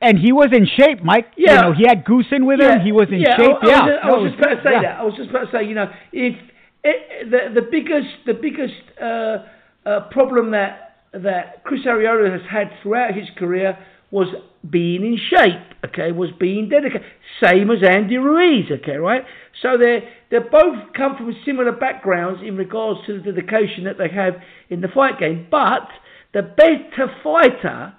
and 0.00 0.18
he 0.18 0.32
was 0.32 0.48
in 0.52 0.66
shape, 0.66 1.02
Mike. 1.02 1.26
Yeah. 1.36 1.54
you 1.54 1.60
know, 1.62 1.72
he 1.74 1.84
had 1.86 2.04
Goossen 2.04 2.46
with 2.46 2.60
him. 2.60 2.80
He 2.80 2.92
was 2.92 3.08
in 3.10 3.20
yeah, 3.20 3.36
shape. 3.36 3.56
I, 3.62 3.66
I 3.66 3.68
yeah, 3.68 3.82
was, 3.82 3.90
just, 3.90 4.04
I 4.04 4.10
was 4.10 4.30
just 4.30 4.38
about 4.38 4.54
to 4.54 4.62
say 4.62 4.72
yeah. 4.72 4.82
that. 4.82 5.00
I 5.00 5.04
was 5.04 5.14
just 5.16 5.30
about 5.30 5.44
to 5.44 5.50
say, 5.52 5.64
you 5.66 5.74
know, 5.74 5.90
if 6.12 6.36
it, 6.84 7.30
the 7.30 7.60
the 7.60 7.66
biggest 7.70 8.08
the 8.26 8.34
biggest 8.34 8.80
uh, 9.00 9.44
uh, 9.84 10.08
problem 10.10 10.52
that 10.52 10.96
that 11.12 11.64
Chris 11.64 11.80
Arreola 11.86 12.30
has 12.30 12.48
had 12.50 12.70
throughout 12.82 13.14
his 13.14 13.28
career 13.36 13.76
was 14.10 14.28
being 14.68 15.04
in 15.04 15.18
shape. 15.18 15.66
Okay, 15.86 16.12
was 16.12 16.30
being 16.38 16.68
dedicated. 16.68 17.02
Same 17.42 17.70
as 17.70 17.78
Andy 17.82 18.18
Ruiz. 18.18 18.66
Okay, 18.70 18.96
right. 18.96 19.24
So 19.62 19.78
they 19.78 20.08
they 20.30 20.38
both 20.38 20.92
come 20.96 21.16
from 21.16 21.34
similar 21.44 21.72
backgrounds 21.72 22.40
in 22.44 22.56
regards 22.56 23.00
to 23.06 23.20
the 23.20 23.32
dedication 23.32 23.84
that 23.84 23.96
they 23.98 24.08
have 24.08 24.34
in 24.68 24.80
the 24.80 24.88
fight 24.88 25.18
game. 25.18 25.46
But 25.50 25.88
the 26.32 26.42
better 26.42 27.10
fighter 27.24 27.94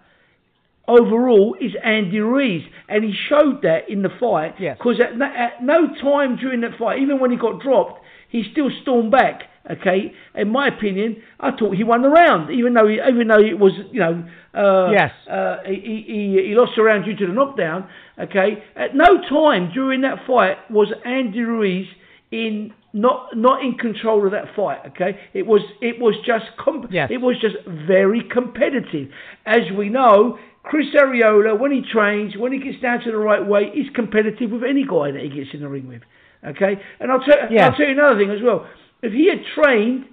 overall 0.87 1.55
is 1.59 1.71
Andy 1.83 2.19
Ruiz, 2.19 2.63
and 2.87 3.03
he 3.03 3.13
showed 3.29 3.61
that 3.63 3.89
in 3.89 4.01
the 4.01 4.09
fight. 4.19 4.55
Yes. 4.59 4.77
Because 4.77 4.99
at, 4.99 5.17
no- 5.17 5.25
at 5.25 5.63
no 5.63 5.87
time 6.01 6.35
during 6.37 6.61
that 6.61 6.77
fight, 6.77 6.99
even 6.99 7.19
when 7.19 7.31
he 7.31 7.37
got 7.37 7.61
dropped, 7.61 8.01
he 8.29 8.43
still 8.51 8.69
stormed 8.81 9.11
back. 9.11 9.43
Okay, 9.69 10.11
in 10.35 10.49
my 10.49 10.67
opinion, 10.67 11.21
I 11.39 11.51
thought 11.51 11.75
he 11.75 11.83
won 11.83 12.01
the 12.01 12.09
round, 12.09 12.49
even 12.51 12.73
though 12.73 12.87
he, 12.87 12.95
even 12.95 13.27
though 13.27 13.39
it 13.39 13.59
was 13.59 13.73
you 13.91 13.99
know 13.99 14.25
uh, 14.55 14.91
Yes. 14.91 15.11
uh, 15.29 15.57
he, 15.65 16.03
he 16.07 16.47
he 16.47 16.55
lost 16.55 16.71
the 16.75 16.81
round 16.83 17.05
due 17.05 17.15
to 17.15 17.27
the 17.27 17.33
knockdown. 17.33 17.87
Okay, 18.19 18.63
at 18.75 18.95
no 18.95 19.21
time 19.29 19.71
during 19.71 20.01
that 20.01 20.25
fight 20.25 20.57
was 20.71 20.91
Andy 21.05 21.41
Ruiz 21.41 21.85
in 22.31 22.73
not 22.93 23.37
not 23.37 23.63
in 23.63 23.77
control 23.77 24.25
of 24.25 24.31
that 24.31 24.55
fight. 24.55 24.79
Okay, 24.87 25.19
it 25.33 25.45
was 25.45 25.61
it 25.79 25.99
was 25.99 26.15
just 26.25 26.45
Yes. 26.91 27.09
it 27.11 27.17
was 27.21 27.35
just 27.39 27.55
very 27.67 28.21
competitive. 28.33 29.09
As 29.45 29.61
we 29.77 29.89
know, 29.89 30.39
Chris 30.63 30.87
Arreola, 30.95 31.57
when 31.57 31.71
he 31.71 31.81
trains, 31.91 32.35
when 32.35 32.51
he 32.51 32.59
gets 32.59 32.81
down 32.81 33.01
to 33.01 33.11
the 33.11 33.17
right 33.17 33.45
weight, 33.45 33.73
he's 33.73 33.89
competitive 33.93 34.49
with 34.51 34.63
any 34.63 34.83
guy 34.85 35.11
that 35.11 35.21
he 35.21 35.29
gets 35.29 35.49
in 35.53 35.61
the 35.61 35.69
ring 35.69 35.87
with. 35.87 36.01
Okay, 36.43 36.81
and 36.99 37.11
I'll 37.11 37.19
tell 37.19 37.37
Yes. 37.51 37.69
I'll 37.71 37.77
tell 37.77 37.85
you 37.85 37.91
another 37.93 38.17
thing 38.19 38.31
as 38.31 38.41
well. 38.43 38.67
If 39.01 39.13
he 39.13 39.29
had 39.29 39.41
trained 39.55 40.05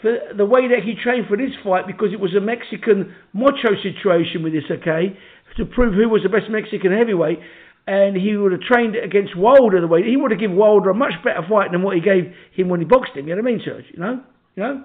for 0.00 0.14
the 0.36 0.46
way 0.46 0.68
that 0.68 0.84
he 0.84 0.94
trained 0.94 1.26
for 1.26 1.36
this 1.36 1.50
fight, 1.64 1.86
because 1.86 2.12
it 2.12 2.20
was 2.20 2.34
a 2.34 2.40
Mexican 2.40 3.14
macho 3.32 3.74
situation 3.82 4.42
with 4.42 4.52
this, 4.52 4.64
okay, 4.70 5.16
to 5.56 5.66
prove 5.66 5.94
who 5.94 6.08
was 6.08 6.22
the 6.22 6.28
best 6.28 6.46
Mexican 6.48 6.96
heavyweight, 6.96 7.40
and 7.88 8.16
he 8.16 8.36
would 8.36 8.52
have 8.52 8.60
trained 8.60 8.94
against 8.94 9.36
Wilder 9.36 9.80
the 9.80 9.88
way 9.88 10.02
he 10.04 10.16
would 10.16 10.30
have 10.30 10.38
given 10.38 10.56
Wilder 10.56 10.90
a 10.90 10.94
much 10.94 11.14
better 11.24 11.42
fight 11.48 11.72
than 11.72 11.82
what 11.82 11.96
he 11.96 12.02
gave 12.02 12.32
him 12.52 12.68
when 12.68 12.80
he 12.80 12.86
boxed 12.86 13.16
him. 13.16 13.26
You 13.26 13.34
know 13.34 13.42
what 13.42 13.48
I 13.48 13.52
mean, 13.52 13.62
Serge? 13.64 13.84
You 13.92 14.00
know, 14.00 14.22
you 14.54 14.62
know. 14.62 14.84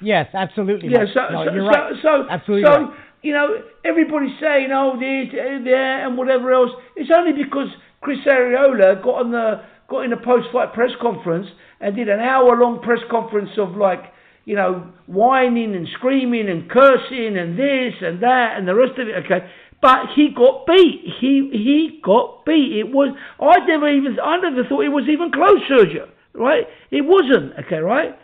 Yes, 0.00 0.28
absolutely. 0.32 0.90
Yeah, 0.90 1.04
so, 1.12 1.20
no, 1.32 1.44
so, 1.44 1.52
you're 1.52 1.72
so, 1.72 1.78
right. 1.78 1.92
so, 2.02 2.26
Absolutely 2.30 2.64
so 2.68 2.80
right. 2.80 2.98
you 3.22 3.32
know, 3.32 3.48
everybody's 3.84 4.38
saying, 4.40 4.68
oh, 4.72 4.94
this, 4.94 5.32
uh, 5.32 5.64
there, 5.64 6.06
and 6.06 6.16
whatever 6.16 6.52
else. 6.52 6.70
It's 6.94 7.10
only 7.10 7.32
because 7.32 7.68
Chris 8.00 8.18
Arreola 8.26 9.02
got 9.02 9.26
on 9.26 9.32
the 9.32 9.62
got 9.88 10.04
in 10.04 10.12
a 10.12 10.16
post-fight 10.16 10.72
press 10.72 10.90
conference 11.00 11.46
and 11.80 11.96
did 11.96 12.08
an 12.08 12.20
hour-long 12.20 12.80
press 12.80 13.00
conference 13.10 13.50
of 13.58 13.76
like, 13.76 14.00
you 14.44 14.56
know, 14.56 14.92
whining 15.06 15.74
and 15.74 15.88
screaming 15.98 16.48
and 16.48 16.70
cursing 16.70 17.36
and 17.36 17.58
this 17.58 17.94
and 18.00 18.22
that 18.22 18.56
and 18.56 18.66
the 18.66 18.74
rest 18.74 18.98
of 18.98 19.08
it. 19.08 19.24
Okay, 19.24 19.46
but 19.82 20.06
he 20.14 20.30
got 20.34 20.66
beat. 20.66 21.02
He 21.20 21.50
he 21.52 22.00
got 22.02 22.44
beat. 22.44 22.78
It 22.78 22.92
was 22.92 23.14
I 23.40 23.64
never 23.66 23.88
even 23.88 24.18
I 24.22 24.38
never 24.38 24.64
thought 24.68 24.84
it 24.84 24.90
was 24.90 25.08
even 25.10 25.30
close, 25.32 25.60
Sergio. 25.70 26.08
Right? 26.32 26.64
It 26.90 27.02
wasn't. 27.02 27.52
Okay, 27.66 27.78
right? 27.78 28.16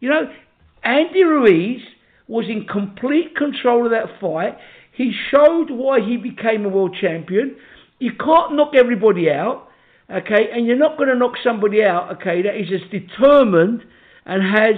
You 0.00 0.10
know, 0.10 0.30
Andy 0.82 1.22
Ruiz 1.22 1.80
was 2.26 2.46
in 2.48 2.66
complete 2.66 3.36
control 3.36 3.84
of 3.86 3.92
that 3.92 4.20
fight. 4.20 4.56
He 4.96 5.12
showed 5.30 5.70
why 5.70 6.00
he 6.00 6.16
became 6.16 6.64
a 6.64 6.68
world 6.68 6.96
champion. 7.00 7.56
You 7.98 8.12
can't 8.18 8.54
knock 8.54 8.72
everybody 8.74 9.30
out, 9.30 9.68
okay? 10.10 10.48
And 10.52 10.66
you're 10.66 10.78
not 10.78 10.96
going 10.96 11.08
to 11.08 11.16
knock 11.16 11.34
somebody 11.44 11.82
out, 11.82 12.16
okay, 12.16 12.42
that 12.42 12.56
is 12.56 12.68
as 12.72 12.90
determined 12.90 13.82
and 14.26 14.42
has 14.42 14.76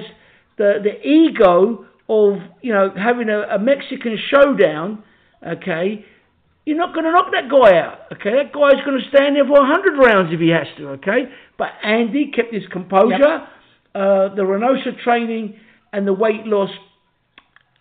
the 0.59 0.75
the 0.83 1.01
ego 1.07 1.87
of 2.09 2.39
you 2.61 2.73
know 2.73 2.93
having 2.97 3.29
a, 3.29 3.57
a 3.57 3.59
Mexican 3.59 4.19
showdown, 4.31 5.03
okay? 5.47 6.05
You're 6.65 6.77
not 6.77 6.95
going 6.95 7.05
to 7.05 7.11
knock 7.11 7.33
that 7.33 7.51
guy 7.51 7.77
out, 7.77 8.13
okay? 8.13 8.31
That 8.39 8.53
guy's 8.53 8.85
going 8.85 9.01
to 9.01 9.09
stand 9.09 9.35
there 9.35 9.45
for 9.45 9.59
100 9.59 9.99
rounds 9.99 10.33
if 10.33 10.39
he 10.39 10.51
has 10.51 10.69
to, 10.77 10.91
okay? 10.91 11.27
But 11.59 11.71
Andy 11.83 12.31
kept 12.35 12.55
his 12.55 12.63
composure. 12.71 13.19
Yep. 13.19 13.49
Uh, 13.95 14.35
the 14.35 14.43
Reynoso 14.43 14.99
training 15.03 15.59
and 15.93 16.07
the 16.07 16.13
weight 16.13 16.47
loss. 16.47 16.71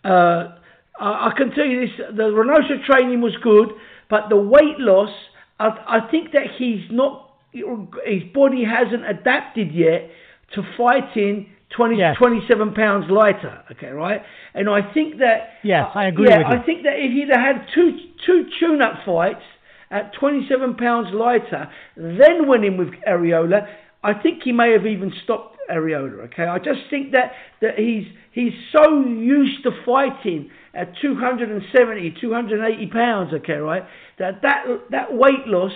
Uh, 0.04 0.58
I, 1.00 1.30
I, 1.30 1.32
can 1.36 1.52
tell 1.52 1.64
you 1.64 1.86
this: 1.86 1.90
the 2.14 2.24
Reynoso 2.24 2.84
training 2.84 3.20
was 3.20 3.34
good, 3.42 3.68
but 4.10 4.28
the 4.28 4.36
weight 4.36 4.78
loss. 4.78 5.10
I, 5.58 5.68
I 5.86 6.10
think 6.10 6.32
that 6.32 6.46
he's 6.58 6.82
not. 6.90 7.31
His 7.52 8.22
body 8.34 8.64
hasn't 8.64 9.08
adapted 9.08 9.72
yet 9.72 10.10
to 10.54 10.62
fighting 10.76 11.48
20, 11.76 11.96
yes. 11.96 12.16
27 12.18 12.74
pounds 12.74 13.06
lighter. 13.10 13.62
Okay, 13.72 13.88
right? 13.88 14.22
And 14.54 14.68
I 14.68 14.92
think 14.92 15.18
that. 15.18 15.54
Yes, 15.62 15.90
I 15.94 16.06
agree 16.06 16.28
yeah, 16.28 16.38
with 16.38 16.46
you. 16.48 16.60
I 16.60 16.66
think 16.66 16.82
that 16.82 16.94
if 16.96 17.12
he'd 17.12 17.34
had 17.34 17.66
two 17.74 17.98
two 18.26 18.46
tune-up 18.60 19.04
fights 19.04 19.42
at 19.90 20.12
27 20.18 20.76
pounds 20.76 21.08
lighter, 21.12 21.70
then 21.96 22.48
went 22.48 22.64
in 22.64 22.76
with 22.78 22.88
Arreola, 23.06 23.68
I 24.02 24.14
think 24.14 24.42
he 24.42 24.52
may 24.52 24.72
have 24.72 24.86
even 24.86 25.12
stopped 25.22 25.58
Arreola. 25.70 26.24
Okay, 26.26 26.44
I 26.44 26.58
just 26.58 26.80
think 26.90 27.12
that 27.12 27.32
that 27.60 27.78
he's 27.78 28.06
he's 28.32 28.52
so 28.72 29.04
used 29.04 29.62
to 29.64 29.70
fighting 29.86 30.50
at 30.74 30.92
270, 31.00 32.16
280 32.20 32.86
pounds. 32.88 33.32
Okay, 33.34 33.54
right? 33.54 33.84
That 34.18 34.42
that 34.42 34.64
that 34.90 35.12
weight 35.12 35.46
loss, 35.46 35.72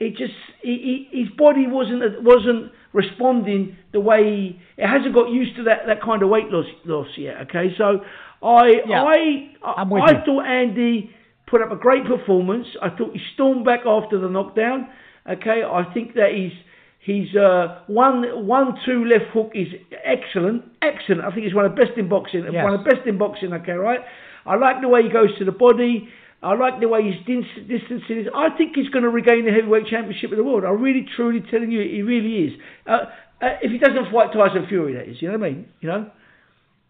it 0.00 0.16
just 0.16 0.32
he, 0.62 1.06
he, 1.12 1.22
his 1.22 1.28
body 1.36 1.66
wasn't 1.66 2.02
wasn't 2.22 2.72
responding 2.92 3.76
the 3.92 4.00
way 4.00 4.22
he, 4.24 4.60
it 4.76 4.86
hasn't 4.86 5.14
got 5.14 5.28
used 5.30 5.56
to 5.56 5.64
that, 5.64 5.80
that 5.86 6.00
kind 6.02 6.22
of 6.22 6.28
weight 6.28 6.48
loss 6.48 6.66
loss 6.84 7.08
yet. 7.16 7.34
Okay, 7.42 7.74
so 7.76 8.00
I 8.42 8.72
yeah, 8.86 9.02
I 9.02 9.50
I, 9.62 9.82
I 9.82 10.24
thought 10.24 10.44
Andy 10.46 11.10
put 11.46 11.62
up 11.62 11.70
a 11.70 11.76
great 11.76 12.04
performance. 12.06 12.66
I 12.82 12.90
thought 12.90 13.12
he 13.12 13.20
stormed 13.34 13.64
back 13.64 13.80
after 13.86 14.18
the 14.18 14.28
knockdown. 14.28 14.88
Okay, 15.28 15.62
I 15.62 15.84
think 15.94 16.14
that 16.14 16.30
he's 16.34 16.52
he's 17.04 17.34
uh, 17.36 17.82
one 17.86 18.46
one 18.46 18.74
two 18.84 19.04
left 19.04 19.30
hook 19.32 19.52
is 19.54 19.68
excellent, 20.04 20.64
excellent. 20.82 21.22
I 21.22 21.30
think 21.30 21.44
he's 21.44 21.54
one 21.54 21.64
of 21.64 21.74
the 21.74 21.84
best 21.84 21.96
in 21.96 22.08
boxing. 22.08 22.44
Yes. 22.50 22.64
One 22.64 22.74
of 22.74 22.84
the 22.84 22.90
best 22.90 23.06
in 23.06 23.16
boxing. 23.18 23.52
Okay, 23.52 23.72
right. 23.72 24.00
I 24.46 24.56
like 24.56 24.82
the 24.82 24.88
way 24.88 25.02
he 25.02 25.08
goes 25.08 25.36
to 25.38 25.44
the 25.44 25.52
body. 25.52 26.08
I 26.44 26.54
like 26.54 26.78
the 26.78 26.88
way 26.88 27.00
he's 27.02 27.24
distancing 27.26 28.20
is. 28.20 28.26
I 28.34 28.50
think 28.56 28.76
he's 28.76 28.88
going 28.88 29.02
to 29.02 29.08
regain 29.08 29.46
the 29.46 29.50
heavyweight 29.50 29.86
championship 29.86 30.30
of 30.30 30.36
the 30.36 30.44
world. 30.44 30.64
I'm 30.64 30.80
really, 30.80 31.06
truly 31.16 31.40
telling 31.50 31.70
you, 31.72 31.80
he 31.80 32.02
really 32.02 32.52
is. 32.52 32.60
Uh, 32.86 33.08
uh, 33.40 33.56
if 33.62 33.72
he 33.72 33.78
doesn't 33.78 34.12
fight 34.12 34.32
Tyson 34.32 34.66
Fury, 34.68 34.94
that 34.94 35.08
is. 35.08 35.22
You 35.22 35.32
know 35.32 35.38
what 35.38 35.46
I 35.46 35.50
mean? 35.50 35.68
You 35.80 35.88
know. 35.88 36.10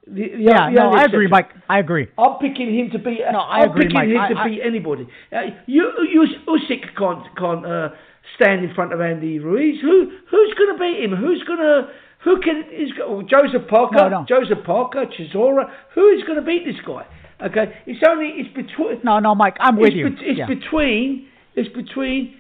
The, 0.07 0.13
the, 0.13 0.43
yeah, 0.43 0.69
the 0.69 0.77
no, 0.77 0.91
I 0.91 1.05
agree, 1.05 1.29
Mike. 1.29 1.51
I 1.69 1.79
agree. 1.79 2.09
I'm 2.19 2.37
picking 2.39 2.77
him 2.77 2.91
to 2.91 2.99
beat. 2.99 3.21
No, 3.33 3.39
I 3.39 3.61
I'm 3.61 3.71
agree, 3.71 3.85
picking 3.85 3.95
Mike. 3.95 4.09
him 4.09 4.19
I, 4.19 4.29
to 4.29 4.37
I, 4.37 4.49
beat 4.49 4.61
anybody. 4.63 5.09
Uh, 5.33 5.41
you, 5.67 5.91
you, 6.13 6.27
Usyk 6.47 6.95
can't 6.99 7.25
can't 7.39 7.65
uh, 7.65 7.89
stand 8.37 8.65
in 8.65 8.75
front 8.75 8.93
of 8.93 9.01
Andy 9.01 9.39
Ruiz. 9.39 9.81
Who 9.81 10.11
who's 10.31 10.55
going 10.59 10.77
to 10.77 10.79
beat 10.79 11.05
him? 11.05 11.17
Who's 11.17 11.43
going 11.45 11.61
to 11.61 11.89
who 12.25 12.41
can? 12.41 12.65
Is 12.71 12.91
oh, 13.03 13.23
Joseph 13.23 13.69
Parker? 13.69 14.11
No, 14.11 14.21
no. 14.21 14.27
Joseph 14.29 14.65
Parker, 14.67 15.07
Chisora. 15.07 15.71
Who 15.95 16.09
is 16.11 16.23
going 16.25 16.37
to 16.37 16.45
beat 16.45 16.67
this 16.67 16.81
guy? 16.85 17.07
Okay, 17.43 17.73
it's 17.87 18.03
only 18.09 18.27
it's 18.37 18.55
between. 18.55 19.01
No, 19.03 19.19
no, 19.19 19.35
Mike, 19.35 19.57
I'm 19.61 19.77
with 19.77 19.93
you. 19.93 20.11
Be, 20.11 20.17
it's 20.21 20.39
yeah. 20.39 20.47
between 20.47 21.27
it's 21.55 21.75
between 21.75 22.37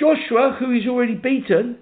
Joshua, 0.00 0.56
who 0.58 0.72
is 0.72 0.86
already 0.86 1.14
beaten, 1.14 1.76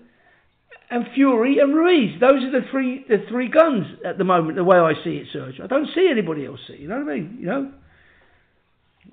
and 0.90 1.06
Fury 1.14 1.58
and 1.58 1.74
Ruiz. 1.74 2.18
Those 2.20 2.42
are 2.42 2.50
the 2.50 2.66
three 2.70 3.04
the 3.08 3.18
three 3.28 3.48
guns 3.48 3.86
at 4.04 4.18
the 4.18 4.24
moment. 4.24 4.56
The 4.56 4.64
way 4.64 4.78
I 4.78 4.92
see 5.04 5.16
it, 5.16 5.28
Serge. 5.32 5.60
I 5.62 5.66
don't 5.66 5.88
see 5.94 6.08
anybody 6.10 6.46
else. 6.46 6.60
See, 6.66 6.76
you 6.76 6.88
know 6.88 6.98
what 6.98 7.12
I 7.12 7.16
mean? 7.16 7.36
You 7.40 7.46
know. 7.46 7.72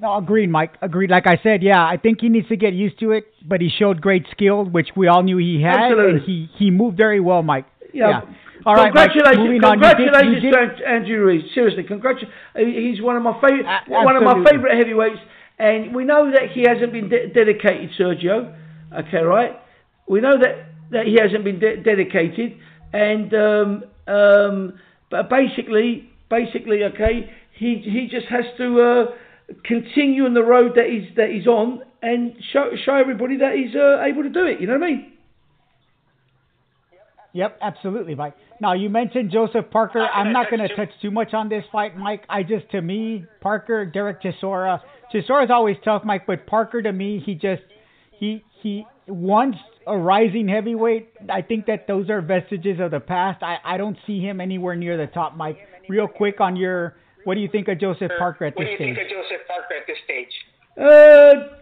No, 0.01 0.17
agreed, 0.17 0.49
Mike. 0.49 0.73
Agreed. 0.81 1.11
Like 1.11 1.27
I 1.27 1.39
said, 1.43 1.61
yeah, 1.61 1.79
I 1.79 1.97
think 1.97 2.21
he 2.21 2.29
needs 2.29 2.47
to 2.47 2.57
get 2.57 2.73
used 2.73 2.99
to 2.99 3.11
it. 3.11 3.25
But 3.47 3.61
he 3.61 3.69
showed 3.69 4.01
great 4.01 4.25
skill, 4.31 4.65
which 4.65 4.89
we 4.95 5.07
all 5.07 5.21
knew 5.21 5.37
he 5.37 5.61
had, 5.61 5.91
Absolutely. 5.91 6.11
and 6.11 6.21
he 6.21 6.49
he 6.57 6.71
moved 6.71 6.97
very 6.97 7.19
well, 7.19 7.43
Mike. 7.43 7.65
Yeah. 7.93 8.09
yeah. 8.09 8.21
All 8.65 8.75
right, 8.75 8.93
congratulations, 8.93 9.43
congratulations 9.59 10.15
on. 10.15 10.23
You 10.29 10.35
did, 10.35 10.43
you 10.43 10.51
did, 10.51 10.77
to 10.77 10.87
Andrew 10.87 11.19
Ruiz. 11.19 11.43
Seriously, 11.53 11.83
congratulations. 11.83 12.31
He's 12.55 13.01
one 13.01 13.15
of 13.17 13.23
my 13.23 13.33
favorite, 13.41 13.65
A- 13.65 13.91
one 14.05 14.15
of 14.15 14.23
my 14.23 14.33
favorite 14.49 14.77
heavyweights, 14.77 15.19
and 15.59 15.93
we 15.95 16.05
know 16.05 16.31
that 16.31 16.51
he 16.53 16.61
hasn't 16.67 16.91
been 16.93 17.09
de- 17.09 17.27
dedicated, 17.27 17.91
Sergio. 17.99 18.55
Okay, 18.93 19.21
right? 19.23 19.59
We 20.07 20.21
know 20.21 20.37
that 20.39 20.65
that 20.91 21.05
he 21.07 21.17
hasn't 21.21 21.43
been 21.43 21.59
de- 21.59 21.77
dedicated, 21.83 22.57
and 22.93 23.33
um, 23.33 23.83
um, 24.07 24.73
but 25.09 25.29
basically, 25.29 26.09
basically, 26.29 26.83
okay, 26.83 27.29
he 27.53 27.81
he 27.83 28.07
just 28.09 28.27
has 28.27 28.45
to 28.57 28.81
uh, 28.81 29.05
continue 29.65 30.25
on 30.25 30.33
the 30.33 30.43
road 30.43 30.73
that 30.75 30.85
he's 30.89 31.15
that 31.15 31.29
he's 31.31 31.47
on 31.47 31.81
and 32.01 32.35
show 32.51 32.71
show 32.85 32.95
everybody 32.95 33.37
that 33.37 33.55
he's 33.55 33.75
uh, 33.75 34.01
able 34.03 34.23
to 34.23 34.29
do 34.29 34.45
it. 34.45 34.59
You 34.61 34.67
know 34.67 34.77
what 34.77 34.83
I 34.83 34.91
mean? 34.91 35.12
Yep, 37.33 37.57
absolutely, 37.61 38.13
Mike. 38.13 38.35
Now 38.61 38.73
you 38.73 38.89
mentioned 38.89 39.31
Joseph 39.31 39.65
Parker. 39.71 39.99
I'm 39.99 40.31
not 40.31 40.51
going 40.51 40.67
to 40.67 40.75
touch 40.75 40.91
too 41.01 41.09
much 41.09 41.33
on 41.33 41.49
this 41.49 41.65
fight, 41.71 41.97
Mike. 41.97 42.23
I 42.29 42.43
just, 42.43 42.69
to 42.71 42.81
me, 42.81 43.25
Parker, 43.41 43.85
Derek 43.85 44.21
Chisora. 44.21 44.79
Chisora's 45.11 45.49
always 45.49 45.75
tough, 45.83 46.03
Mike, 46.05 46.25
but 46.27 46.45
Parker, 46.45 46.81
to 46.81 46.91
me, 46.91 47.21
he 47.25 47.33
just, 47.33 47.63
he 48.19 48.43
he 48.61 48.85
once 49.07 49.55
a 49.87 49.97
rising 49.97 50.47
heavyweight. 50.47 51.09
I 51.29 51.41
think 51.41 51.65
that 51.65 51.87
those 51.87 52.09
are 52.09 52.21
vestiges 52.21 52.79
of 52.79 52.91
the 52.91 52.99
past. 52.99 53.41
I 53.43 53.57
I 53.65 53.77
don't 53.77 53.97
see 54.05 54.21
him 54.21 54.39
anywhere 54.39 54.75
near 54.75 54.95
the 54.95 55.07
top, 55.07 55.35
Mike. 55.35 55.57
Real 55.89 56.07
quick 56.07 56.39
on 56.39 56.55
your, 56.55 56.95
what 57.25 57.33
do 57.33 57.41
you 57.41 57.49
think 57.51 57.67
of 57.67 57.79
Joseph 57.79 58.11
Parker 58.17 58.45
at 58.45 58.53
this 58.55 58.67
stage? 58.67 58.79
What 58.79 58.85
do 58.85 58.85
you 58.85 58.93
stage? 58.93 59.07
think 59.07 59.11
of 59.11 59.25
Joseph 59.25 59.47
Parker 59.47 59.73
at 59.75 59.87
this 59.87 59.97
stage? 60.05 60.33
Uh, 60.77 61.57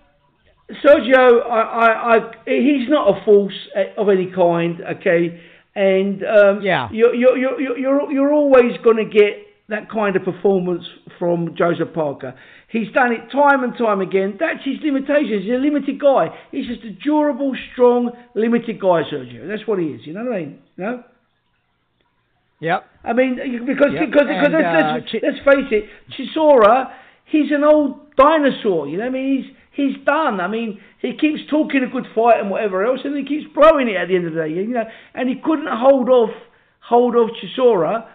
Sergio, 0.86 1.49
I, 1.49 1.61
I, 1.61 2.15
I, 2.15 2.32
he's 2.45 2.88
not 2.88 3.17
a 3.17 3.26
force 3.26 3.57
of 3.97 4.09
any 4.09 4.32
kind, 4.32 4.82
okay? 4.97 5.41
And 5.76 6.24
um, 6.24 6.61
Yeah. 6.61 6.89
you're, 6.91 7.13
you're, 7.15 7.38
you're, 7.38 7.78
you're, 7.78 8.11
you're 8.11 8.34
always 8.34 8.74
going 8.84 8.97
to 8.97 9.05
get 9.05 9.47
that 9.69 9.89
kind 9.89 10.15
of 10.17 10.24
performance 10.24 10.84
from 11.17 11.55
Joseph 11.57 11.93
Parker. 11.93 12.36
He's 12.67 12.91
done 12.93 13.11
it 13.13 13.32
time 13.32 13.63
and 13.63 13.78
time 13.78 14.01
again. 14.01 14.38
That's 14.39 14.63
his 14.65 14.76
limitations. 14.84 15.43
He's 15.43 15.51
a 15.53 15.57
limited 15.57 15.99
guy. 15.99 16.28
He's 16.51 16.67
just 16.67 16.84
a 16.84 16.91
durable, 16.91 17.53
strong, 17.72 18.11
limited 18.36 18.80
guy, 18.82 19.03
Sergio. 19.11 19.47
That's 19.47 19.65
what 19.67 19.80
he 19.80 19.86
is. 19.88 20.01
You 20.05 20.13
know 20.13 20.26
what 20.26 20.34
I 20.34 20.39
mean? 20.39 20.59
You 20.78 20.84
know? 20.84 21.03
Yep. 22.59 22.86
I 23.03 23.13
mean, 23.13 23.36
because 23.65 23.93
Yep. 23.93 24.05
because, 24.09 24.28
because 24.28 24.53
And, 24.53 24.53
let's, 24.53 24.84
uh, 24.84 24.93
let's, 24.93 25.24
let's 25.24 25.39
face 25.45 25.72
it, 25.72 25.86
Chisora, 26.13 26.91
he's 27.26 27.51
an 27.51 27.63
old 27.63 28.13
dinosaur. 28.15 28.88
You 28.88 28.97
know, 28.97 29.03
what 29.05 29.09
I 29.09 29.13
mean, 29.13 29.43
he's 29.43 29.55
he's 29.72 29.95
done. 30.05 30.39
I 30.39 30.47
mean, 30.47 30.80
he 31.01 31.17
keeps 31.17 31.41
talking 31.49 31.84
a 31.84 31.91
good 31.91 32.07
fight 32.13 32.39
and 32.39 32.49
whatever 32.49 32.86
else, 32.86 32.99
and 33.03 33.17
he 33.17 33.26
keeps 33.26 33.51
blowing 33.53 33.89
it 33.89 33.95
at 33.95 34.07
the 34.07 34.15
end 34.15 34.28
of 34.28 34.34
the 34.34 34.41
day. 34.41 34.49
You 34.49 34.67
know, 34.67 34.84
and 35.13 35.28
he 35.28 35.36
couldn't 35.43 35.67
hold 35.67 36.09
off 36.09 36.32
hold 36.80 37.15
off 37.15 37.32
Chisora, 37.41 38.07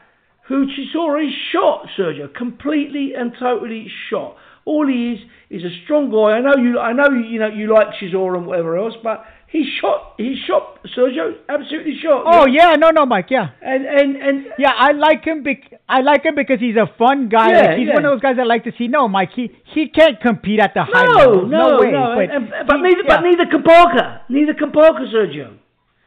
who 0.49 0.67
Chisora 0.67 1.27
is 1.27 1.35
shot, 1.53 1.87
Sergio, 1.99 2.33
completely 2.35 3.13
and 3.17 3.33
totally 3.39 3.87
shot. 4.11 4.37
All 4.65 4.87
he 4.87 5.13
is 5.13 5.21
is 5.49 5.65
a 5.65 5.85
strong 5.85 6.11
guy. 6.11 6.37
I 6.37 6.41
know 6.41 6.57
you. 6.61 6.79
I 6.79 6.93
know 6.93 7.09
you. 7.11 7.39
Know 7.39 7.49
you 7.49 7.73
like 7.73 7.89
Chisora 8.01 8.37
and 8.37 8.47
whatever 8.47 8.77
else, 8.77 8.95
but 9.03 9.25
he 9.49 9.65
shot. 9.81 10.15
He 10.19 10.37
shot 10.47 10.81
Sergio. 10.97 11.35
Absolutely 11.49 11.97
shot. 12.03 12.25
Oh 12.27 12.47
yeah, 12.47 12.75
no, 12.75 12.91
no, 12.91 13.07
Mike. 13.07 13.27
Yeah. 13.31 13.51
And 13.63 13.87
and 13.87 14.17
and 14.17 14.47
Yeah, 14.59 14.73
I 14.77 14.93
like 14.93 15.25
him. 15.25 15.43
Bec- 15.43 15.81
I 15.89 16.01
like 16.01 16.25
him 16.25 16.35
because 16.35 16.59
he's 16.61 16.77
a 16.77 16.87
fun 16.99 17.29
guy. 17.29 17.51
Yeah, 17.51 17.61
like, 17.69 17.79
he's 17.79 17.89
yeah. 17.89 17.95
one 17.95 18.05
of 18.05 18.13
those 18.13 18.21
guys 18.21 18.37
I 18.41 18.45
like 18.45 18.65
to 18.65 18.73
see. 18.77 18.89
No, 18.89 19.09
Mike, 19.09 19.31
he 19.35 19.51
he 19.75 19.89
can't 19.89 20.21
compete 20.21 20.61
at 20.61 20.75
the 20.75 20.83
high 20.85 21.07
level. 21.07 21.47
no, 21.47 21.79
way. 21.81 21.91
no. 21.93 22.15
But, 22.17 22.35
and, 22.35 22.53
and- 22.53 22.67
but 22.67 22.77
he- 22.77 22.83
neither, 22.83 23.03
yeah. 23.07 23.17
but 23.17 23.21
neither 23.23 23.47
can 23.47 23.63
Parker. 23.63 24.21
Neither 24.29 24.55
can 24.55 24.73
Parker, 24.73 25.07
Sergio. 25.07 25.57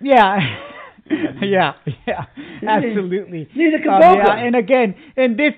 Yeah. 0.02 0.40
yeah, 1.42 1.74
yeah, 2.06 2.26
absolutely. 2.68 3.50
Neither 3.56 3.80
can 3.80 3.94
Um, 3.94 4.02
yeah, 4.02 4.36
and 4.46 4.56
again, 4.56 4.94
and 5.18 5.38
this, 5.40 5.54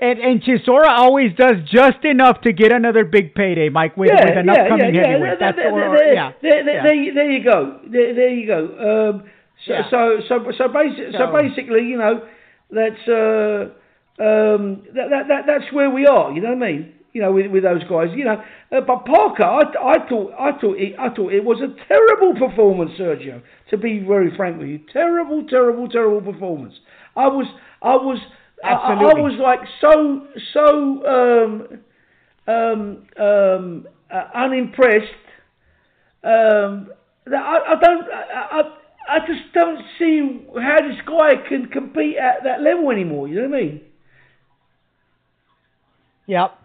and, 0.00 0.18
and 0.18 0.42
Chisora 0.42 0.88
always 0.88 1.34
does 1.36 1.56
just 1.70 2.04
enough 2.04 2.40
to 2.42 2.52
get 2.52 2.72
another 2.72 3.04
big 3.04 3.34
payday, 3.34 3.68
Mike, 3.68 3.96
with, 3.96 4.10
with 4.12 4.36
an 4.38 4.48
upcoming 4.48 4.94
heavyweight. 4.94 5.20
There, 5.20 5.36
That's 5.40 5.56
there, 5.56 5.72
or, 5.72 5.96
there, 5.98 6.14
yeah. 6.14 6.32
there, 6.42 6.64
there, 6.64 6.74
yeah. 6.94 7.14
there, 7.14 7.30
you- 7.30 7.44
go. 7.44 7.80
There, 7.90 8.14
there 8.14 8.30
you 8.30 8.46
go. 8.46 8.60
Um, 9.12 9.30
so, 9.66 9.72
Yeah. 9.72 9.90
so, 9.90 10.18
so, 10.28 10.52
so, 10.58 10.64
basi- 10.68 11.12
so 11.12 11.18
So- 11.18 11.32
basically, 11.32 11.84
you 11.84 11.98
know, 11.98 12.22
that's 12.70 13.08
uh, 13.08 13.70
um, 14.18 14.82
that, 14.94 15.08
that, 15.10 15.28
that, 15.28 15.42
that's 15.46 15.72
where 15.72 15.90
we 15.90 16.06
are. 16.06 16.32
You 16.32 16.40
know 16.42 16.54
what 16.54 16.62
I 16.66 16.72
mean? 16.72 16.92
you 17.12 17.22
know, 17.22 17.32
with, 17.32 17.50
with 17.50 17.62
those 17.62 17.82
guys, 17.84 18.08
you 18.14 18.26
know. 18.26 18.42
Uh, 18.70 18.82
but 18.86 19.06
Parker, 19.06 19.42
I, 19.42 19.60
I 19.62 20.06
thought, 20.06 20.32
I 20.38 20.50
thought, 20.60 20.76
it, 20.76 20.94
I 20.98 21.08
thought 21.08 21.32
it 21.32 21.42
was 21.42 21.62
a 21.62 21.72
terrible 21.88 22.34
performance, 22.38 22.90
Sergio. 23.00 23.40
To 23.70 23.78
be 23.78 24.00
very 24.00 24.36
frank 24.36 24.58
with 24.58 24.68
you, 24.68 24.80
terrible, 24.92 25.46
terrible, 25.48 25.88
terrible 25.88 26.20
performance. 26.30 26.74
I 27.16 27.28
was, 27.28 27.46
I 27.80 27.94
was, 27.96 28.18
I, 28.64 28.68
I, 28.68 28.94
was 28.94 29.38
like 29.40 29.60
so, 29.80 30.26
so 30.52 31.06
um, 31.06 31.68
um, 32.48 33.06
um, 33.22 33.86
uh, 34.10 34.24
unimpressed. 34.34 35.04
Um, 36.24 36.88
that 37.26 37.42
I, 37.42 37.74
I 37.74 37.80
don't, 37.80 38.04
I, 38.12 38.62
I 39.08 39.18
just 39.20 39.52
don't 39.52 39.80
see 39.98 40.46
how 40.54 40.78
this 40.80 41.00
guy 41.06 41.48
can 41.48 41.66
compete 41.66 42.16
at 42.16 42.44
that 42.44 42.62
level 42.62 42.90
anymore. 42.90 43.28
You 43.28 43.42
know 43.42 43.48
what 43.48 43.58
I 43.58 43.62
mean? 43.62 43.80
Yep. 46.26 46.58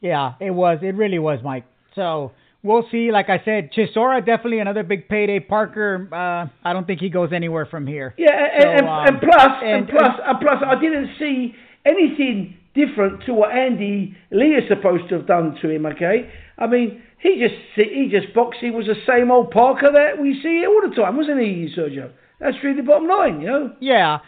Yeah, 0.00 0.34
it 0.40 0.50
was. 0.50 0.78
It 0.82 0.94
really 0.94 1.18
was, 1.18 1.40
Mike. 1.44 1.64
So 1.94 2.32
we'll 2.62 2.86
see. 2.90 3.10
Like 3.12 3.28
I 3.28 3.40
said, 3.44 3.70
Chisora 3.72 4.24
definitely 4.24 4.60
another 4.60 4.82
big 4.82 5.08
payday. 5.08 5.40
Parker, 5.40 6.08
uh, 6.12 6.48
I 6.66 6.72
don't 6.72 6.86
think 6.86 7.00
he 7.00 7.10
goes 7.10 7.30
anywhere 7.32 7.66
from 7.66 7.86
here. 7.86 8.14
Yeah, 8.18 8.30
and, 8.32 8.62
so, 8.62 8.68
and, 8.68 8.88
um, 8.88 9.06
and 9.06 9.20
plus, 9.20 9.52
and, 9.62 9.88
plus, 9.88 10.20
and 10.24 10.38
plus, 10.40 10.62
I 10.66 10.80
didn't 10.80 11.10
see 11.18 11.54
anything 11.84 12.56
different 12.74 13.24
to 13.24 13.34
what 13.34 13.52
Andy 13.52 14.16
Lee 14.30 14.54
is 14.54 14.68
supposed 14.68 15.08
to 15.08 15.16
have 15.16 15.26
done 15.26 15.56
to 15.62 15.70
him. 15.70 15.86
Okay, 15.86 16.30
I 16.58 16.66
mean, 16.66 17.02
he 17.18 17.40
just 17.40 17.60
he 17.74 18.08
just 18.10 18.34
boxed. 18.34 18.60
He 18.60 18.70
was 18.70 18.86
the 18.86 18.96
same 19.06 19.30
old 19.30 19.50
Parker 19.50 19.90
that 19.92 20.20
we 20.20 20.40
see 20.42 20.64
all 20.66 20.88
the 20.88 20.94
time, 20.94 21.16
wasn't 21.16 21.40
he, 21.40 21.72
Sergio? 21.76 22.10
That's 22.38 22.56
really 22.64 22.76
the 22.76 22.86
bottom 22.86 23.06
line, 23.06 23.40
you 23.42 23.46
know. 23.48 23.72
Yeah, 23.80 24.18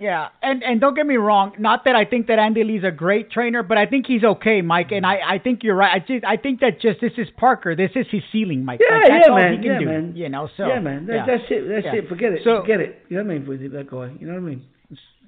yeah, 0.00 0.28
and 0.42 0.62
and 0.62 0.80
don't 0.80 0.94
get 0.94 1.06
me 1.06 1.16
wrong. 1.16 1.52
Not 1.58 1.84
that 1.84 1.94
I 1.94 2.04
think 2.04 2.26
that 2.28 2.38
Andy 2.38 2.64
Lee's 2.64 2.84
a 2.84 2.90
great 2.90 3.30
trainer, 3.30 3.62
but 3.62 3.78
I 3.78 3.86
think 3.86 4.06
he's 4.06 4.24
okay, 4.24 4.62
Mike. 4.62 4.92
And 4.92 5.04
I, 5.04 5.18
I 5.26 5.38
think 5.38 5.62
you're 5.62 5.76
right. 5.76 5.92
I 5.94 5.98
just 5.98 6.24
I 6.24 6.36
think 6.36 6.60
that 6.60 6.80
just 6.80 7.00
this 7.00 7.12
is 7.18 7.28
Parker. 7.36 7.74
This 7.76 7.90
is 7.94 8.06
his 8.10 8.22
ceiling, 8.32 8.64
Mike. 8.64 8.80
Yeah, 8.80 8.96
like, 8.96 9.08
yeah, 9.26 9.34
man. 9.34 9.62
yeah, 9.62 9.78
do, 9.78 9.86
man. 9.86 10.16
You 10.16 10.28
know, 10.28 10.48
so 10.56 10.66
yeah, 10.66 10.80
man. 10.80 11.06
That, 11.06 11.14
yeah. 11.14 11.26
That's 11.26 11.44
it. 11.50 11.68
That's 11.68 11.84
yeah. 11.86 12.00
it. 12.00 12.08
Forget 12.08 12.32
it. 12.32 12.40
So, 12.44 12.62
Forget 12.62 12.80
it. 12.80 13.04
You 13.08 13.18
know 13.18 13.24
what 13.24 13.30
I 13.30 13.38
mean 13.38 13.48
with 13.48 13.72
that 13.72 13.90
guy. 13.90 14.16
You 14.18 14.26
know 14.26 14.34
what 14.34 14.46
I 14.46 14.50
mean. 14.50 14.64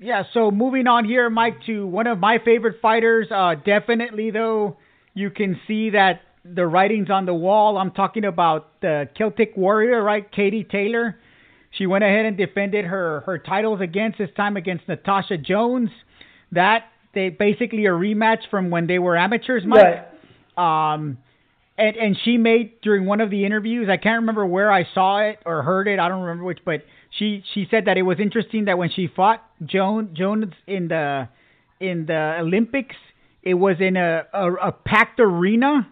Yeah. 0.01 0.23
So 0.33 0.51
moving 0.51 0.87
on 0.87 1.05
here, 1.05 1.29
Mike, 1.31 1.59
to 1.67 1.87
one 1.87 2.07
of 2.07 2.19
my 2.19 2.39
favorite 2.45 2.81
fighters. 2.81 3.29
Uh, 3.31 3.55
definitely 3.55 4.31
though, 4.31 4.77
you 5.15 5.31
can 5.31 5.59
see 5.67 5.91
that 5.91 6.21
the 6.45 6.67
writings 6.67 7.11
on 7.11 7.27
the 7.27 7.35
wall. 7.35 7.79
I'm 7.79 7.91
talking 7.91 8.25
about 8.25 8.81
the 8.81 9.09
Celtic 9.17 9.57
Warrior, 9.57 10.03
right? 10.03 10.31
Katie 10.31 10.65
Taylor. 10.65 11.17
She 11.71 11.87
went 11.87 12.05
ahead 12.05 12.25
and 12.25 12.37
defended 12.37 12.85
her 12.87 13.21
her 13.27 13.39
titles 13.39 13.81
against 13.81 14.19
this 14.19 14.31
time 14.37 14.57
against 14.57 14.89
Natasha 14.89 15.37
Jonas. 15.37 15.91
That 16.53 16.85
they 17.15 17.29
basically 17.29 17.87
a 17.87 17.91
rematch 17.91 18.49
from 18.51 18.71
when 18.71 18.87
they 18.87 18.99
were 18.99 19.17
amateurs, 19.17 19.65
Mike. 19.67 20.09
Right. 20.57 20.95
Um, 20.95 21.19
and 21.77 21.97
and 21.97 22.17
she 22.25 22.37
made 22.37 22.81
during 22.81 23.07
one 23.07 23.21
of 23.21 23.31
the 23.31 23.45
interviews. 23.45 23.89
I 23.89 23.97
can't 23.97 24.21
remember 24.21 24.45
where 24.47 24.73
I 24.73 24.87
saw 24.95 25.19
it 25.21 25.39
or 25.47 25.63
heard 25.63 25.89
it. 25.89 25.99
I 25.99 26.09
don't 26.09 26.23
remember 26.23 26.45
which, 26.45 26.61
but 26.65 26.85
she 27.11 27.43
she 27.55 27.67
said 27.71 27.85
that 27.87 27.97
it 27.97 28.03
was 28.03 28.19
interesting 28.19 28.67
that 28.67 28.79
when 28.79 28.91
she 28.91 29.07
fought 29.07 29.43
Joan 29.65 30.15
Jones 30.15 30.53
in 30.67 30.89
the 30.89 31.29
in 31.81 32.07
the 32.07 32.39
Olympics, 32.41 32.97
it 33.43 33.55
was 33.55 33.77
in 33.81 33.97
a 33.97 34.25
a, 34.33 34.53
a 34.55 34.73
packed 34.73 35.21
arena 35.21 35.87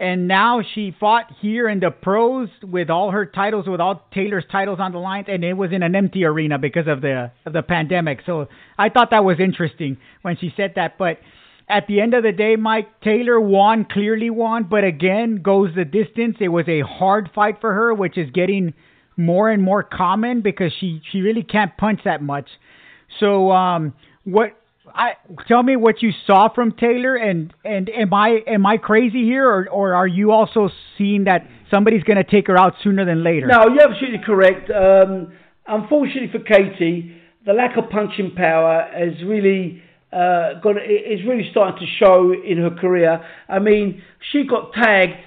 and 0.00 0.26
now 0.26 0.62
she 0.74 0.96
fought 0.98 1.26
here 1.42 1.68
in 1.68 1.78
the 1.78 1.90
pros 1.90 2.48
with 2.62 2.88
all 2.88 3.10
her 3.10 3.26
titles, 3.26 3.66
with 3.68 3.80
all 3.80 4.02
Taylor's 4.14 4.46
titles 4.50 4.78
on 4.80 4.92
the 4.92 4.98
line, 4.98 5.26
and 5.28 5.44
it 5.44 5.52
was 5.52 5.72
in 5.72 5.82
an 5.82 5.94
empty 5.94 6.24
arena 6.24 6.58
because 6.58 6.86
of 6.88 7.02
the 7.02 7.30
of 7.44 7.52
the 7.52 7.62
pandemic. 7.62 8.20
So 8.24 8.48
I 8.78 8.88
thought 8.88 9.10
that 9.10 9.24
was 9.24 9.36
interesting 9.38 9.98
when 10.22 10.38
she 10.38 10.54
said 10.56 10.72
that. 10.76 10.96
But 10.96 11.18
at 11.68 11.86
the 11.86 12.00
end 12.00 12.14
of 12.14 12.22
the 12.22 12.32
day, 12.32 12.56
Mike 12.56 13.00
Taylor 13.02 13.38
won, 13.38 13.84
clearly 13.84 14.30
won, 14.30 14.64
but 14.70 14.84
again 14.84 15.42
goes 15.42 15.74
the 15.76 15.84
distance. 15.84 16.38
It 16.40 16.48
was 16.48 16.66
a 16.66 16.80
hard 16.80 17.28
fight 17.34 17.60
for 17.60 17.74
her, 17.74 17.92
which 17.92 18.16
is 18.16 18.30
getting 18.30 18.72
more 19.18 19.50
and 19.50 19.62
more 19.62 19.82
common 19.82 20.40
because 20.40 20.72
she 20.80 21.02
she 21.12 21.20
really 21.20 21.42
can't 21.42 21.76
punch 21.76 22.00
that 22.06 22.22
much. 22.22 22.48
So 23.18 23.52
um, 23.52 23.92
what 24.24 24.56
I 24.94 25.12
tell 25.46 25.62
me 25.62 25.76
what 25.76 26.02
you 26.02 26.10
saw 26.26 26.48
from 26.48 26.72
Taylor, 26.72 27.16
and 27.16 27.52
and 27.64 27.88
am 27.90 28.12
I 28.14 28.40
am 28.46 28.66
I 28.66 28.76
crazy 28.76 29.24
here, 29.24 29.46
or 29.46 29.68
or 29.68 29.94
are 29.94 30.06
you 30.06 30.32
also 30.32 30.70
seeing 30.96 31.24
that 31.24 31.46
somebody's 31.70 32.02
going 32.02 32.16
to 32.16 32.24
take 32.24 32.46
her 32.48 32.58
out 32.58 32.74
sooner 32.82 33.04
than 33.04 33.22
later? 33.22 33.46
No, 33.46 33.68
you're 33.68 33.90
absolutely 33.90 34.24
correct. 34.24 34.70
Um, 34.70 35.32
unfortunately 35.66 36.30
for 36.32 36.44
Katie, 36.44 37.20
the 37.46 37.52
lack 37.52 37.76
of 37.76 37.90
punching 37.90 38.34
power 38.34 38.88
has 38.92 39.22
really 39.24 39.82
uh, 40.12 40.60
got 40.62 40.76
is 40.76 41.20
really 41.26 41.48
starting 41.50 41.86
to 41.86 41.92
show 41.98 42.32
in 42.32 42.58
her 42.58 42.70
career. 42.70 43.24
I 43.48 43.58
mean, 43.58 44.02
she 44.32 44.44
got 44.46 44.72
tagged 44.72 45.18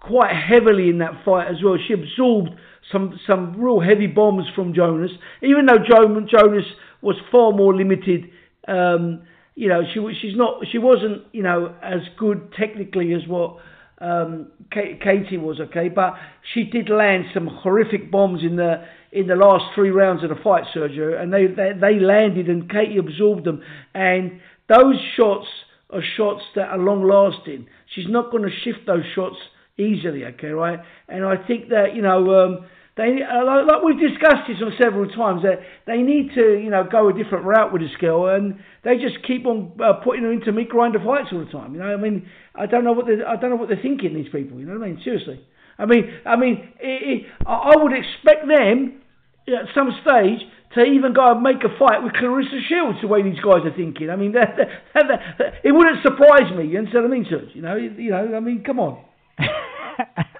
quite 0.00 0.34
heavily 0.34 0.88
in 0.88 0.98
that 0.98 1.24
fight 1.24 1.48
as 1.48 1.62
well. 1.62 1.76
She 1.86 1.94
absorbed 1.94 2.50
some 2.90 3.18
some 3.26 3.60
real 3.60 3.80
heavy 3.80 4.06
bombs 4.06 4.46
from 4.54 4.74
Jonas, 4.74 5.10
even 5.42 5.66
though 5.66 5.78
Jonas 5.78 6.64
was 7.02 7.16
far 7.30 7.52
more 7.52 7.74
limited 7.74 8.30
um, 8.68 9.22
you 9.54 9.68
know, 9.68 9.82
she 9.92 10.00
she's 10.20 10.36
not 10.36 10.62
she 10.70 10.78
wasn't 10.78 11.24
you 11.32 11.42
know 11.42 11.74
as 11.82 12.00
good 12.18 12.52
technically 12.58 13.12
as 13.12 13.26
what 13.26 13.56
um, 14.00 14.52
Katie 14.70 15.36
was. 15.36 15.60
Okay, 15.60 15.88
but 15.88 16.14
she 16.54 16.64
did 16.64 16.88
land 16.88 17.26
some 17.34 17.46
horrific 17.46 18.10
bombs 18.10 18.42
in 18.42 18.56
the 18.56 18.84
in 19.12 19.26
the 19.26 19.34
last 19.36 19.74
three 19.74 19.90
rounds 19.90 20.22
of 20.22 20.30
the 20.30 20.36
fight, 20.42 20.64
Sergio, 20.74 21.20
and 21.20 21.32
they 21.32 21.46
they, 21.46 21.72
they 21.78 21.98
landed 21.98 22.48
and 22.48 22.70
Katie 22.70 22.98
absorbed 22.98 23.44
them. 23.44 23.62
And 23.94 24.40
those 24.68 24.96
shots 25.16 25.46
are 25.90 26.02
shots 26.16 26.42
that 26.54 26.68
are 26.68 26.78
long 26.78 27.06
lasting. 27.06 27.66
She's 27.94 28.08
not 28.08 28.30
going 28.30 28.44
to 28.44 28.50
shift 28.64 28.86
those 28.86 29.04
shots 29.14 29.36
easily. 29.76 30.24
Okay, 30.24 30.48
right? 30.48 30.78
And 31.08 31.24
I 31.24 31.36
think 31.36 31.68
that 31.70 31.94
you 31.94 32.02
know. 32.02 32.44
Um, 32.44 32.66
they, 33.00 33.24
uh, 33.24 33.64
like 33.64 33.80
we've 33.80 33.96
discussed 33.98 34.44
this 34.44 34.60
on 34.60 34.76
several 34.76 35.08
times, 35.08 35.40
that 35.40 35.64
they 35.86 36.04
need 36.04 36.36
to, 36.36 36.60
you 36.60 36.68
know, 36.68 36.84
go 36.84 37.08
a 37.08 37.16
different 37.16 37.46
route 37.48 37.72
with 37.72 37.80
this 37.80 37.96
girl, 37.98 38.28
and 38.28 38.60
they 38.84 39.00
just 39.00 39.24
keep 39.26 39.46
on 39.46 39.72
uh, 39.80 40.04
putting 40.04 40.22
her 40.22 40.32
into 40.32 40.52
meat 40.52 40.68
grinder 40.68 41.00
fights 41.00 41.32
all 41.32 41.40
the 41.40 41.50
time. 41.50 41.72
You 41.72 41.80
know, 41.80 41.88
I 41.88 41.96
mean, 41.96 42.28
I 42.54 42.66
don't 42.66 42.84
know 42.84 42.92
what 42.92 43.06
they, 43.06 43.24
I 43.24 43.40
don't 43.40 43.48
know 43.48 43.56
what 43.56 43.72
they're 43.72 43.80
thinking. 43.80 44.12
These 44.12 44.28
people, 44.28 44.60
you 44.60 44.66
know 44.66 44.76
what 44.76 44.84
I 44.84 44.92
mean? 44.92 45.00
Seriously, 45.02 45.40
I 45.78 45.86
mean, 45.86 46.12
I 46.26 46.36
mean, 46.36 46.76
it, 46.76 47.24
it, 47.24 47.46
I 47.46 47.72
would 47.80 47.96
expect 47.96 48.44
them 48.44 49.00
at 49.48 49.72
some 49.74 49.96
stage 50.04 50.44
to 50.76 50.84
even 50.84 51.16
go 51.16 51.32
and 51.32 51.40
make 51.40 51.64
a 51.64 51.72
fight 51.80 52.04
with 52.04 52.12
Claressa 52.12 52.60
Shields 52.68 53.00
the 53.00 53.08
way 53.08 53.22
these 53.22 53.40
guys 53.40 53.64
are 53.64 53.74
thinking. 53.74 54.10
I 54.10 54.16
mean, 54.16 54.32
that, 54.36 54.60
that, 54.92 55.04
that, 55.40 55.46
it 55.64 55.72
wouldn't 55.72 56.04
surprise 56.04 56.52
me. 56.52 56.68
You 56.68 56.84
know 56.84 57.00
what 57.00 57.04
I 57.04 57.08
mean, 57.08 57.24
Serge? 57.24 57.56
You 57.56 57.62
know, 57.62 57.76
you 57.76 58.10
know, 58.10 58.36
I 58.36 58.40
mean, 58.40 58.62
come 58.62 58.78
on. 58.78 59.02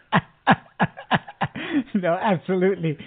no, 1.94 2.14
absolutely. 2.20 2.98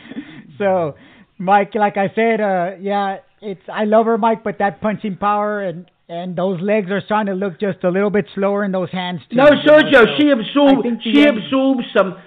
So, 0.59 0.93
Mike, 1.39 1.73
like 1.73 1.97
I 1.97 2.11
said, 2.13 2.39
uh, 2.39 2.75
yeah, 2.79 3.17
it's 3.41 3.63
I 3.67 3.85
love 3.85 4.05
her, 4.05 4.19
Mike, 4.19 4.43
but 4.43 4.59
that 4.59 4.81
punching 4.81 5.17
power 5.17 5.63
and 5.63 5.89
and 6.07 6.35
those 6.35 6.61
legs 6.61 6.91
are 6.91 7.01
starting 7.03 7.33
to 7.33 7.33
look 7.33 7.59
just 7.59 7.83
a 7.83 7.89
little 7.89 8.11
bit 8.11 8.27
slower, 8.35 8.63
in 8.63 8.71
those 8.71 8.91
hands 8.91 9.21
too. 9.29 9.37
No, 9.37 9.45
Sergio, 9.45 10.05
so 10.05 10.05
she 10.19 10.29
absorbed 10.29 10.87
she 11.03 11.25
end... 11.25 11.39
absorbed 11.39 11.83
some 11.97 12.17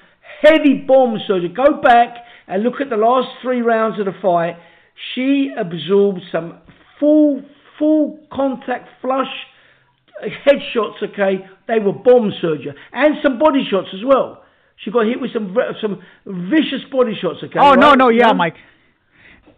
heavy 0.43 0.85
bombs. 0.87 1.21
Sergio, 1.31 1.55
go 1.55 1.81
back 1.81 2.17
and 2.49 2.65
look 2.65 2.81
at 2.81 2.91
the 2.91 2.97
last 2.97 3.29
three 3.43 3.61
rounds 3.61 4.01
of 4.01 4.07
the 4.07 4.15
fight. 4.21 4.57
She 5.15 5.53
absorbed 5.57 6.23
some 6.33 6.59
full 6.99 7.43
full 7.79 8.19
contact 8.33 8.89
flush 9.01 9.33
headshots. 10.45 11.03
Okay, 11.03 11.47
they 11.69 11.79
were 11.79 11.93
bomb 11.93 12.33
Sergio, 12.43 12.75
and 12.93 13.15
some 13.23 13.39
body 13.39 13.65
shots 13.71 13.89
as 13.95 14.01
well. 14.05 14.43
She 14.85 14.91
got 14.91 15.07
hit 15.07 15.21
with 15.21 15.33
some 15.33 15.57
some 15.81 16.03
vicious 16.27 16.85
body 16.91 17.15
shots. 17.21 17.39
Okay. 17.43 17.59
Oh 17.59 17.71
right? 17.71 17.79
no, 17.79 17.95
no, 17.95 18.09
yeah, 18.09 18.33
Mike. 18.33 18.55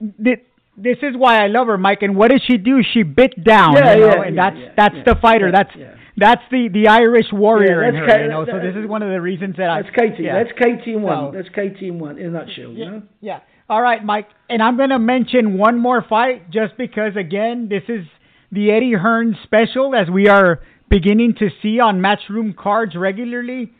This 0.00 0.98
is 1.02 1.16
why 1.16 1.42
I 1.42 1.48
love 1.48 1.66
her, 1.66 1.76
Mike. 1.76 2.02
And 2.02 2.14
what 2.16 2.30
did 2.30 2.42
she 2.46 2.56
do? 2.56 2.82
She 2.94 3.02
bit 3.02 3.42
down. 3.42 3.74
Yeah, 3.74 3.94
you 3.94 4.00
know? 4.00 4.06
yeah, 4.06 4.22
and 4.22 4.36
yeah, 4.36 4.50
that's 4.50 4.56
yeah, 4.60 4.72
that's 4.76 4.94
yeah, 4.94 5.14
the 5.14 5.20
fighter. 5.20 5.46
yeah, 5.46 5.52
that's 5.52 5.76
yeah. 5.76 5.94
that's 6.16 6.42
the 6.52 6.68
the 6.72 6.86
Irish 6.88 7.26
warrior 7.32 7.82
Yeah, 7.82 7.88
in 7.88 7.94
that's 7.94 8.06
her. 8.06 8.16
Ka- 8.18 8.22
you 8.22 8.28
know, 8.28 8.46
so 8.46 8.58
this 8.60 8.76
is 8.76 8.88
one 8.88 9.02
of 9.02 9.10
the 9.10 9.20
reasons 9.20 9.56
that 9.56 9.68
I. 9.70 9.82
That's 9.82 9.94
Katie. 9.96 10.22
Yeah. 10.22 10.42
That's 10.42 10.56
Katie 10.56 10.92
in 10.94 11.02
one. 11.02 11.32
So- 11.32 11.36
That's 11.36 11.48
Katie 11.54 11.88
in 11.88 11.98
one 11.98 12.18
in 12.18 12.26
a 12.26 12.30
nutshell. 12.30 12.70
You 12.70 12.84
Yeah, 12.84 12.90
know. 12.90 13.02
yeah. 13.20 13.40
All 13.68 13.82
right, 13.82 14.02
Mike. 14.02 14.28
And 14.48 14.62
I'm 14.62 14.76
going 14.78 14.90
to 14.90 14.98
mention 14.98 15.58
one 15.58 15.78
more 15.78 16.02
fight 16.08 16.48
just 16.50 16.78
because, 16.78 17.16
again, 17.16 17.68
this 17.68 17.82
is 17.88 18.06
the 18.50 18.70
Eddie 18.70 18.94
Hearn 18.94 19.36
special 19.42 19.94
as 19.94 20.08
we 20.08 20.28
are 20.28 20.60
beginning 20.88 21.34
to 21.40 21.50
see 21.60 21.78
on 21.78 22.00
Matchroom 22.00 22.56
cards 22.56 22.94
regularly. 22.96 23.70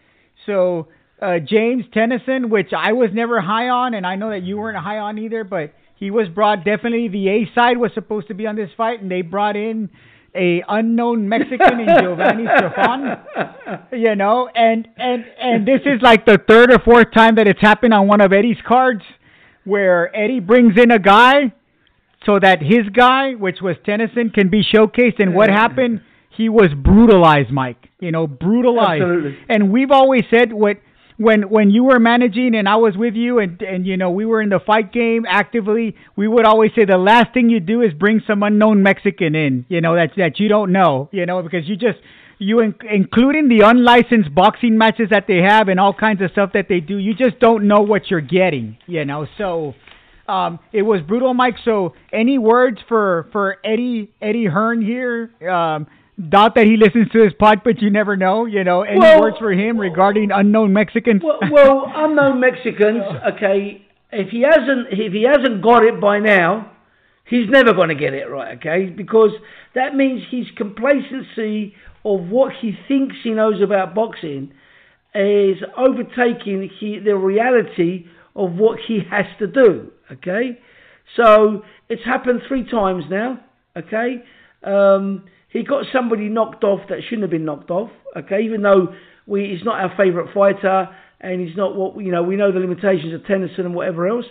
So, 0.45 0.89
uh, 1.21 1.39
James 1.39 1.85
Tennyson, 1.93 2.51
which 2.51 2.73
I 2.77 2.93
was 2.93 3.11
never 3.13 3.41
high 3.41 3.69
on, 3.69 3.95
and 3.95 4.07
I 4.07 4.17
know 4.17 4.31
that 4.31 4.43
you 4.43 4.57
weren't 4.59 4.79
high 4.79 4.99
on 4.99 5.19
either, 5.19 5.45
but 5.45 5.73
he 5.97 6.11
was 6.11 6.29
brought 6.29 6.65
definitely 6.65 7.09
the 7.09 7.29
A 7.29 7.51
side 7.55 7.79
was 7.79 7.91
supposed 7.95 8.29
to 8.29 8.35
be 8.35 8.47
on 8.47 8.57
this 8.57 8.71
fight, 8.77 9.03
and 9.03 9.11
they 9.11 9.23
brought 9.23 9.57
in 9.57 9.91
a 10.35 10.63
unknown 10.69 11.29
Mexican 11.29 11.81
in 11.81 11.87
Jovanni 12.01 12.45
Straffon. 12.45 13.83
You 13.93 14.15
know, 14.15 14.49
and 14.55 14.87
and 14.97 15.25
and 15.41 15.67
this 15.67 15.81
is 15.85 16.01
like 16.03 16.25
the 16.25 16.39
third 16.47 16.73
or 16.73 16.79
fourth 16.79 17.13
time 17.13 17.37
that 17.37 17.49
it's 17.49 17.61
happened 17.61 17.95
on 17.95 18.07
one 18.07 18.21
of 18.21 18.33
Eddie's 18.33 18.63
cards, 18.67 19.03
where 19.65 20.15
Eddie 20.17 20.41
brings 20.41 20.79
in 20.79 20.91
a 20.91 20.99
guy 20.99 21.53
so 22.27 22.39
that 22.39 22.61
his 22.61 22.89
guy, 22.93 23.33
which 23.33 23.59
was 23.61 23.77
Tennyson, 23.85 24.31
can 24.31 24.49
be 24.51 24.63
showcased. 24.63 25.21
And 25.21 25.35
what 25.35 25.51
happened? 25.51 26.03
he 26.39 26.49
was 26.49 26.69
brutalized, 26.73 27.51
Mike. 27.51 27.89
You 27.99 28.13
know, 28.13 28.29
brutalized. 28.29 29.03
Absolutely. 29.03 29.39
And 29.49 29.73
we've 29.73 29.91
always 29.91 30.23
said 30.31 30.53
what 30.53 30.77
when 31.19 31.51
when 31.51 31.71
you 31.71 31.85
were 31.85 31.99
managing 31.99 32.55
and 32.55 32.69
I 32.69 32.77
was 32.77 32.97
with 32.97 33.15
you 33.15 33.41
and 33.41 33.61
and 33.61 33.87
you 33.87 33.97
know 33.97 34.11
we 34.11 34.25
were 34.25 34.41
in 34.41 34.49
the 34.49 34.61
fight 34.65 34.93
game 34.93 35.27
actively, 35.29 35.97
we 36.17 36.27
would 36.27 36.47
always 36.47 36.71
say 36.75 36.85
the 36.85 36.97
last 36.97 37.35
thing 37.35 37.51
you 37.51 37.61
do 37.61 37.83
is 37.83 37.93
bring 37.93 38.23
some 38.27 38.43
unknown 38.43 38.83
Mexican 38.83 39.35
in, 39.35 39.67
you 39.69 39.81
know 39.81 39.97
that 39.97 40.13
that 40.17 40.39
you 40.39 40.49
don't 40.49 40.73
know, 40.73 41.09
you 41.13 41.27
know 41.27 41.43
because 41.43 41.69
you 41.69 41.77
just 41.77 41.99
you 42.39 42.61
in, 42.61 42.75
including 42.89 43.49
the 43.49 43.67
unlicensed 43.67 44.33
boxing 44.33 44.79
matches 44.79 45.09
that 45.11 45.25
they 45.27 45.39
have 45.39 45.69
and 45.69 45.81
all 45.81 45.93
kinds 45.93 46.23
of 46.23 46.31
stuff 46.31 46.51
that 46.55 46.67
they 46.69 46.79
do, 46.79 46.97
you 46.97 47.15
just 47.15 47.41
don't 47.41 47.67
know 47.67 47.81
what 47.81 48.11
you're 48.11 48.21
getting, 48.21 48.79
you 48.87 49.05
know. 49.05 49.27
So 49.37 49.75
um, 50.29 50.61
it 50.73 50.83
was 50.83 51.01
brutal, 51.03 51.35
Mike. 51.35 51.57
So 51.65 51.95
any 52.13 52.39
words 52.39 52.79
for 52.89 53.29
for 53.33 53.57
Eddie 53.65 54.13
Eddie 54.23 54.47
Hearn 54.47 54.83
here? 54.83 55.33
Um, 55.51 55.89
doubt 56.29 56.55
that 56.57 56.67
he 56.67 56.77
listens 56.77 57.09
to 57.11 57.23
his 57.23 57.33
pod, 57.35 57.63
but 57.65 57.81
you 57.81 57.91
never 57.91 58.17
know. 58.17 58.47
You 58.47 58.65
know, 58.65 58.83
any 58.83 58.99
Well- 58.99 59.21
words 59.21 59.39
for 59.39 59.53
him 59.53 59.79
regarding 59.79 60.31
unknown 60.33 60.73
Mexicans? 60.73 61.23
Well, 61.23 61.39
well, 61.51 61.93
unknown 61.95 62.41
Mexicans. 62.41 63.05
Okay, 63.35 63.83
if 64.13 64.31
he 64.31 64.43
hasn't, 64.43 64.89
if 64.91 65.13
he 65.13 65.23
hasn't 65.23 65.63
got 65.63 65.85
it 65.85 66.01
by 66.01 66.19
now, 66.19 66.71
he's 67.25 67.49
never 67.49 67.73
going 67.73 67.91
to 67.91 67.95
get 67.95 68.15
it 68.15 68.29
right. 68.31 68.57
Okay, 68.59 68.87
because 68.87 69.31
that 69.75 69.95
means 69.95 70.23
his 70.31 70.47
complacency 70.57 71.75
of 72.05 72.31
what 72.31 72.53
he 72.61 72.73
thinks 72.89 73.17
he 73.23 73.31
knows 73.31 73.61
about 73.61 73.95
boxing 73.95 74.53
is 75.15 75.57
overtaking 75.77 76.71
he, 76.79 76.99
the 76.99 77.17
reality 77.17 78.07
of 78.37 78.53
what 78.57 78.79
he 78.87 79.01
has 79.11 79.27
to 79.39 79.47
do. 79.47 79.91
Okay, 80.11 80.59
so 81.17 81.65
it's 81.89 82.05
happened 82.05 82.41
three 82.49 82.65
times 82.65 83.05
now. 83.11 83.39
Okay, 83.77 84.23
um, 84.65 85.25
he 85.49 85.63
got 85.63 85.85
somebody 85.93 86.29
knocked 86.29 86.65
off 86.65 86.81
that 86.89 87.01
shouldn't 87.05 87.23
have 87.23 87.31
been 87.31 87.45
knocked 87.45 87.71
off. 87.71 87.91
Okay, 88.17 88.43
even 88.43 88.63
though 88.63 88.95
we, 89.27 89.55
he's 89.55 89.65
not 89.65 89.81
our 89.81 89.95
favourite 89.97 90.33
fighter 90.35 90.89
and 91.21 91.41
he's 91.41 91.57
not 91.57 91.75
what 91.77 91.99
you 91.99 92.13
know. 92.13 92.23
We 92.23 92.37
know 92.37 92.53
the 92.53 92.61
limitations 92.61 93.13
of 93.15 93.27
Tennyson 93.27 93.67
and 93.67 93.75
whatever 93.75 94.07
else. 94.07 94.27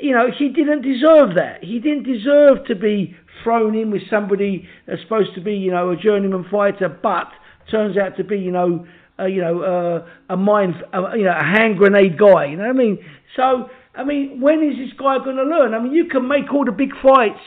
You 0.00 0.12
know, 0.12 0.26
he 0.36 0.48
didn't 0.48 0.82
deserve 0.82 1.36
that. 1.36 1.62
He 1.62 1.78
didn't 1.78 2.02
deserve 2.02 2.66
to 2.66 2.74
be 2.74 3.16
thrown 3.42 3.76
in 3.76 3.90
with 3.90 4.02
somebody 4.10 4.68
that's 4.86 5.00
supposed 5.02 5.34
to 5.36 5.40
be, 5.40 5.54
you 5.54 5.70
know, 5.70 5.90
a 5.90 5.96
journeyman 5.96 6.46
fighter, 6.50 6.88
but 6.88 7.28
turns 7.70 7.96
out 7.96 8.16
to 8.16 8.24
be, 8.24 8.38
you 8.38 8.50
know, 8.50 8.86
uh, 9.18 9.26
you 9.26 9.40
know, 9.40 9.62
uh, 9.62 10.32
a 10.32 10.36
mind, 10.36 10.74
you 11.16 11.24
know, 11.24 11.36
a 11.38 11.44
hand 11.44 11.78
grenade 11.78 12.18
guy. 12.18 12.46
You 12.46 12.56
know 12.56 12.64
what 12.64 12.70
I 12.70 12.72
mean? 12.72 12.98
So, 13.36 13.70
I 13.94 14.02
mean, 14.02 14.40
when 14.40 14.62
is 14.62 14.76
this 14.76 14.98
guy 14.98 15.18
going 15.18 15.36
to 15.36 15.44
learn? 15.44 15.74
I 15.74 15.78
mean, 15.78 15.92
you 15.92 16.06
can 16.06 16.26
make 16.26 16.52
all 16.52 16.64
the 16.64 16.72
big 16.72 16.90
fights, 17.00 17.40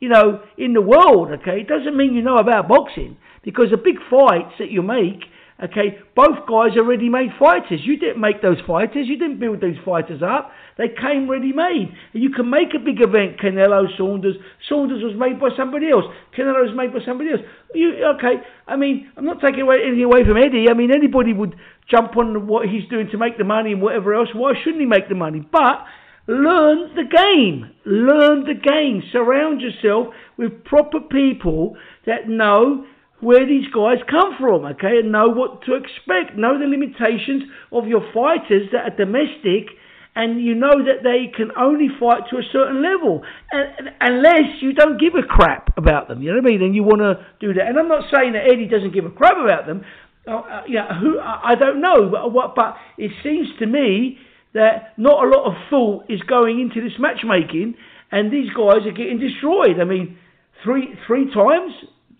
you 0.00 0.08
know, 0.08 0.42
in 0.58 0.72
the 0.72 0.82
world. 0.82 1.28
Okay, 1.40 1.60
it 1.60 1.68
doesn't 1.68 1.96
mean 1.96 2.14
you 2.14 2.22
know 2.22 2.38
about 2.38 2.68
boxing 2.68 3.16
because 3.42 3.70
the 3.70 3.76
big 3.76 3.96
fights 4.10 4.54
that 4.58 4.70
you 4.70 4.82
make. 4.82 5.22
Okay, 5.62 5.98
both 6.16 6.48
guys 6.48 6.76
are 6.76 6.82
ready-made 6.82 7.30
fighters. 7.38 7.78
You 7.84 7.96
didn't 7.96 8.20
make 8.20 8.42
those 8.42 8.58
fighters. 8.66 9.06
You 9.06 9.16
didn't 9.16 9.38
build 9.38 9.60
those 9.60 9.78
fighters 9.84 10.20
up. 10.20 10.50
They 10.76 10.88
came 10.88 11.30
ready-made. 11.30 11.94
And 12.12 12.22
you 12.22 12.30
can 12.30 12.50
make 12.50 12.74
a 12.74 12.82
big 12.82 12.98
event. 12.98 13.38
Canelo, 13.38 13.86
Saunders. 13.96 14.34
Saunders 14.68 15.00
was 15.00 15.14
made 15.16 15.38
by 15.38 15.50
somebody 15.56 15.90
else. 15.90 16.04
Canelo 16.36 16.66
was 16.66 16.74
made 16.74 16.92
by 16.92 16.98
somebody 17.06 17.30
else. 17.30 17.40
You 17.72 17.94
okay? 18.18 18.42
I 18.66 18.74
mean, 18.74 19.12
I'm 19.16 19.24
not 19.24 19.40
taking 19.40 19.60
away, 19.60 19.78
anything 19.86 20.02
away 20.02 20.26
from 20.26 20.36
Eddie. 20.36 20.66
I 20.68 20.74
mean, 20.74 20.90
anybody 20.90 21.32
would 21.32 21.54
jump 21.88 22.16
on 22.16 22.48
what 22.48 22.68
he's 22.68 22.88
doing 22.90 23.08
to 23.12 23.16
make 23.16 23.38
the 23.38 23.44
money 23.44 23.70
and 23.70 23.80
whatever 23.80 24.12
else. 24.12 24.30
Why 24.34 24.54
shouldn't 24.58 24.80
he 24.80 24.86
make 24.86 25.08
the 25.08 25.14
money? 25.14 25.38
But 25.38 25.86
learn 26.26 26.94
the 26.94 27.04
game. 27.04 27.70
Learn 27.84 28.44
the 28.44 28.54
game. 28.54 29.02
Surround 29.12 29.60
yourself 29.60 30.14
with 30.36 30.64
proper 30.64 31.00
people 31.00 31.76
that 32.06 32.28
know 32.28 32.86
where 33.20 33.46
these 33.46 33.66
guys 33.72 33.98
come 34.10 34.36
from, 34.38 34.64
okay, 34.66 35.00
and 35.00 35.10
know 35.10 35.28
what 35.28 35.62
to 35.62 35.74
expect. 35.74 36.36
Know 36.36 36.58
the 36.58 36.66
limitations 36.66 37.44
of 37.72 37.86
your 37.86 38.04
fighters 38.12 38.68
that 38.72 38.84
are 38.84 38.96
domestic, 38.96 39.72
and 40.14 40.44
you 40.44 40.54
know 40.54 40.84
that 40.84 41.02
they 41.02 41.32
can 41.34 41.50
only 41.56 41.88
fight 41.98 42.28
to 42.30 42.36
a 42.36 42.42
certain 42.52 42.82
level, 42.82 43.22
and, 43.50 43.90
unless 44.00 44.60
you 44.60 44.72
don't 44.74 45.00
give 45.00 45.14
a 45.14 45.26
crap 45.26 45.76
about 45.78 46.08
them. 46.08 46.22
You 46.22 46.30
know 46.30 46.40
what 46.42 46.46
I 46.46 46.50
mean? 46.50 46.62
And 46.62 46.74
you 46.74 46.82
want 46.84 47.00
to 47.00 47.24
do 47.40 47.54
that. 47.54 47.66
And 47.66 47.78
I'm 47.78 47.88
not 47.88 48.04
saying 48.14 48.34
that 48.34 48.44
Eddie 48.44 48.68
doesn't 48.68 48.92
give 48.92 49.06
a 49.06 49.10
crap 49.10 49.38
about 49.42 49.66
them. 49.66 49.84
Uh, 50.26 50.36
uh, 50.36 50.62
yeah, 50.68 50.98
who 51.00 51.18
I 51.18 51.52
I 51.52 51.54
don't 51.54 51.80
know, 51.80 52.10
but 52.10 52.32
what? 52.32 52.54
But 52.54 52.76
it 52.98 53.10
seems 53.22 53.48
to 53.58 53.66
me 53.66 54.18
that 54.54 54.94
not 54.96 55.24
a 55.24 55.28
lot 55.28 55.46
of 55.46 55.54
thought 55.68 56.04
is 56.08 56.20
going 56.22 56.60
into 56.60 56.80
this 56.80 56.98
matchmaking, 56.98 57.74
and 58.10 58.32
these 58.32 58.50
guys 58.50 58.86
are 58.86 58.96
getting 58.96 59.18
destroyed. 59.18 59.80
I 59.80 59.84
mean, 59.84 60.16
three 60.64 60.94
three 61.06 61.26
times 61.32 61.72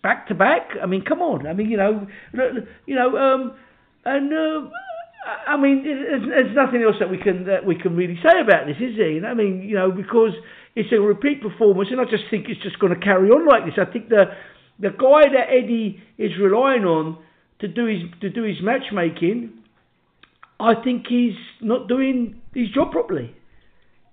back 0.03 0.29
to 0.29 0.35
back. 0.35 0.71
I 0.83 0.87
mean, 0.87 1.05
come 1.05 1.21
on. 1.21 1.47
I 1.47 1.55
mean, 1.55 1.71
you 1.71 1.79
know, 1.79 2.07
you 2.87 2.95
know, 2.95 3.17
um, 3.17 3.55
and 4.05 4.33
uh, 4.33 4.69
I 5.47 5.57
mean, 5.57 5.83
there's, 5.85 6.29
there's 6.29 6.57
nothing 6.57 6.83
else 6.83 6.97
that 7.01 7.11
we 7.11 7.19
can 7.19 7.47
that 7.47 7.65
we 7.65 7.77
can 7.77 7.97
really 7.97 8.19
say 8.23 8.41
about 8.41 8.67
this, 8.67 8.77
is 8.77 8.97
there? 8.97 9.25
I 9.25 9.35
mean, 9.35 9.63
you 9.63 9.75
know, 9.75 9.91
because 9.91 10.33
it's 10.77 10.93
a 10.93 11.01
repeat 11.01 11.41
performance, 11.41 11.89
and 11.91 12.01
I 12.01 12.05
just 12.05 12.25
think 12.31 12.47
it's 12.49 12.63
just 12.63 12.79
going 12.79 12.93
to 12.93 13.01
carry 13.01 13.31
on 13.31 13.47
like 13.47 13.65
this. 13.65 13.81
I 13.81 13.91
think 13.91 14.09
the 14.09 14.25
the 14.79 14.91
guy 14.91 15.31
that 15.33 15.49
Eddie 15.49 16.03
is 16.19 16.33
relying 16.41 16.85
on 16.85 17.19
to 17.61 17.69
do 17.69 17.87
his 17.87 18.03
to 18.21 18.29
do 18.29 18.43
his 18.43 18.57
matchmaking, 18.61 19.64
I 20.71 20.83
think 20.83 21.07
he's 21.09 21.37
not 21.61 21.89
doing 21.89 22.41
his 22.55 22.71
job 22.71 22.91
properly. 22.93 23.35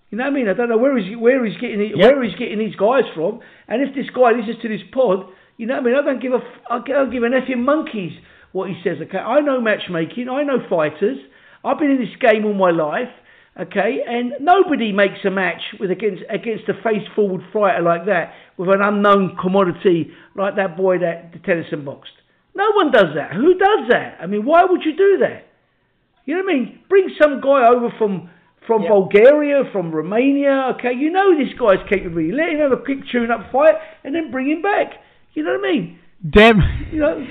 You 0.10 0.18
know 0.18 0.26
what 0.26 0.32
I 0.32 0.34
mean? 0.34 0.50
I 0.50 0.54
don't 0.54 0.70
know 0.70 0.78
where 0.78 0.98
he's 0.98 1.16
where 1.18 1.44
he's 1.46 1.58
getting 1.58 1.80
Yeah. 1.96 2.08
where 2.08 2.22
he's 2.24 2.36
getting 2.36 2.60
these 2.60 2.76
guys 2.76 3.04
from. 3.16 3.40
And 3.68 3.82
if 3.82 3.96
this 3.96 4.10
guy 4.10 4.32
listens 4.32 4.62
to 4.62 4.68
this 4.68 4.82
pod, 4.92 5.26
you 5.58 5.66
know 5.68 5.76
what 5.76 5.84
I 5.84 5.86
mean? 5.86 5.96
I 5.96 6.02
don't 6.02 6.22
give 6.22 6.34
a 6.34 6.38
f- 6.44 6.62
I 6.70 6.80
don't 6.86 7.12
give 7.12 7.24
an 7.24 7.32
effing 7.32 7.60
monkeys 7.64 8.14
what 8.52 8.70
he 8.70 8.76
says. 8.84 8.98
Okay, 9.02 9.18
I 9.18 9.40
know 9.40 9.62
matchmaking. 9.62 10.28
I 10.28 10.44
know 10.44 10.60
fighters. 10.70 11.18
I've 11.64 11.80
been 11.80 11.92
in 11.92 12.00
this 12.00 12.16
game 12.20 12.46
all 12.46 12.54
my 12.54 12.72
life. 12.72 13.10
Okay, 13.60 14.02
and 14.08 14.34
nobody 14.40 14.92
makes 14.94 15.24
a 15.26 15.30
match 15.30 15.62
with 15.80 15.92
against 15.92 16.24
against 16.30 16.68
a 16.70 16.74
face 16.84 17.08
forward 17.16 17.42
fighter 17.54 17.82
like 17.84 18.06
that 18.06 18.34
with 18.58 18.70
an 18.70 18.82
unknown 18.82 19.36
commodity 19.42 20.12
like 20.36 20.56
that 20.56 20.76
boy 20.78 20.98
that 21.00 21.32
the 21.34 21.40
Tennyson 21.40 21.84
boxed. 21.86 22.14
No 22.56 22.72
one 22.76 22.92
does 22.92 23.14
that. 23.16 23.32
Who 23.34 23.54
does 23.58 23.88
that? 23.90 24.18
I 24.22 24.28
mean, 24.28 24.46
why 24.46 24.66
would 24.66 24.84
you 24.84 24.96
do 24.96 25.18
that? 25.20 25.48
You 26.26 26.36
know 26.36 26.44
what 26.44 26.52
I 26.54 26.56
mean? 26.56 26.80
Bring 26.90 27.10
some 27.22 27.42
guy 27.42 27.68
over 27.68 27.90
from 27.98 28.30
from 28.68 28.84
Yep. 28.84 28.92
Bulgaria, 28.92 29.64
from 29.72 29.92
Romania. 29.92 30.74
Okay, 30.76 30.94
you 30.94 31.10
know 31.12 31.36
this 31.38 31.54
guy's 31.60 31.82
capable. 31.90 32.22
Let 32.22 32.50
him 32.50 32.60
have 32.60 32.72
a 32.72 32.78
quick 32.78 33.00
tune-up 33.12 33.52
fight, 33.52 33.76
and 34.04 34.14
then 34.14 34.30
bring 34.32 34.50
him 34.52 34.62
back. 34.62 34.94
You 35.34 35.44
know 35.44 35.58
what 35.58 35.68
I 35.68 35.72
mean? 35.72 36.00
Dem- 36.30 36.62
You 36.92 37.00
know, 37.00 37.26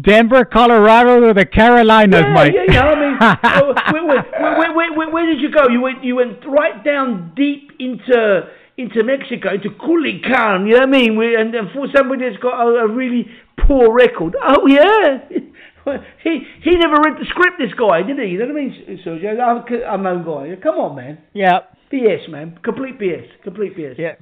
Denver, 0.00 0.44
Colorado, 0.44 1.22
or 1.24 1.34
the 1.34 1.44
Carolinas, 1.44 2.20
yeah, 2.22 2.32
Mike. 2.32 2.52
yeah, 2.54 2.64
yeah. 2.72 2.82
I 2.82 2.94
mean, 3.00 3.16
uh, 3.20 3.92
where, 3.92 4.04
where, 4.06 4.22
where, 4.22 4.74
where, 4.74 4.92
where, 4.96 5.10
where 5.10 5.26
did 5.26 5.40
you 5.40 5.50
go? 5.50 5.68
You 5.68 5.80
went 5.80 6.02
you 6.04 6.16
went 6.16 6.44
right 6.46 6.82
down 6.84 7.32
deep 7.36 7.72
into 7.78 8.48
into 8.76 9.02
Mexico, 9.04 9.54
into 9.54 9.70
Culiacan. 9.70 10.66
You 10.66 10.74
know 10.74 10.80
what 10.80 10.88
I 10.88 10.98
mean? 10.98 11.16
We, 11.16 11.36
and, 11.36 11.54
and 11.54 11.70
for 11.72 11.86
somebody 11.94 12.28
that's 12.28 12.42
got 12.42 12.60
a, 12.60 12.84
a 12.84 12.88
really 12.88 13.28
poor 13.66 13.92
record. 13.92 14.36
Oh 14.42 14.66
yeah. 14.66 15.18
He 16.22 16.40
he 16.62 16.76
never 16.76 16.94
read 17.04 17.18
the 17.18 17.26
script, 17.28 17.58
this 17.58 17.72
guy, 17.78 18.02
did 18.02 18.18
he? 18.18 18.32
You 18.32 18.38
know 18.38 18.46
what 18.46 18.56
I 18.56 18.64
mean, 18.64 19.00
Sergio? 19.04 19.38
I'm, 19.40 19.64
I'm 19.84 20.02
no 20.02 20.24
guy. 20.24 20.56
Come 20.62 20.76
on, 20.76 20.96
man. 20.96 21.18
yeah, 21.34 21.60
BS, 21.92 22.28
man. 22.30 22.58
Complete 22.62 22.98
BS. 22.98 23.26
Complete 23.42 23.76
BS. 23.76 23.98
yeah. 23.98 24.14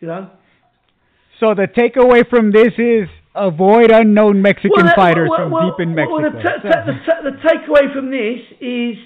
You 0.00 0.08
know? 0.08 0.30
So 1.40 1.54
the 1.54 1.66
takeaway 1.66 2.28
from 2.28 2.52
this 2.52 2.72
is 2.78 3.08
avoid 3.34 3.90
unknown 3.90 4.42
Mexican 4.42 4.86
that- 4.86 4.92
uh, 4.92 4.96
fighters 4.96 5.28
well, 5.30 5.38
from 5.38 5.50
well, 5.52 5.70
deep 5.70 5.80
in 5.80 5.94
well, 5.94 6.20
Mexico. 6.20 6.36
the, 6.36 6.42
ta- 6.42 6.68
ta- 6.68 6.84
the, 6.86 6.92
ta- 7.06 7.22
the 7.22 7.36
takeaway 7.48 7.92
from 7.94 8.10
this 8.10 8.40
is 8.60 8.96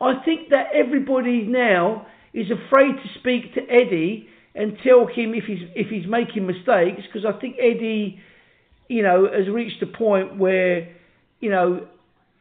I 0.00 0.22
think 0.24 0.50
that 0.50 0.66
everybody 0.74 1.42
now 1.42 2.06
is 2.34 2.46
afraid 2.50 2.92
to 2.96 3.18
speak 3.20 3.54
to 3.54 3.60
Eddie 3.70 4.28
and 4.54 4.76
tell 4.84 5.06
him 5.06 5.34
if 5.34 5.44
he's 5.44 5.60
if 5.74 5.88
he's 5.88 6.06
making 6.08 6.46
mistakes 6.46 7.02
because 7.06 7.24
I 7.24 7.38
think 7.40 7.56
Eddie, 7.58 8.18
you 8.88 9.02
know, 9.02 9.26
has 9.32 9.48
reached 9.48 9.82
a 9.82 9.86
point 9.86 10.36
where, 10.38 10.88
you 11.40 11.50
know, 11.50 11.86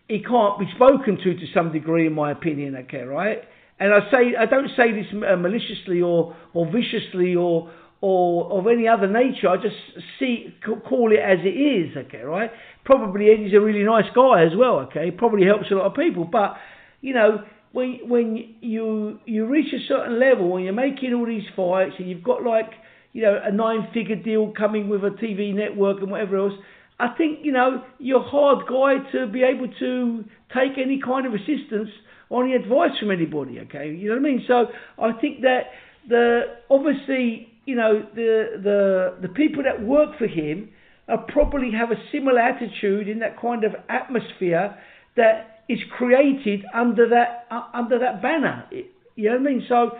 he 0.08 0.22
can't 0.22 0.60
be 0.60 0.66
spoken 0.76 1.18
to 1.18 1.34
to 1.34 1.46
some 1.54 1.72
degree, 1.72 2.08
in 2.08 2.14
my 2.14 2.32
opinion. 2.32 2.76
Okay, 2.76 3.04
right? 3.04 3.40
And 3.80 3.94
I 3.94 4.00
say 4.12 4.36
I 4.40 4.46
don't 4.46 4.70
say 4.78 4.92
this 4.92 5.08
uh, 5.14 5.36
maliciously 5.36 6.02
or 6.02 6.36
or 6.54 6.66
viciously 6.72 7.36
or 7.36 7.72
or 8.02 8.60
of 8.60 8.68
any 8.68 8.88
other 8.88 9.08
nature. 9.08 9.50
I 9.50 9.58
just 9.58 9.76
see 10.20 10.54
call 10.88 11.12
it 11.12 11.20
as 11.20 11.40
it 11.44 11.50
is. 11.50 11.98
Okay, 11.98 12.22
right? 12.22 12.52
Probably 12.84 13.30
Eddie's 13.32 13.54
a 13.54 13.60
really 13.60 13.84
nice 13.84 14.10
guy 14.16 14.44
as 14.44 14.56
well. 14.58 14.80
Okay, 14.88 15.12
probably 15.12 15.46
helps 15.46 15.72
a 15.72 15.76
lot 15.76 15.88
of 15.88 15.96
people, 15.96 16.26
but 16.26 16.56
you 17.02 17.14
know. 17.14 17.44
When, 17.72 18.00
when 18.08 18.56
you 18.62 19.20
you 19.26 19.48
reach 19.48 19.74
a 19.74 19.86
certain 19.86 20.18
level, 20.18 20.50
when 20.50 20.64
you're 20.64 20.72
making 20.72 21.14
all 21.14 21.26
these 21.26 21.44
fights, 21.58 21.96
and 22.00 22.10
you've 22.10 22.24
got 22.24 22.42
like 22.42 22.72
you 23.12 23.22
know 23.22 23.38
a 23.44 23.52
nine-figure 23.52 24.24
deal 24.24 24.54
coming 24.58 24.88
with 24.88 25.04
a 25.04 25.10
TV 25.10 25.54
network 25.54 26.00
and 26.00 26.10
whatever 26.10 26.38
else, 26.38 26.54
I 27.00 27.10
think 27.18 27.40
you 27.44 27.52
know 27.52 27.84
you're 28.00 28.22
a 28.22 28.30
hard 28.30 28.68
guy 28.68 29.10
to 29.12 29.28
be 29.28 29.44
able 29.44 29.68
to 29.80 30.24
take 30.54 30.78
any 30.78 31.00
kind 31.04 31.26
of 31.26 31.34
assistance 31.34 31.90
or 32.30 32.46
any 32.46 32.56
advice 32.56 32.98
from 33.00 33.12
anybody. 33.12 33.60
Okay, 33.62 33.92
you 33.92 34.10
know 34.10 34.16
what 34.16 34.20
I 34.20 34.32
mean. 34.32 34.46
So 34.48 34.68
I 34.98 35.12
think 35.20 35.42
that 35.42 35.72
the 36.08 36.42
obviously 36.70 37.50
you 37.66 37.76
know 37.76 38.02
the 38.16 38.62
the 38.64 39.28
the 39.28 39.30
people 39.30 39.64
that 39.64 39.86
work 39.86 40.18
for 40.18 40.28
him 40.28 40.70
uh, 41.10 41.18
probably 41.28 41.72
have 41.72 41.92
a 41.92 42.02
similar 42.12 42.40
attitude 42.40 43.08
in 43.08 43.20
that 43.20 43.40
kind 43.40 43.64
of 43.64 43.74
atmosphere 43.90 44.78
that 45.18 45.64
is 45.68 45.80
created 45.98 46.64
under 46.74 47.10
that 47.10 47.46
uh, 47.52 47.64
under 47.74 48.00
that 48.00 48.22
banner. 48.22 48.66
You 48.72 49.30
know 49.30 49.38
what 49.38 49.42
I 49.42 49.44
mean? 49.44 49.66
So 49.68 49.92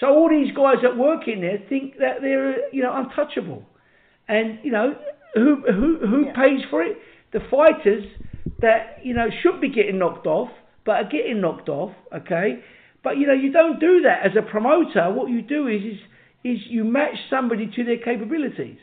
so 0.00 0.06
all 0.06 0.28
these 0.28 0.54
guys 0.54 0.76
that 0.82 0.96
work 0.96 1.28
in 1.28 1.40
there 1.42 1.58
think 1.68 1.98
that 1.98 2.20
they're 2.20 2.72
you 2.74 2.82
know 2.82 2.92
untouchable, 2.94 3.64
and 4.28 4.58
you 4.62 4.72
know 4.72 4.94
who 5.34 5.56
who 5.70 5.98
who 6.06 6.24
Yeah. 6.26 6.32
pays 6.32 6.60
for 6.70 6.82
it? 6.82 6.98
The 7.32 7.40
fighters 7.50 8.04
that 8.60 8.98
you 9.04 9.14
know 9.14 9.28
should 9.42 9.60
be 9.60 9.68
getting 9.70 9.98
knocked 9.98 10.26
off, 10.26 10.50
but 10.84 10.92
are 10.96 11.08
getting 11.08 11.40
knocked 11.40 11.68
off. 11.68 11.92
Okay, 12.12 12.62
but 13.02 13.16
you 13.18 13.26
know 13.26 13.32
you 13.34 13.52
don't 13.52 13.78
do 13.80 14.02
that 14.02 14.24
as 14.24 14.32
a 14.36 14.42
promoter. 14.42 15.10
What 15.10 15.30
you 15.30 15.42
do 15.42 15.66
is 15.68 15.82
is 15.82 15.98
is 16.42 16.58
you 16.68 16.84
match 16.84 17.16
somebody 17.28 17.70
to 17.76 17.84
their 17.84 17.98
capabilities. 17.98 18.78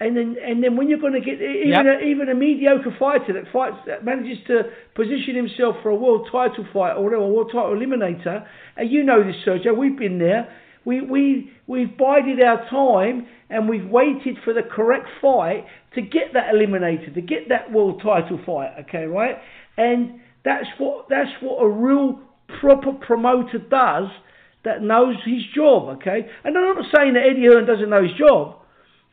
And 0.00 0.16
then, 0.16 0.36
and 0.40 0.62
then 0.62 0.76
when 0.76 0.88
you're 0.88 1.00
going 1.00 1.14
to 1.14 1.20
get 1.20 1.42
even 1.42 1.86
Yep. 1.86 1.86
a, 1.86 2.04
even 2.04 2.28
a 2.28 2.34
mediocre 2.34 2.94
fighter 3.00 3.32
that 3.32 3.50
fights 3.52 3.78
that 3.86 4.04
manages 4.04 4.38
to 4.46 4.70
position 4.94 5.34
himself 5.34 5.74
for 5.82 5.88
a 5.88 5.94
world 5.96 6.28
title 6.30 6.64
fight 6.72 6.92
or 6.92 7.02
whatever, 7.02 7.22
a 7.24 7.28
world 7.28 7.50
title 7.52 7.74
eliminator, 7.74 8.46
and 8.76 8.88
you 8.92 9.02
know 9.02 9.24
this, 9.24 9.34
Sergio, 9.44 9.76
we've 9.76 9.98
been 9.98 10.18
there. 10.20 10.48
We 10.88 11.02
we 11.02 11.52
we've 11.66 11.98
bided 11.98 12.40
our 12.40 12.66
time 12.70 13.26
and 13.50 13.68
we've 13.68 13.86
waited 13.86 14.38
for 14.42 14.54
the 14.54 14.62
correct 14.62 15.06
fight 15.20 15.66
to 15.94 16.00
get 16.00 16.32
that 16.32 16.54
eliminator, 16.54 17.12
to 17.12 17.20
get 17.20 17.50
that 17.50 17.70
world 17.70 18.00
title 18.02 18.40
fight. 18.46 18.70
Okay, 18.88 19.04
right? 19.04 19.36
And 19.76 20.20
that's 20.46 20.64
what 20.78 21.10
that's 21.10 21.28
what 21.42 21.62
a 21.62 21.68
real 21.68 22.20
proper 22.58 22.92
promoter 22.92 23.58
does 23.58 24.08
that 24.64 24.80
knows 24.80 25.16
his 25.26 25.42
job. 25.54 25.98
Okay, 25.98 26.26
and 26.42 26.56
I'm 26.56 26.76
not 26.76 26.86
saying 26.96 27.12
that 27.12 27.24
Eddie 27.30 27.48
Hearn 27.52 27.66
doesn't 27.66 27.90
know 27.90 28.04
his 28.04 28.16
job. 28.18 28.56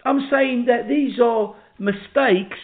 I'm 0.05 0.29
saying 0.31 0.67
that 0.67 0.87
these 0.87 1.19
are 1.19 1.57
mistakes 1.77 2.57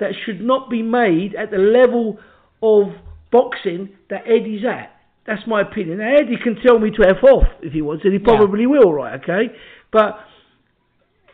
that 0.00 0.10
should 0.26 0.42
not 0.42 0.68
be 0.68 0.82
made 0.82 1.34
at 1.34 1.50
the 1.50 1.56
level 1.56 2.18
of 2.62 2.92
boxing 3.32 3.96
that 4.10 4.24
Eddie's 4.26 4.66
at. 4.66 4.99
That's 5.26 5.46
my 5.46 5.60
opinion. 5.62 5.98
Now, 5.98 6.14
Eddie 6.16 6.38
can 6.42 6.56
tell 6.56 6.78
me 6.78 6.90
to 6.90 7.06
F 7.08 7.22
off 7.24 7.44
if 7.62 7.72
he 7.72 7.82
wants, 7.82 8.04
and 8.04 8.12
he 8.12 8.18
probably 8.18 8.66
will, 8.66 8.92
right, 8.92 9.20
okay? 9.22 9.54
But 9.92 10.18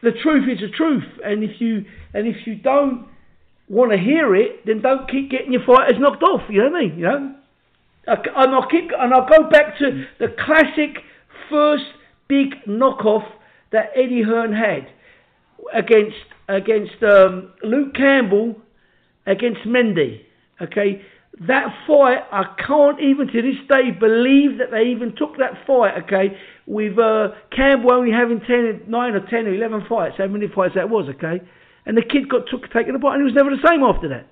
the 0.02 0.12
truth 0.22 0.48
is 0.48 0.60
the 0.60 0.68
truth, 0.76 1.04
and 1.24 1.42
if 1.42 1.60
you 1.60 1.84
and 2.12 2.26
if 2.26 2.46
you 2.46 2.56
don't 2.56 3.06
want 3.68 3.92
to 3.92 3.98
hear 3.98 4.34
it, 4.34 4.66
then 4.66 4.80
don't 4.82 5.10
keep 5.10 5.30
getting 5.30 5.52
your 5.52 5.64
fighters 5.64 5.96
knocked 5.98 6.22
off. 6.22 6.42
You 6.50 6.62
know 6.64 6.70
what 6.70 6.76
I 6.76 6.86
mean? 6.86 6.98
You 6.98 7.04
know, 7.04 7.34
I- 8.08 8.42
and 8.44 8.54
I'll 8.54 8.68
keep 8.68 8.90
and 8.96 9.12
I'll 9.14 9.28
go 9.28 9.48
back 9.48 9.78
to 9.78 10.04
the 10.18 10.28
classic 10.44 10.98
first 11.50 11.84
big 12.28 12.54
knockoff 12.66 13.24
that 13.72 13.90
Eddie 13.94 14.22
Hearn 14.22 14.52
had 14.52 14.88
against 15.72 16.16
against 16.48 17.02
um, 17.02 17.52
Luke 17.62 17.94
Campbell 17.94 18.56
against 19.26 19.60
Mendy. 19.66 20.22
Okay, 20.60 21.02
that 21.46 21.68
fight 21.86 22.24
I 22.32 22.54
can't 22.66 23.00
even 23.00 23.26
to 23.28 23.42
this 23.42 23.60
day 23.68 23.90
believe 23.90 24.58
that 24.58 24.70
they 24.70 24.84
even 24.88 25.14
took 25.16 25.36
that 25.38 25.66
fight. 25.66 26.04
Okay, 26.04 26.36
with 26.66 26.98
uh, 26.98 27.28
Campbell 27.54 27.92
only 27.92 28.10
having 28.12 28.40
10, 28.40 28.84
9 28.88 29.14
or 29.14 29.20
ten 29.28 29.46
or 29.46 29.54
eleven 29.54 29.84
fights, 29.88 30.14
how 30.18 30.26
many 30.28 30.48
fights 30.48 30.74
that 30.74 30.88
was? 30.88 31.08
Okay, 31.16 31.44
and 31.84 31.96
the 31.96 32.02
kid 32.02 32.28
got 32.28 32.48
took 32.50 32.70
taken 32.72 32.94
apart 32.96 33.20
and 33.20 33.22
he 33.22 33.32
was 33.32 33.34
never 33.36 33.50
the 33.50 33.62
same 33.68 33.82
after 33.82 34.08
that. 34.08 34.26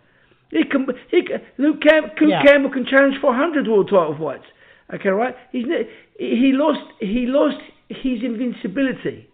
He 0.51 0.65
can, 0.65 0.87
he 1.11 1.23
can, 1.25 1.43
Luke 1.59 1.83
Cam, 1.83 2.11
Yeah. 2.27 2.43
Campbell 2.43 2.71
can 2.71 2.87
challenge 2.87 3.17
for 3.21 3.35
hundred 3.35 3.67
world 3.69 3.89
title 3.91 4.17
fights. 4.19 4.45
Okay, 4.93 5.09
right? 5.09 5.35
He's 5.53 5.67
he 6.19 6.53
lost 6.55 6.81
he 7.01 7.27
lost 7.27 7.61
his 7.89 8.23
invincibility. 8.23 9.29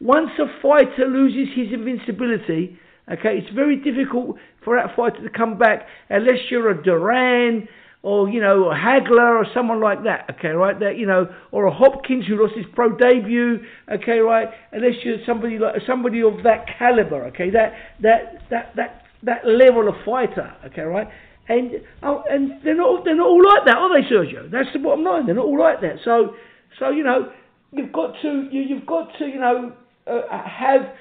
Once 0.00 0.30
a 0.38 0.46
fighter 0.60 1.06
loses 1.06 1.54
his 1.54 1.72
invincibility, 1.72 2.78
okay, 3.10 3.38
it's 3.38 3.54
very 3.54 3.76
difficult 3.76 4.36
for 4.64 4.76
that 4.76 4.96
fighter 4.96 5.22
to 5.22 5.30
come 5.30 5.58
back 5.58 5.86
unless 6.08 6.38
you're 6.50 6.70
a 6.70 6.82
Duran 6.82 7.68
or 8.02 8.28
you 8.28 8.40
know 8.40 8.70
a 8.70 8.74
Hagler 8.74 9.40
or 9.40 9.46
someone 9.54 9.80
like 9.80 10.04
that. 10.04 10.30
Okay, 10.36 10.48
right? 10.48 10.78
That 10.78 10.98
you 10.98 11.06
know, 11.06 11.26
or 11.52 11.66
a 11.66 11.72
Hopkins 11.72 12.26
who 12.26 12.40
lost 12.40 12.54
his 12.54 12.66
pro 12.74 12.96
debut. 12.96 13.60
Okay, 13.90 14.18
right? 14.18 14.48
Unless 14.72 15.04
you're 15.04 15.18
somebody 15.26 15.58
like 15.58 15.76
somebody 15.86 16.22
of 16.22 16.44
that 16.44 16.66
caliber. 16.78 17.24
Okay, 17.28 17.50
that 17.50 17.72
that 18.02 18.42
that 18.50 18.76
that 18.76 19.02
that 19.22 19.46
level 19.46 19.88
of 19.88 19.94
fighter. 20.04 20.54
Okay, 20.66 20.82
right? 20.82 21.08
And 21.48 21.72
oh, 22.02 22.22
and 22.28 22.62
they're 22.62 22.76
not 22.76 23.04
they're 23.04 23.16
not 23.16 23.26
all 23.26 23.42
like 23.42 23.64
that, 23.66 23.76
are 23.76 23.88
they, 23.88 24.06
Sergio? 24.08 24.50
That's 24.50 24.68
the 24.72 24.78
bottom 24.78 25.04
line. 25.04 25.26
They're 25.26 25.34
not 25.34 25.46
all 25.46 25.58
like 25.58 25.80
that. 25.80 25.96
So 26.04 26.34
so 26.78 26.90
you 26.90 27.04
know 27.04 27.32
you've 27.72 27.92
got 27.92 28.14
to 28.22 28.48
you, 28.50 28.62
you've 28.62 28.86
got 28.86 29.08
to 29.18 29.24
you 29.26 29.40
know 29.40 29.72
uh, 30.06 30.22
have 30.30 30.92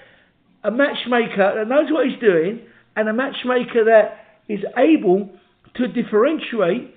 a 0.64 0.72
matchmaker 0.72 1.53
that 1.55 1.68
knows 1.68 1.91
what 1.91 2.07
he's 2.07 2.20
doing 2.20 2.61
and 2.95 3.09
a 3.09 3.14
matchmaker 3.14 3.84
that 3.86 4.18
is 4.47 4.64
able 4.78 5.30
to 5.76 5.88
differentiate 5.88 6.93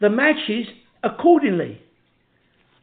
the 0.00 0.08
matches 0.08 0.66
accordingly. 1.02 1.80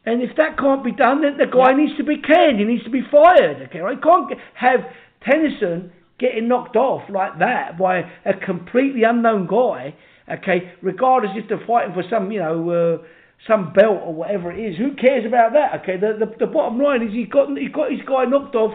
And 0.06 0.22
if 0.22 0.36
that 0.38 0.58
can't 0.58 0.84
be 0.84 0.92
done, 0.92 1.22
then 1.22 1.38
the 1.38 1.48
guy 1.48 1.72
Yeah. 1.72 1.78
needs 1.78 1.98
to 1.98 2.04
be 2.04 2.18
canned. 2.18 2.60
He 2.60 2.66
needs 2.66 2.84
to 2.86 2.90
be 2.90 3.02
fired. 3.02 3.62
Okay? 3.64 3.80
You 3.80 3.98
can't 3.98 4.40
have 4.54 4.86
Tennyson 5.22 5.92
getting 6.18 6.48
knocked 6.48 6.76
off 6.76 7.10
like 7.10 7.40
that 7.40 7.78
by 7.78 8.10
a 8.26 8.34
completely 8.34 9.04
unknown 9.04 9.48
guy. 9.48 9.94
Okay, 10.30 10.72
regardless 10.82 11.32
if 11.38 11.48
they're 11.48 11.66
fighting 11.66 11.94
for 11.94 12.04
some, 12.10 12.32
you 12.32 12.40
know, 12.40 12.70
uh, 12.70 12.98
some 13.48 13.72
belt 13.72 14.02
or 14.04 14.14
whatever 14.14 14.52
it 14.52 14.60
is. 14.60 14.78
Who 14.78 14.92
cares 14.96 15.26
about 15.26 15.54
that? 15.54 15.82
Okay, 15.82 15.96
the 15.98 16.14
the, 16.20 16.26
the 16.40 16.48
bottom 16.48 16.80
line 16.80 17.02
is 17.02 17.14
he 17.14 17.24
got 17.26 17.56
he 17.58 17.68
got 17.68 17.92
his 17.92 18.02
guy 18.02 18.26
knocked 18.26 18.56
off 18.56 18.74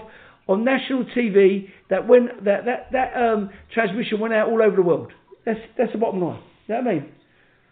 on 0.49 0.65
national 0.65 1.05
TV. 1.17 1.69
That 1.91 2.07
when 2.09 2.29
that 2.45 2.65
that 2.65 2.89
that 2.93 3.13
um, 3.17 3.51
transmission 3.73 4.21
went 4.21 4.35
out 4.35 4.49
all 4.49 4.63
over 4.63 4.77
the 4.77 4.83
world. 4.83 5.13
That's 5.45 5.61
that's 5.77 5.93
the 5.93 5.99
bottom 5.99 6.23
line. 6.23 6.41
You 6.69 6.75
know 6.75 6.81
what 6.83 6.89
I 6.91 6.95
mean? 6.95 7.13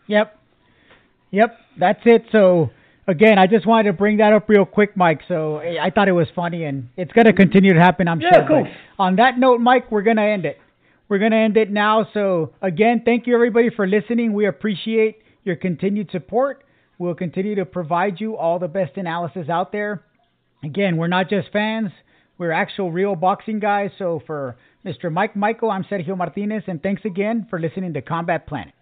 Yep. 0.08 0.38
Yep. 1.30 1.58
That's 1.78 2.00
it. 2.04 2.24
So 2.32 2.70
again, 3.06 3.38
I 3.38 3.46
just 3.46 3.66
wanted 3.66 3.84
to 3.84 3.92
bring 3.92 4.16
that 4.18 4.32
up 4.32 4.48
real 4.48 4.64
quick, 4.64 4.96
Mike. 4.96 5.20
So 5.28 5.58
I 5.58 5.90
thought 5.90 6.08
it 6.08 6.12
was 6.12 6.26
funny, 6.34 6.64
and 6.64 6.88
it's 6.96 7.12
going 7.12 7.26
to 7.26 7.32
continue 7.32 7.72
to 7.74 7.80
happen, 7.80 8.08
I'm 8.08 8.20
Yeah, 8.20 8.32
sure. 8.32 8.42
of 8.42 8.48
course. 8.48 8.68
On 8.98 9.16
that 9.16 9.38
note, 9.38 9.60
Mike, 9.60 9.90
we're 9.90 10.02
going 10.02 10.16
to 10.16 10.22
end 10.22 10.44
it. 10.44 10.58
We're 11.08 11.18
going 11.18 11.30
to 11.32 11.36
end 11.38 11.56
it 11.56 11.70
now. 11.70 12.06
So 12.12 12.52
again, 12.62 13.02
thank 13.04 13.26
you 13.26 13.34
everybody 13.34 13.70
for 13.74 13.86
listening. 13.86 14.32
We 14.32 14.46
appreciate 14.46 15.18
your 15.44 15.56
continued 15.56 16.10
support. 16.10 16.64
We'll 16.98 17.14
continue 17.14 17.54
to 17.56 17.64
provide 17.64 18.20
you 18.20 18.36
all 18.36 18.58
the 18.58 18.68
best 18.68 18.96
analysis 18.96 19.48
out 19.48 19.72
there. 19.72 20.02
Again, 20.62 20.96
we're 20.98 21.08
not 21.08 21.30
just 21.30 21.50
fans. 21.52 21.90
We're 22.40 22.52
actual 22.52 22.90
real 22.90 23.16
boxing 23.16 23.60
guys. 23.60 23.90
So 23.98 24.22
for 24.26 24.56
Mr. 24.82 25.12
Mike 25.12 25.36
Michael, 25.36 25.70
I'm 25.70 25.84
Sergio 25.84 26.16
Martinez, 26.16 26.62
and 26.68 26.82
thanks 26.82 27.04
again 27.04 27.46
for 27.50 27.60
listening 27.60 27.92
to 27.92 28.00
Combat 28.00 28.46
Planet. 28.46 28.72